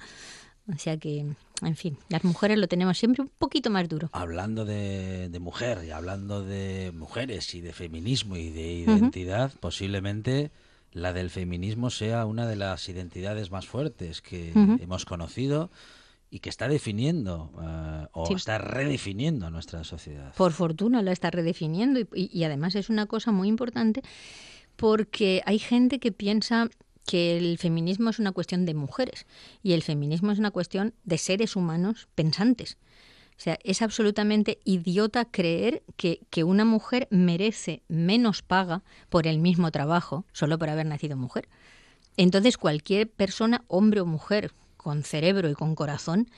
O 0.66 0.78
sea 0.78 0.96
que, 0.96 1.26
en 1.62 1.76
fin, 1.76 1.98
las 2.08 2.24
mujeres 2.24 2.58
lo 2.58 2.66
tenemos 2.68 2.98
siempre 2.98 3.22
un 3.22 3.30
poquito 3.38 3.70
más 3.70 3.88
duro. 3.88 4.08
Hablando 4.12 4.64
de, 4.64 5.28
de 5.28 5.38
mujer 5.38 5.84
y 5.84 5.90
hablando 5.90 6.42
de 6.42 6.92
mujeres 6.94 7.54
y 7.54 7.60
de 7.60 7.72
feminismo 7.72 8.36
y 8.36 8.50
de 8.50 8.72
identidad, 8.72 9.50
uh 9.52 9.56
-huh. 9.56 9.60
posiblemente 9.60 10.50
la 10.92 11.12
del 11.12 11.30
feminismo 11.30 11.90
sea 11.90 12.26
una 12.26 12.46
de 12.46 12.56
las 12.56 12.88
identidades 12.88 13.50
más 13.50 13.66
fuertes 13.66 14.20
que 14.20 14.52
uh 14.54 14.58
-huh. 14.58 14.82
hemos 14.82 15.04
conocido 15.04 15.70
y 16.30 16.40
que 16.40 16.48
está 16.48 16.66
definiendo 16.68 17.50
uh, 17.54 18.06
o 18.12 18.26
sí. 18.26 18.34
está 18.34 18.58
redefiniendo 18.58 19.50
nuestra 19.50 19.84
sociedad. 19.84 20.34
Por 20.34 20.52
fortuna 20.52 21.02
la 21.02 21.12
está 21.12 21.30
redefiniendo 21.30 22.00
y, 22.00 22.08
y, 22.14 22.30
y 22.38 22.44
además 22.44 22.74
es 22.74 22.88
una 22.88 23.06
cosa 23.06 23.32
muy 23.32 23.48
importante 23.48 24.02
porque 24.76 25.42
hay 25.44 25.58
gente 25.58 25.98
que 25.98 26.12
piensa 26.12 26.68
que 27.06 27.36
el 27.36 27.58
feminismo 27.58 28.10
es 28.10 28.18
una 28.18 28.32
cuestión 28.32 28.64
de 28.64 28.74
mujeres 28.74 29.26
y 29.62 29.72
el 29.72 29.82
feminismo 29.82 30.30
es 30.32 30.38
una 30.38 30.50
cuestión 30.50 30.94
de 31.04 31.18
seres 31.18 31.56
humanos 31.56 32.08
pensantes. 32.14 32.78
O 33.36 33.40
sea, 33.42 33.58
es 33.64 33.82
absolutamente 33.82 34.58
idiota 34.64 35.24
creer 35.24 35.82
que, 35.96 36.20
que, 36.30 36.44
una 36.44 36.64
mujer 36.64 37.08
merece 37.10 37.82
menos 37.88 38.42
paga 38.42 38.82
por 39.08 39.26
el 39.26 39.38
mismo 39.38 39.70
trabajo 39.72 40.24
solo 40.32 40.58
por 40.58 40.68
haber 40.68 40.86
nacido 40.86 41.16
mujer. 41.16 41.48
Entonces, 42.16 42.56
cualquier 42.56 43.10
persona, 43.10 43.64
hombre 43.68 44.00
o 44.00 44.06
mujer, 44.06 44.52
con 44.76 45.02
cerebro 45.02 45.48
y 45.48 45.54
con 45.54 45.74
corazón, 45.74 46.28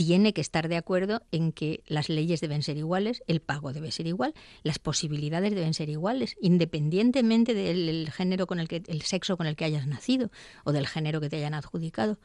tiene 0.00 0.32
que 0.32 0.40
estar 0.40 0.70
de 0.70 0.78
acuerdo 0.78 1.20
en 1.30 1.52
que 1.52 1.82
las 1.86 2.08
leyes 2.08 2.40
deben 2.40 2.62
ser 2.62 2.78
iguales, 2.78 3.22
el 3.26 3.40
pago 3.40 3.74
debe 3.74 3.90
ser 3.90 4.06
igual, 4.06 4.32
las 4.62 4.78
posibilidades 4.78 5.54
deben 5.54 5.74
ser 5.74 5.90
iguales, 5.90 6.36
independientemente 6.40 7.52
del 7.52 8.10
género 8.10 8.46
con 8.46 8.60
el 8.60 8.66
que 8.66 8.82
el 8.86 9.02
sexo 9.02 9.36
con 9.36 9.46
el 9.46 9.56
que 9.56 9.66
hayas 9.66 9.86
nacido 9.86 10.30
o 10.64 10.72
del 10.72 10.86
género 10.86 11.20
que 11.20 11.28
te 11.28 11.36
hayan 11.36 11.52
adjudicado. 11.52 12.18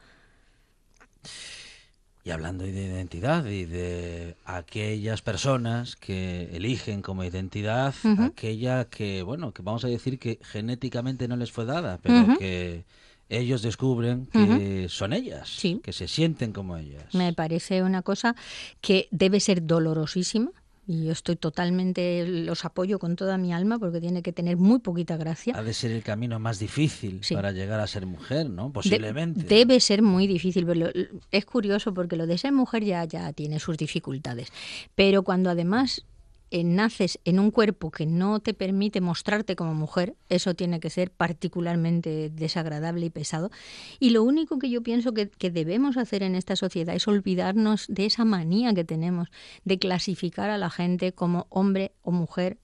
Y 2.24 2.30
hablando 2.30 2.64
de 2.64 2.70
identidad 2.70 3.44
y 3.44 3.66
de 3.66 4.36
aquellas 4.46 5.20
personas 5.20 5.96
que 5.96 6.56
eligen 6.56 7.02
como 7.02 7.24
identidad 7.24 7.94
uh 8.04 8.08
-huh. 8.08 8.26
aquella 8.28 8.86
que, 8.86 9.22
bueno, 9.22 9.52
que 9.52 9.60
vamos 9.60 9.84
a 9.84 9.88
decir 9.88 10.18
que 10.18 10.38
genéticamente 10.42 11.28
no 11.28 11.36
les 11.36 11.52
fue 11.52 11.66
dada, 11.66 11.98
pero 12.02 12.14
uh 12.14 12.26
-huh. 12.28 12.38
que 12.38 12.86
ellos 13.28 13.62
descubren 13.62 14.26
que 14.26 14.38
uh 14.38 14.42
-huh. 14.46 14.88
son 14.88 15.12
ellas, 15.12 15.48
sí. 15.48 15.80
que 15.82 15.92
se 15.92 16.06
sienten 16.08 16.52
como 16.52 16.76
ellas. 16.76 17.12
Me 17.14 17.32
parece 17.32 17.82
una 17.82 18.02
cosa 18.02 18.36
que 18.80 19.08
debe 19.10 19.40
ser 19.40 19.66
dolorosísima, 19.66 20.50
y 20.88 21.06
yo 21.06 21.10
estoy 21.10 21.34
totalmente, 21.34 22.24
los 22.28 22.64
apoyo 22.64 23.00
con 23.00 23.16
toda 23.16 23.38
mi 23.38 23.52
alma 23.52 23.76
porque 23.80 24.00
tiene 24.00 24.22
que 24.22 24.32
tener 24.32 24.56
muy 24.56 24.78
poquita 24.78 25.16
gracia. 25.16 25.52
Ha 25.56 25.64
de 25.64 25.74
ser 25.74 25.90
el 25.90 26.04
camino 26.04 26.38
más 26.38 26.60
difícil 26.60 27.18
Sí. 27.22 27.34
para 27.34 27.50
llegar 27.50 27.80
a 27.80 27.88
ser 27.88 28.06
mujer, 28.06 28.48
¿no? 28.48 28.66
De- 28.66 28.72
Posiblemente. 28.72 29.42
debe 29.42 29.80
ser 29.80 30.02
muy 30.02 30.28
difícil, 30.28 30.64
pero 30.64 30.88
es 31.32 31.44
curioso 31.44 31.92
porque 31.92 32.14
lo 32.14 32.28
de 32.28 32.38
ser 32.38 32.52
mujer 32.52 32.84
ya, 32.84 33.04
ya 33.04 33.32
tiene 33.32 33.58
sus 33.58 33.76
dificultades. 33.76 34.52
Pero 34.94 35.24
cuando 35.24 35.50
además 35.50 36.04
naces 36.52 37.18
en 37.24 37.38
un 37.38 37.50
cuerpo 37.50 37.90
que 37.90 38.06
no 38.06 38.40
te 38.40 38.54
permite 38.54 39.00
mostrarte 39.00 39.56
como 39.56 39.74
mujer, 39.74 40.14
eso 40.28 40.54
tiene 40.54 40.80
que 40.80 40.90
ser 40.90 41.10
particularmente 41.10 42.30
desagradable 42.30 43.06
y 43.06 43.10
pesado. 43.10 43.50
Y 43.98 44.10
lo 44.10 44.22
único 44.22 44.58
que 44.58 44.70
yo 44.70 44.82
pienso 44.82 45.12
que, 45.12 45.30
debemos 45.50 45.96
hacer 45.96 46.22
en 46.22 46.34
esta 46.34 46.56
sociedad 46.56 46.94
es 46.94 47.08
olvidarnos 47.08 47.86
de 47.88 48.06
esa 48.06 48.24
manía 48.24 48.74
que 48.74 48.84
tenemos 48.84 49.28
de 49.64 49.78
clasificar 49.78 50.50
a 50.50 50.58
la 50.58 50.70
gente 50.70 51.12
como 51.12 51.46
hombre 51.50 51.92
o 52.02 52.10
mujer 52.10 52.58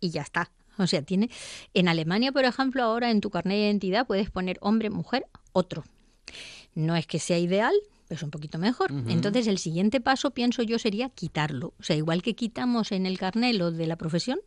y 0.00 0.10
ya 0.10 0.22
está. 0.22 0.50
O 0.78 0.86
sea, 0.86 1.02
tiene 1.02 1.30
en 1.72 1.88
Alemania, 1.88 2.32
por 2.32 2.44
ejemplo, 2.44 2.82
ahora 2.82 3.10
en 3.10 3.20
tu 3.20 3.30
carnet 3.30 3.56
de 3.56 3.64
identidad 3.64 4.06
puedes 4.06 4.30
poner 4.30 4.58
hombre, 4.60 4.90
mujer, 4.90 5.26
otro. 5.52 5.84
No 6.74 6.96
es 6.96 7.06
que 7.06 7.18
sea 7.18 7.38
ideal, 7.38 7.74
es 8.08 8.22
un 8.22 8.30
poquito 8.30 8.58
mejor. 8.58 8.92
Entonces, 9.08 9.46
el 9.46 9.58
siguiente 9.58 10.00
paso, 10.00 10.30
pienso 10.30 10.62
yo, 10.62 10.78
sería 10.78 11.08
quitarlo. 11.10 11.74
O 11.78 11.82
sea, 11.82 11.96
igual 11.96 12.22
que 12.22 12.34
quitamos 12.34 12.92
en 12.92 13.06
el 13.06 13.18
carnet 13.18 13.54
lo 13.56 13.70
de 13.70 13.86
la 13.86 13.96
profesión, 13.96 14.38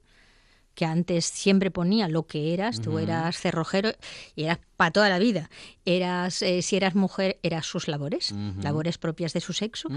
que 0.75 0.85
antes 0.85 1.25
siempre 1.25 1.71
ponía 1.71 2.07
lo 2.07 2.25
que 2.25 2.53
eras, 2.53 2.79
tú 2.79 2.99
eras 2.99 3.37
cerrojero 3.37 3.91
y 4.35 4.43
eras 4.43 4.59
para 4.77 4.91
toda 4.91 5.09
la 5.09 5.19
vida. 5.19 5.49
Eras, 5.83 6.41
eh, 6.41 6.61
si 6.61 6.77
eras 6.77 6.95
mujer, 6.95 7.37
eras 7.43 7.65
sus 7.65 7.87
labores, 7.87 8.33
labores 8.61 8.97
propias 8.97 9.33
de 9.33 9.41
su 9.41 9.53
sexo, 9.53 9.89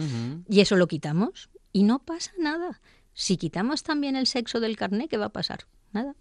y 0.48 0.60
eso 0.60 0.76
lo 0.76 0.88
quitamos 0.88 1.50
y 1.72 1.84
no 1.84 2.00
pasa 2.00 2.32
nada. 2.38 2.80
Si 3.14 3.36
quitamos 3.36 3.82
también 3.82 4.16
el 4.16 4.26
sexo 4.26 4.58
del 4.58 4.76
carnet, 4.76 5.08
¿qué 5.08 5.18
va 5.18 5.26
a 5.26 5.32
pasar? 5.32 5.66
Nada. 5.92 6.16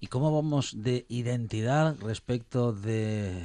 ¿Y 0.00 0.06
cómo 0.06 0.32
vamos 0.32 0.74
de 0.76 1.04
identidad 1.08 1.96
respecto 2.00 2.72
de... 2.72 3.42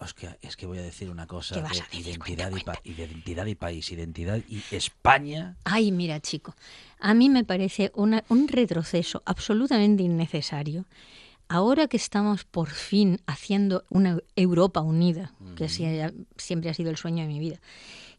Es 0.00 0.14
que, 0.14 0.28
es 0.42 0.56
que 0.56 0.66
voy 0.66 0.78
a 0.78 0.82
decir 0.82 1.10
una 1.10 1.26
cosa. 1.26 1.54
¿Qué 1.56 1.62
vas 1.62 1.72
de 1.72 1.80
a 1.80 1.84
decir? 1.84 2.06
Identidad, 2.06 2.50
Cuenta, 2.50 2.60
y 2.60 2.64
cuenta. 2.64 3.02
identidad 3.02 3.46
y 3.46 3.54
país, 3.54 3.90
identidad 3.92 4.40
y 4.48 4.62
España. 4.70 5.56
Ay, 5.64 5.90
mira, 5.92 6.20
chico, 6.20 6.54
a 7.00 7.14
mí 7.14 7.28
me 7.28 7.44
parece 7.44 7.90
una- 7.94 8.22
un 8.28 8.46
retroceso 8.48 9.22
absolutamente 9.26 10.02
innecesario. 10.04 10.84
Ahora 11.48 11.88
que 11.88 11.96
estamos 11.96 12.44
por 12.44 12.68
fin 12.68 13.20
haciendo 13.26 13.84
una 13.88 14.18
Europa 14.36 14.82
unida, 14.82 15.32
que 15.56 15.68
siempre 16.36 16.70
ha 16.70 16.74
sido 16.74 16.90
el 16.90 16.96
sueño 16.96 17.22
de 17.22 17.28
mi 17.28 17.40
vida, 17.40 17.58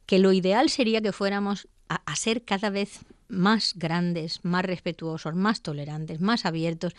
que 0.05 0.17
lo 0.19 0.33
ideal 0.33 0.69
sería 0.69 0.99
que 1.01 1.11
fuéramos 1.11 1.67
a, 1.89 2.01
a 2.05 2.15
ser 2.15 2.43
cada 2.43 2.69
vez 2.71 2.99
más 3.29 3.73
grandes, 3.75 4.39
más 4.43 4.65
respetuosos, 4.65 5.35
más 5.35 5.61
tolerantes, 5.61 6.19
más 6.19 6.45
abiertos, 6.45 6.93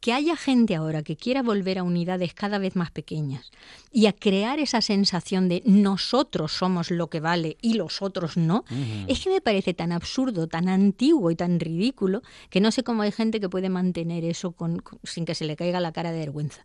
que 0.00 0.14
haya 0.14 0.34
gente 0.34 0.74
ahora 0.74 1.02
que 1.02 1.14
quiera 1.16 1.42
volver 1.42 1.78
a 1.78 1.82
unidades 1.82 2.32
cada 2.32 2.58
vez 2.58 2.74
más 2.74 2.90
pequeñas 2.90 3.50
y 3.92 4.06
a 4.06 4.14
crear 4.14 4.58
esa 4.58 4.80
sensación 4.80 5.48
de 5.50 5.62
nosotros 5.66 6.52
somos 6.52 6.90
lo 6.90 7.08
que 7.10 7.20
vale 7.20 7.58
y 7.60 7.74
los 7.74 8.00
otros 8.00 8.38
no, 8.38 8.64
es 9.08 9.20
que 9.22 9.28
me 9.30 9.42
parece 9.42 9.74
tan 9.74 9.92
absurdo, 9.92 10.46
tan 10.46 10.70
antiguo 10.70 11.30
y 11.30 11.36
tan 11.36 11.60
ridículo 11.60 12.22
que 12.48 12.60
no 12.62 12.70
sé 12.72 12.82
cómo 12.82 13.02
hay 13.02 13.12
gente 13.12 13.40
que 13.40 13.50
puede 13.50 13.68
mantener 13.68 14.24
eso 14.24 14.52
con- 14.52 14.78
con- 14.78 14.98
sin 15.04 15.26
que 15.26 15.34
se 15.34 15.44
le 15.44 15.54
caiga 15.54 15.80
la 15.80 15.92
cara 15.92 16.12
de 16.12 16.20
vergüenza. 16.20 16.62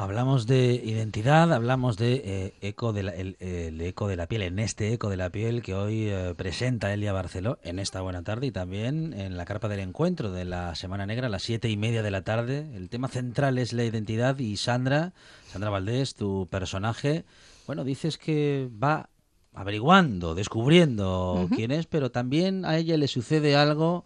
Hablamos 0.00 0.46
de 0.46 0.74
identidad, 0.74 1.52
hablamos 1.52 1.96
de 1.96 2.22
eh, 2.24 2.54
eco 2.60 2.92
de 2.92 3.02
la, 3.02 3.10
el, 3.10 3.36
el 3.40 3.80
eco 3.80 4.06
de 4.06 4.14
la 4.14 4.28
piel, 4.28 4.42
en 4.42 4.60
este 4.60 4.92
eco 4.92 5.10
de 5.10 5.16
la 5.16 5.30
piel 5.30 5.60
que 5.60 5.74
hoy 5.74 6.06
eh, 6.08 6.34
presenta 6.36 6.94
Elia 6.94 7.12
Barceló 7.12 7.58
en 7.64 7.80
esta 7.80 8.00
buena 8.00 8.22
tarde 8.22 8.46
y 8.46 8.52
también 8.52 9.12
en 9.12 9.36
la 9.36 9.44
carpa 9.44 9.66
del 9.66 9.80
encuentro 9.80 10.30
de 10.30 10.44
la 10.44 10.76
Semana 10.76 11.04
Negra 11.04 11.26
a 11.26 11.30
las 11.30 11.42
siete 11.42 11.68
y 11.68 11.76
media 11.76 12.04
de 12.04 12.12
la 12.12 12.22
tarde. 12.22 12.70
El 12.76 12.90
tema 12.90 13.08
central 13.08 13.58
es 13.58 13.72
la 13.72 13.82
identidad 13.82 14.38
y 14.38 14.56
Sandra, 14.56 15.14
Sandra 15.50 15.68
Valdés, 15.68 16.14
tu 16.14 16.46
personaje, 16.48 17.24
bueno, 17.66 17.82
dices 17.82 18.18
que 18.18 18.68
va 18.80 19.08
averiguando, 19.52 20.36
descubriendo 20.36 21.48
quién 21.56 21.72
es, 21.72 21.86
pero 21.86 22.12
también 22.12 22.64
a 22.64 22.76
ella 22.76 22.96
le 22.96 23.08
sucede 23.08 23.56
algo 23.56 24.04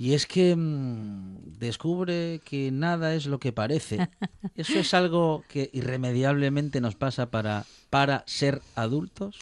y 0.00 0.14
es 0.14 0.26
que 0.26 0.56
mm, 0.56 1.58
descubre 1.58 2.40
que 2.42 2.70
nada 2.70 3.14
es 3.14 3.26
lo 3.26 3.38
que 3.38 3.52
parece. 3.52 4.08
¿Eso 4.56 4.78
es 4.78 4.94
algo 4.94 5.44
que 5.46 5.68
irremediablemente 5.74 6.80
nos 6.80 6.94
pasa 6.94 7.30
para, 7.30 7.66
para 7.90 8.24
ser 8.26 8.62
adultos? 8.76 9.36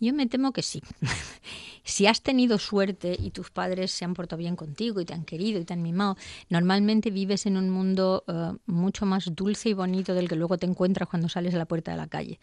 Yo 0.00 0.12
me 0.12 0.26
temo 0.26 0.52
que 0.52 0.60
sí. 0.60 0.82
si 1.84 2.06
has 2.06 2.20
tenido 2.20 2.58
suerte 2.58 3.16
y 3.18 3.30
tus 3.30 3.50
padres 3.50 3.90
se 3.90 4.04
han 4.04 4.12
portado 4.12 4.36
bien 4.36 4.54
contigo 4.54 5.00
y 5.00 5.06
te 5.06 5.14
han 5.14 5.24
querido 5.24 5.58
y 5.58 5.64
te 5.64 5.72
han 5.72 5.80
mimado, 5.80 6.18
normalmente 6.50 7.10
vives 7.10 7.46
en 7.46 7.56
un 7.56 7.70
mundo 7.70 8.24
eh, 8.28 8.52
mucho 8.66 9.06
más 9.06 9.34
dulce 9.34 9.70
y 9.70 9.72
bonito 9.72 10.12
del 10.12 10.28
que 10.28 10.36
luego 10.36 10.58
te 10.58 10.66
encuentras 10.66 11.08
cuando 11.08 11.30
sales 11.30 11.54
a 11.54 11.56
la 11.56 11.64
puerta 11.64 11.90
de 11.90 11.96
la 11.96 12.06
calle. 12.06 12.38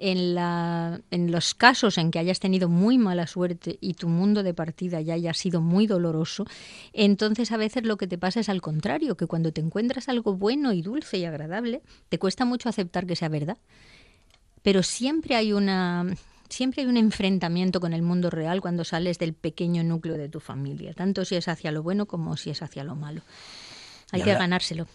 En, 0.00 1.32
los 1.32 1.54
casos 1.54 1.98
en 1.98 2.10
que 2.10 2.18
hayas 2.18 2.38
tenido 2.38 2.68
muy 2.68 2.98
mala 2.98 3.26
suerte 3.26 3.78
y 3.80 3.94
tu 3.94 4.08
mundo 4.08 4.42
de 4.42 4.54
partida 4.54 5.00
ya 5.00 5.14
haya 5.14 5.34
sido 5.34 5.60
muy 5.60 5.86
doloroso, 5.86 6.46
entonces 6.92 7.50
a 7.50 7.56
veces 7.56 7.84
lo 7.84 7.96
que 7.96 8.06
te 8.06 8.16
pasa 8.16 8.40
es 8.40 8.48
al 8.48 8.60
contrario, 8.60 9.16
que 9.16 9.26
cuando 9.26 9.52
te 9.52 9.60
encuentras 9.60 10.08
algo 10.08 10.34
bueno 10.36 10.72
y 10.72 10.82
dulce 10.82 11.18
y 11.18 11.24
agradable, 11.24 11.82
te 12.08 12.18
cuesta 12.18 12.44
mucho 12.44 12.68
aceptar 12.68 13.06
que 13.06 13.16
sea 13.16 13.28
verdad 13.28 13.58
pero 14.62 14.82
siempre 14.82 15.34
hay 15.34 15.52
una 15.52 16.06
siempre 16.48 16.82
hay 16.82 16.88
un 16.88 16.96
enfrentamiento 16.96 17.80
con 17.80 17.92
el 17.92 18.02
mundo 18.02 18.30
real 18.30 18.60
cuando 18.60 18.84
sales 18.84 19.18
del 19.18 19.34
pequeño 19.34 19.82
núcleo 19.84 20.16
de 20.16 20.28
tu 20.28 20.40
familia, 20.40 20.94
tanto 20.94 21.24
si 21.24 21.36
es 21.36 21.48
hacia 21.48 21.72
lo 21.72 21.82
bueno 21.82 22.06
como 22.06 22.36
si 22.36 22.50
es 22.50 22.62
hacia 22.62 22.84
lo 22.84 22.94
malo. 22.94 23.22
Hay 24.10 24.20
Y 24.20 24.24
que 24.24 24.30
habla- 24.30 24.40
ganárselo. 24.44 24.86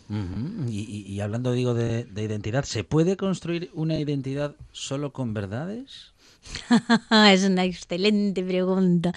Y, 0.68 0.80
y- 0.80 1.06
y 1.14 1.20
hablando, 1.22 1.52
digo, 1.52 1.74
de, 1.74 2.04
de 2.06 2.24
identidad, 2.24 2.64
¿se 2.66 2.84
puede 2.84 3.16
construir 3.18 3.70
una 3.74 4.00
identidad 4.00 4.56
solo 4.72 5.14
con 5.14 5.34
verdades? 5.34 6.14
es 7.32 7.44
una 7.46 7.64
excelente 7.64 8.44
pregunta. 8.44 9.14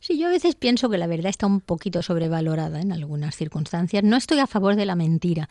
Sí, 0.00 0.18
yo 0.18 0.28
a 0.28 0.30
veces 0.30 0.54
pienso 0.54 0.88
que 0.88 0.98
la 0.98 1.06
verdad 1.08 1.30
está 1.30 1.46
un 1.46 1.60
poquito 1.60 2.00
sobrevalorada 2.02 2.80
en 2.80 2.92
algunas 2.92 3.34
circunstancias. 3.34 4.04
No 4.04 4.16
estoy 4.16 4.38
a 4.38 4.46
favor 4.46 4.76
de 4.76 4.86
la 4.86 4.94
mentira, 4.94 5.48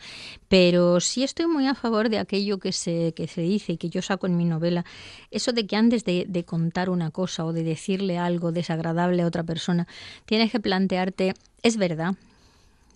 pero 0.48 0.98
sí 1.00 1.22
estoy 1.22 1.46
muy 1.46 1.66
a 1.66 1.74
favor 1.74 2.08
de 2.08 2.18
aquello 2.20 2.58
que 2.58 2.72
se, 2.72 3.12
que 3.14 3.26
se 3.26 3.42
dice 3.42 3.72
y 3.72 3.76
que 3.76 3.90
yo 3.90 4.00
saco 4.02 4.26
en 4.28 4.36
mi 4.36 4.44
novela. 4.46 4.84
Eso 5.30 5.52
de 5.52 5.66
que 5.66 5.76
antes 5.76 6.04
de, 6.04 6.24
de 6.28 6.44
contar 6.44 6.88
una 6.90 7.10
cosa 7.10 7.44
o 7.44 7.52
de 7.52 7.64
decirle 7.64 8.16
algo 8.16 8.50
desagradable 8.52 9.22
a 9.22 9.26
otra 9.26 9.42
persona, 9.42 9.86
tienes 10.24 10.50
que 10.52 10.60
plantearte, 10.60 11.34
¿es 11.62 11.76
verdad? 11.76 12.14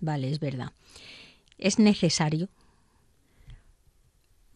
Vale, 0.01 0.30
es 0.30 0.40
verdad. 0.40 0.72
¿Es 1.59 1.78
necesario? 1.78 2.49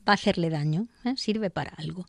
¿Va 0.08 0.12
a 0.12 0.14
hacerle 0.14 0.50
daño? 0.50 0.88
¿Eh? 1.04 1.14
¿Sirve 1.16 1.50
para 1.50 1.72
algo? 1.76 2.06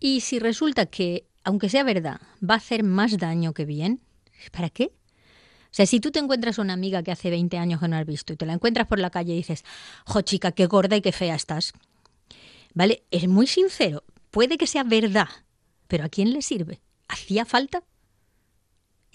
Y 0.00 0.20
si 0.20 0.38
resulta 0.38 0.86
que, 0.86 1.26
aunque 1.44 1.68
sea 1.68 1.84
verdad, 1.84 2.20
va 2.42 2.54
a 2.54 2.58
hacer 2.58 2.82
más 2.82 3.18
daño 3.18 3.52
que 3.52 3.64
bien, 3.64 4.00
¿para 4.52 4.70
qué? 4.70 4.92
O 5.66 5.76
sea, 5.76 5.84
si 5.84 6.00
tú 6.00 6.10
te 6.10 6.18
encuentras 6.18 6.58
una 6.58 6.72
amiga 6.72 7.02
que 7.02 7.12
hace 7.12 7.28
20 7.28 7.58
años 7.58 7.80
que 7.80 7.88
no 7.88 7.96
has 7.96 8.06
visto 8.06 8.32
y 8.32 8.36
te 8.36 8.46
la 8.46 8.54
encuentras 8.54 8.86
por 8.86 8.98
la 8.98 9.10
calle 9.10 9.34
y 9.34 9.36
dices, 9.36 9.64
jo 10.06 10.22
chica, 10.22 10.52
qué 10.52 10.66
gorda 10.66 10.96
y 10.96 11.02
qué 11.02 11.12
fea 11.12 11.34
estás. 11.34 11.74
¿Vale? 12.72 13.04
Es 13.10 13.28
muy 13.28 13.46
sincero. 13.46 14.02
Puede 14.30 14.56
que 14.56 14.66
sea 14.66 14.84
verdad, 14.84 15.28
pero 15.88 16.04
¿a 16.04 16.08
quién 16.08 16.32
le 16.32 16.40
sirve? 16.40 16.80
¿Hacía 17.08 17.44
falta? 17.44 17.82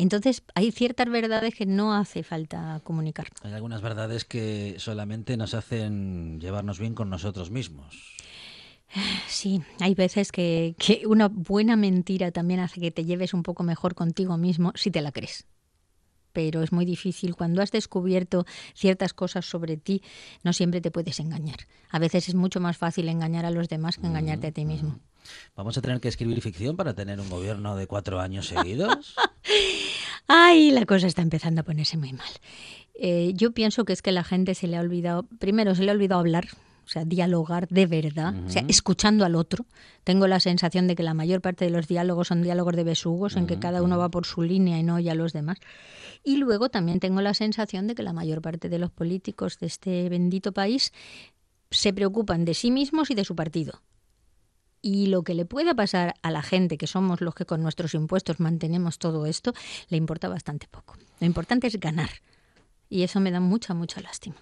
Entonces 0.02 0.41
hay 0.56 0.72
ciertas 0.72 1.08
verdades 1.10 1.54
que 1.54 1.68
no 1.68 1.93
hace 1.93 2.24
falta 2.24 2.82
comunicar. 2.84 3.28
Hay 3.43 3.54
algunas 3.54 3.82
verdades 3.82 4.26
que 4.26 4.76
solamente 4.80 5.38
nos 5.38 5.54
hacen 5.54 6.39
llevarnos 6.39 6.80
bien 6.80 6.95
con 6.95 7.12
nosotros 7.12 7.52
mismos. 7.52 8.18
Sí, 9.28 9.62
hay 9.80 9.93
veces 9.93 10.32
que, 10.32 10.76
que 10.80 11.04
una 11.06 11.28
buena 11.30 11.76
mentira 11.76 12.32
también 12.32 12.60
hace 12.62 12.82
que 12.82 12.89
te 12.89 13.06
lleves 13.06 13.36
un 13.36 13.43
poco 13.43 13.62
mejor 13.64 13.93
contigo 13.93 14.38
mismo 14.38 14.74
si 14.76 14.89
te 14.89 15.02
la 15.02 15.12
crees. 15.12 15.45
Pero 16.34 16.64
es 16.64 16.72
muy 16.72 16.86
difícil. 16.86 17.36
Cuando 17.36 17.62
has 17.62 17.72
descubierto 17.72 18.45
ciertas 18.74 19.14
cosas 19.14 19.45
sobre 19.45 19.78
ti, 19.78 20.02
no 20.43 20.52
siempre 20.52 20.82
te 20.82 20.89
puedes 20.89 21.20
engañar. 21.20 21.68
A 21.89 21.99
veces 21.99 22.28
es 22.28 22.36
mucho 22.36 22.60
más 22.60 22.76
fácil 22.76 23.08
engañar 23.08 23.45
a 23.45 23.52
los 23.52 23.70
demás 23.70 23.97
que 23.97 24.08
engañarte 24.08 24.47
a 24.47 24.52
ti 24.52 24.66
mismo. 24.66 24.99
¿Vamos 25.56 25.78
a 25.78 25.82
tener 25.82 26.02
que 26.02 26.08
escribir 26.08 26.41
ficción 26.41 26.76
para 26.76 26.95
tener 26.95 27.20
un 27.20 27.30
gobierno 27.30 27.76
de 27.76 27.86
cuatro 27.86 28.20
años 28.20 28.47
seguidos? 28.47 29.16
Ay, 30.28 30.72
la 30.72 30.86
cosa 30.86 31.08
está 31.08 31.22
empezando 31.22 31.62
a 31.62 31.64
ponerse 31.64 31.98
muy 31.98 32.14
mal. 32.14 32.30
Eh, 32.94 33.34
yo 33.36 33.52
pienso 33.52 33.86
que 33.86 33.94
es 33.94 34.02
que 34.02 34.12
la 34.12 34.24
gente 34.24 34.56
se 34.56 34.68
le 34.68 34.78
ha 34.78 34.82
olvidado, 34.82 35.24
primero 35.40 35.76
se 35.76 35.84
le 35.84 35.92
ha 35.92 35.94
olvidado 35.94 36.20
hablar, 36.20 36.48
o 36.86 36.88
sea, 36.88 37.06
dialogar 37.06 37.68
de 37.70 37.86
verdad, 37.86 38.34
o 38.46 38.50
sea, 38.50 38.66
escuchando 38.68 39.24
al 39.26 39.36
otro. 39.36 39.66
Tengo 40.04 40.28
la 40.28 40.40
sensación 40.40 40.88
de 40.88 40.96
que 40.96 41.04
la 41.04 41.14
mayor 41.14 41.42
parte 41.42 41.66
de 41.66 41.72
los 41.72 41.88
diálogos 41.88 42.28
son 42.28 42.42
diálogos 42.42 42.76
de 42.76 42.84
besugos, 42.84 43.38
en 43.38 43.48
que 43.48 43.60
cada 43.60 43.82
uno 43.82 43.98
va 43.98 44.10
por 44.10 44.26
su 44.26 44.42
línea 44.42 44.78
y 44.78 44.84
no 44.84 44.96
oye 44.96 45.10
a 45.10 45.16
los 45.16 45.32
demás. 45.34 45.58
Y 46.24 46.38
luego 46.38 46.70
también 46.70 47.00
tengo 47.00 47.22
la 47.22 47.34
sensación 47.34 47.88
de 47.88 47.96
que 47.96 48.04
la 48.04 48.14
mayor 48.14 48.42
parte 48.42 48.70
de 48.70 48.78
los 48.78 48.92
políticos 48.92 49.58
de 49.60 49.68
este 49.68 50.10
bendito 50.10 50.52
país 50.52 50.92
se 51.70 51.94
preocupan 51.94 52.46
de 52.46 52.54
sí 52.54 52.72
mismos 52.72 53.10
y 53.10 53.16
de 53.16 53.26
su 53.26 53.36
partido. 53.36 53.82
Y 54.82 55.08
lo 55.08 55.24
que 55.24 55.36
le 55.36 55.46
pueda 55.46 55.76
pasar 55.76 56.16
a 56.22 56.32
la 56.32 56.42
gente, 56.42 56.78
que 56.78 56.88
somos 56.88 57.22
los 57.22 57.36
que 57.36 57.46
con 57.46 57.62
nuestros 57.62 57.94
impuestos 57.94 58.40
mantenemos 58.40 58.98
todo 58.98 59.26
esto, 59.26 59.54
le 59.90 59.98
importa 59.98 60.28
bastante 60.28 60.68
poco. 60.68 60.96
Lo 61.20 61.28
importante 61.28 61.68
es 61.68 61.80
ganar. 61.80 62.10
Y 62.90 63.04
eso 63.04 63.20
me 63.20 63.32
da 63.32 63.40
mucha, 63.40 63.74
mucha 63.74 64.02
lástima. 64.02 64.36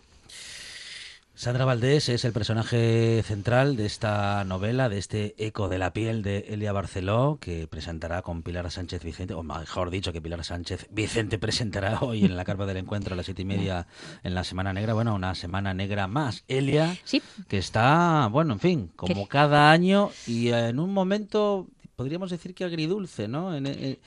Sandra 1.40 1.64
Valdés 1.64 2.10
es 2.10 2.26
el 2.26 2.34
personaje 2.34 3.24
central 3.24 3.78
de 3.78 3.86
esta 3.86 4.44
novela, 4.44 4.90
de 4.90 4.98
este 4.98 5.36
eco 5.38 5.70
de 5.70 5.78
la 5.78 5.94
piel 5.94 6.22
de 6.22 6.40
Elia 6.50 6.74
Barceló, 6.74 7.38
que 7.40 7.66
presentará 7.66 8.22
con 8.24 8.42
Pilar 8.44 8.70
Sánchez 8.70 9.02
Vicente, 9.06 9.34
o 9.36 9.42
mejor 9.42 9.90
dicho, 9.90 10.12
que 10.12 10.22
Pilar 10.22 10.44
Sánchez 10.44 10.88
Vicente 10.92 11.40
presentará 11.40 12.00
hoy 12.02 12.26
en 12.26 12.36
la 12.36 12.44
carpa 12.44 12.66
del 12.66 12.76
encuentro 12.76 13.14
a 13.14 13.16
las 13.16 13.26
siete 13.26 13.44
y 13.44 13.46
media 13.46 13.88
en 14.22 14.36
la 14.36 14.44
Semana 14.44 14.74
Negra. 14.74 14.94
Bueno, 14.94 15.16
una 15.16 15.34
Semana 15.34 15.74
Negra 15.74 16.08
más. 16.08 16.44
Elia, 16.50 16.98
Sí. 17.06 17.22
que 17.48 17.58
está, 17.58 18.28
bueno, 18.30 18.52
en 18.56 18.60
fin, 18.60 18.92
como 18.98 19.26
cada 19.30 19.72
año 19.72 20.10
y 20.28 20.50
en 20.50 20.78
un 20.78 20.94
momento, 20.94 21.68
podríamos 21.96 22.32
decir 22.32 22.54
que 22.54 22.66
agridulce, 22.66 23.30
¿no? 23.30 23.56
En, 23.56 23.66
en- 23.66 23.98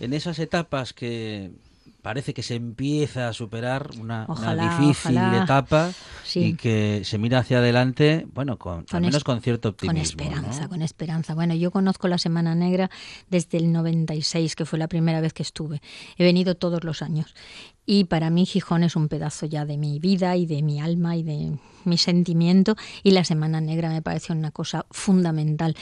en 0.00 0.12
esas 0.12 0.40
etapas 0.40 0.92
que 0.92 1.52
parece 2.02 2.34
que 2.34 2.42
se 2.42 2.54
empieza 2.54 3.28
a 3.28 3.32
superar 3.32 3.90
una, 4.00 4.26
difícil 4.26 5.16
ojalá. 5.18 5.42
etapa 5.44 5.90
Sí. 6.24 6.40
y 6.40 6.54
que 6.54 7.02
se 7.04 7.18
mira 7.18 7.38
hacia 7.40 7.58
adelante, 7.58 8.26
bueno, 8.32 8.58
con, 8.58 8.78
al 8.80 8.86
Con 8.86 9.00
menos 9.02 9.16
es- 9.16 9.24
con 9.24 9.40
cierto 9.42 9.70
Con 9.76 9.88
optimismo. 9.90 10.22
esperanza, 10.22 10.62
¿no? 10.62 10.68
con 10.68 10.82
esperanza. 10.82 11.34
Bueno, 11.34 11.54
yo 11.54 11.70
conozco 11.70 12.08
la 12.08 12.18
Semana 12.18 12.54
Negra 12.54 12.90
desde 13.28 13.58
el 13.58 13.72
96, 13.72 14.56
que 14.56 14.64
fue 14.64 14.78
la 14.78 14.88
primera 14.88 15.20
vez 15.20 15.32
que 15.32 15.42
estuve. 15.42 15.80
He 16.16 16.24
venido 16.24 16.54
todos 16.56 16.84
los 16.84 17.02
años. 17.02 17.34
Y 17.86 18.04
para 18.04 18.30
mí 18.30 18.46
Gijón 18.46 18.84
es 18.84 18.94
un 18.94 19.08
pedazo 19.08 19.46
ya 19.46 19.64
de 19.64 19.76
mi 19.76 19.98
vida 19.98 20.36
y 20.36 20.46
de 20.46 20.62
mi 20.62 20.80
alma 20.80 21.16
y 21.16 21.22
de 21.24 21.58
mi 21.84 21.98
sentimiento. 21.98 22.76
Y 23.02 23.10
la 23.10 23.24
Semana 23.24 23.60
Negra 23.60 23.88
me 23.88 24.00
parece 24.02 24.32
una 24.32 24.50
cosa 24.52 24.86
fundamental. 24.90 25.74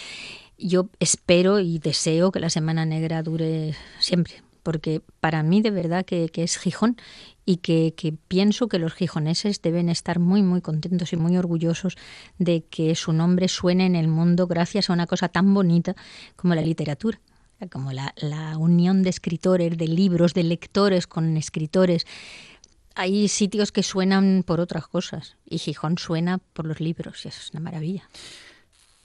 Yo 0.57 0.89
espero 1.01 1.61
y 1.61 1.79
deseo 1.79 2.33
que 2.33 2.41
la 2.41 2.51
Semana 2.51 2.85
Negra 2.87 3.23
dure 3.23 3.75
siempre, 4.01 4.43
porque 4.69 5.01
para 5.21 5.43
mí 5.43 5.62
de 5.62 5.71
verdad 5.71 6.05
que, 6.05 6.31
es 6.35 6.59
Gijón 6.59 6.99
y 7.47 7.57
que, 7.57 7.95
que 7.97 8.12
pienso 8.12 8.69
que 8.69 8.79
los 8.79 8.93
gijoneses 8.93 9.62
deben 9.62 9.89
estar 9.89 10.19
muy, 10.19 10.43
muy 10.43 10.61
contentos 10.61 11.14
y 11.14 11.16
muy 11.16 11.39
orgullosos 11.39 11.97
de 12.39 12.66
que 12.66 12.95
su 12.95 13.14
nombre 13.14 13.49
suene 13.49 13.87
en 13.87 13.97
el 13.97 14.09
mundo 14.09 14.47
gracias 14.47 14.91
a 14.91 14.93
una 14.93 15.07
cosa 15.07 15.31
tan 15.31 15.55
bonita 15.55 15.97
como 16.37 16.55
la 16.55 16.61
literatura 16.61 17.19
como 17.71 17.93
la, 17.93 18.12
la 18.19 18.59
unión 18.59 19.03
de 19.03 19.09
escritores, 19.09 19.79
de 19.79 19.89
libros, 19.89 20.35
de 20.35 20.43
lectores 20.43 21.07
con 21.07 21.39
escritores. 21.39 22.07
Hay 22.95 23.29
sitios 23.29 23.73
que 23.73 23.83
suenan 23.83 24.43
por 24.47 24.61
otras 24.61 24.87
cosas 24.87 25.39
y 25.47 25.57
Gijón 25.57 25.97
suena 25.97 26.37
por 26.53 26.66
los 26.66 26.79
libros 26.79 27.25
y 27.25 27.29
eso 27.29 27.41
es 27.41 27.53
una 27.53 27.61
maravilla. 27.61 28.07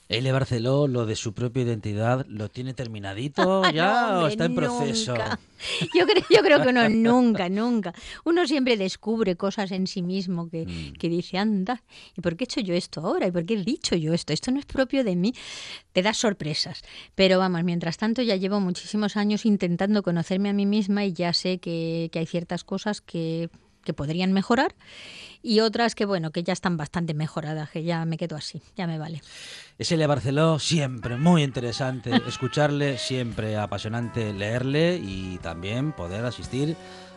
Elia 0.10 0.34
Barceló, 0.34 0.88
lo 0.88 1.06
de 1.06 1.16
su 1.16 1.34
propia 1.34 1.64
identidad, 1.64 2.26
¿lo 2.28 2.50
tiene 2.50 2.74
terminadito 2.74 3.64
ya 3.74 4.12
No, 4.12 4.20
o 4.24 4.28
está 4.28 4.46
en 4.46 4.54
proceso? 4.56 5.14
nunca. 5.14 5.40
Yo 5.96 6.06
creo, 6.06 6.24
yo 6.30 6.42
creo 6.42 6.62
que 6.62 6.68
uno 6.70 6.90
nunca, 6.90 7.48
nunca. 7.48 7.94
Uno 8.26 8.46
siempre 8.46 8.76
descubre 8.76 9.38
cosas 9.38 9.72
en 9.72 9.88
sí 9.88 10.02
mismo 10.04 10.50
que, 10.50 10.66
Mm. 10.66 10.94
que 11.00 11.08
dice, 11.10 11.38
anda, 11.38 11.84
¿y 12.18 12.22
por 12.22 12.36
qué 12.36 12.44
he 12.44 12.46
hecho 12.46 12.60
yo 12.60 12.74
esto 12.74 13.00
ahora? 13.02 13.28
¿Y 13.28 13.32
por 13.32 13.46
qué 13.46 13.54
he 13.54 13.64
dicho 13.64 13.96
yo 13.96 14.14
esto? 14.14 14.34
Esto 14.34 14.52
no 14.52 14.60
es 14.60 14.66
propio 14.66 15.04
de 15.06 15.16
mí. 15.16 15.34
Te 15.94 16.02
das 16.02 16.18
sorpresas. 16.18 16.82
Pero 17.16 17.40
vamos, 17.40 17.64
mientras 17.64 17.98
tanto 17.98 18.22
ya 18.22 18.36
llevo 18.36 18.60
muchísimos 18.60 19.16
años 19.16 19.46
intentando 19.46 20.04
conocerme 20.04 20.50
a 20.50 20.54
mí 20.54 20.66
misma 20.66 21.06
y 21.06 21.14
ya 21.14 21.32
sé 21.32 21.60
que, 21.60 22.10
que 22.12 22.20
hay 22.20 22.26
ciertas 22.26 22.64
cosas 22.66 23.00
que, 23.00 23.50
que 23.84 23.94
podrían 23.94 24.34
mejorar 24.34 24.76
y 25.42 25.60
otras 25.60 25.94
que, 25.94 26.06
bueno, 26.06 26.32
que 26.32 26.44
ya 26.44 26.54
están 26.54 26.78
bastante 26.78 27.14
mejoradas, 27.14 27.70
que 27.70 27.84
ya 27.84 28.06
me 28.06 28.18
quedo 28.18 28.38
así, 28.38 28.62
ya 28.76 28.88
me 28.88 28.98
vale. 28.98 29.22
Es 29.78 29.92
Elia 29.92 30.08
Barceló, 30.08 30.58
siempre 30.58 31.18
muy 31.18 31.44
interesante 31.44 32.12
escucharle, 32.28 32.98
siempre 32.98 33.58
apasionante 33.58 34.34
leerle 34.34 35.00
y 35.04 35.38
también 35.40 35.92
poder 35.92 36.26
asistir 36.26 36.76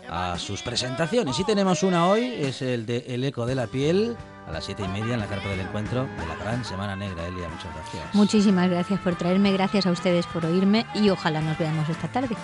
a 0.08 0.38
sus 0.38 0.62
presentaciones. 0.62 1.38
Y 1.38 1.44
tenemos 1.44 1.82
una 1.82 2.08
hoy, 2.08 2.24
es 2.24 2.62
el 2.62 2.86
de 2.86 3.04
El 3.08 3.24
Eco 3.24 3.46
de 3.46 3.54
la 3.54 3.66
Piel, 3.66 4.16
a 4.46 4.52
las 4.52 4.64
siete 4.64 4.84
y 4.84 4.88
media 4.88 5.14
en 5.14 5.20
la 5.20 5.26
carpa 5.26 5.48
del 5.48 5.60
encuentro 5.60 6.04
de 6.04 6.26
la 6.26 6.36
Gran 6.36 6.64
Semana 6.64 6.96
Negra. 6.96 7.26
Elia, 7.26 7.48
muchas 7.48 7.74
gracias. 7.74 8.14
Muchísimas 8.14 8.70
gracias 8.70 9.00
por 9.00 9.16
traerme, 9.16 9.52
gracias 9.52 9.86
a 9.86 9.90
ustedes 9.90 10.26
por 10.26 10.44
oírme 10.44 10.86
y 10.94 11.10
ojalá 11.10 11.40
nos 11.40 11.58
veamos 11.58 11.88
esta 11.88 12.08
tarde. 12.08 12.36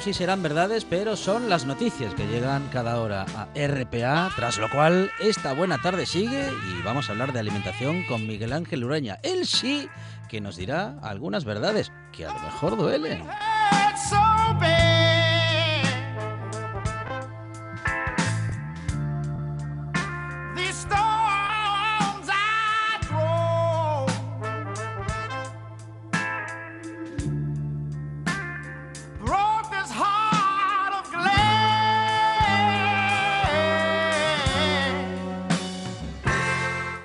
Si 0.00 0.12
serán 0.12 0.42
verdades, 0.42 0.84
pero 0.84 1.16
son 1.16 1.48
las 1.48 1.66
noticias 1.66 2.14
que 2.14 2.26
llegan 2.26 2.68
cada 2.72 3.00
hora 3.00 3.26
a 3.36 3.48
RPA, 3.54 4.30
tras 4.34 4.58
lo 4.58 4.68
cual 4.68 5.10
esta 5.20 5.52
buena 5.52 5.78
tarde 5.80 6.06
sigue 6.06 6.48
y 6.48 6.82
vamos 6.82 7.08
a 7.08 7.12
hablar 7.12 7.32
de 7.32 7.40
alimentación 7.40 8.04
con 8.04 8.26
Miguel 8.26 8.52
Ángel 8.52 8.84
Ureña. 8.84 9.18
Él 9.22 9.46
sí 9.46 9.88
que 10.28 10.40
nos 10.40 10.56
dirá 10.56 10.96
algunas 11.02 11.44
verdades 11.44 11.92
que 12.12 12.26
a 12.26 12.32
lo 12.32 12.40
mejor 12.40 12.76
duelen. 12.76 13.24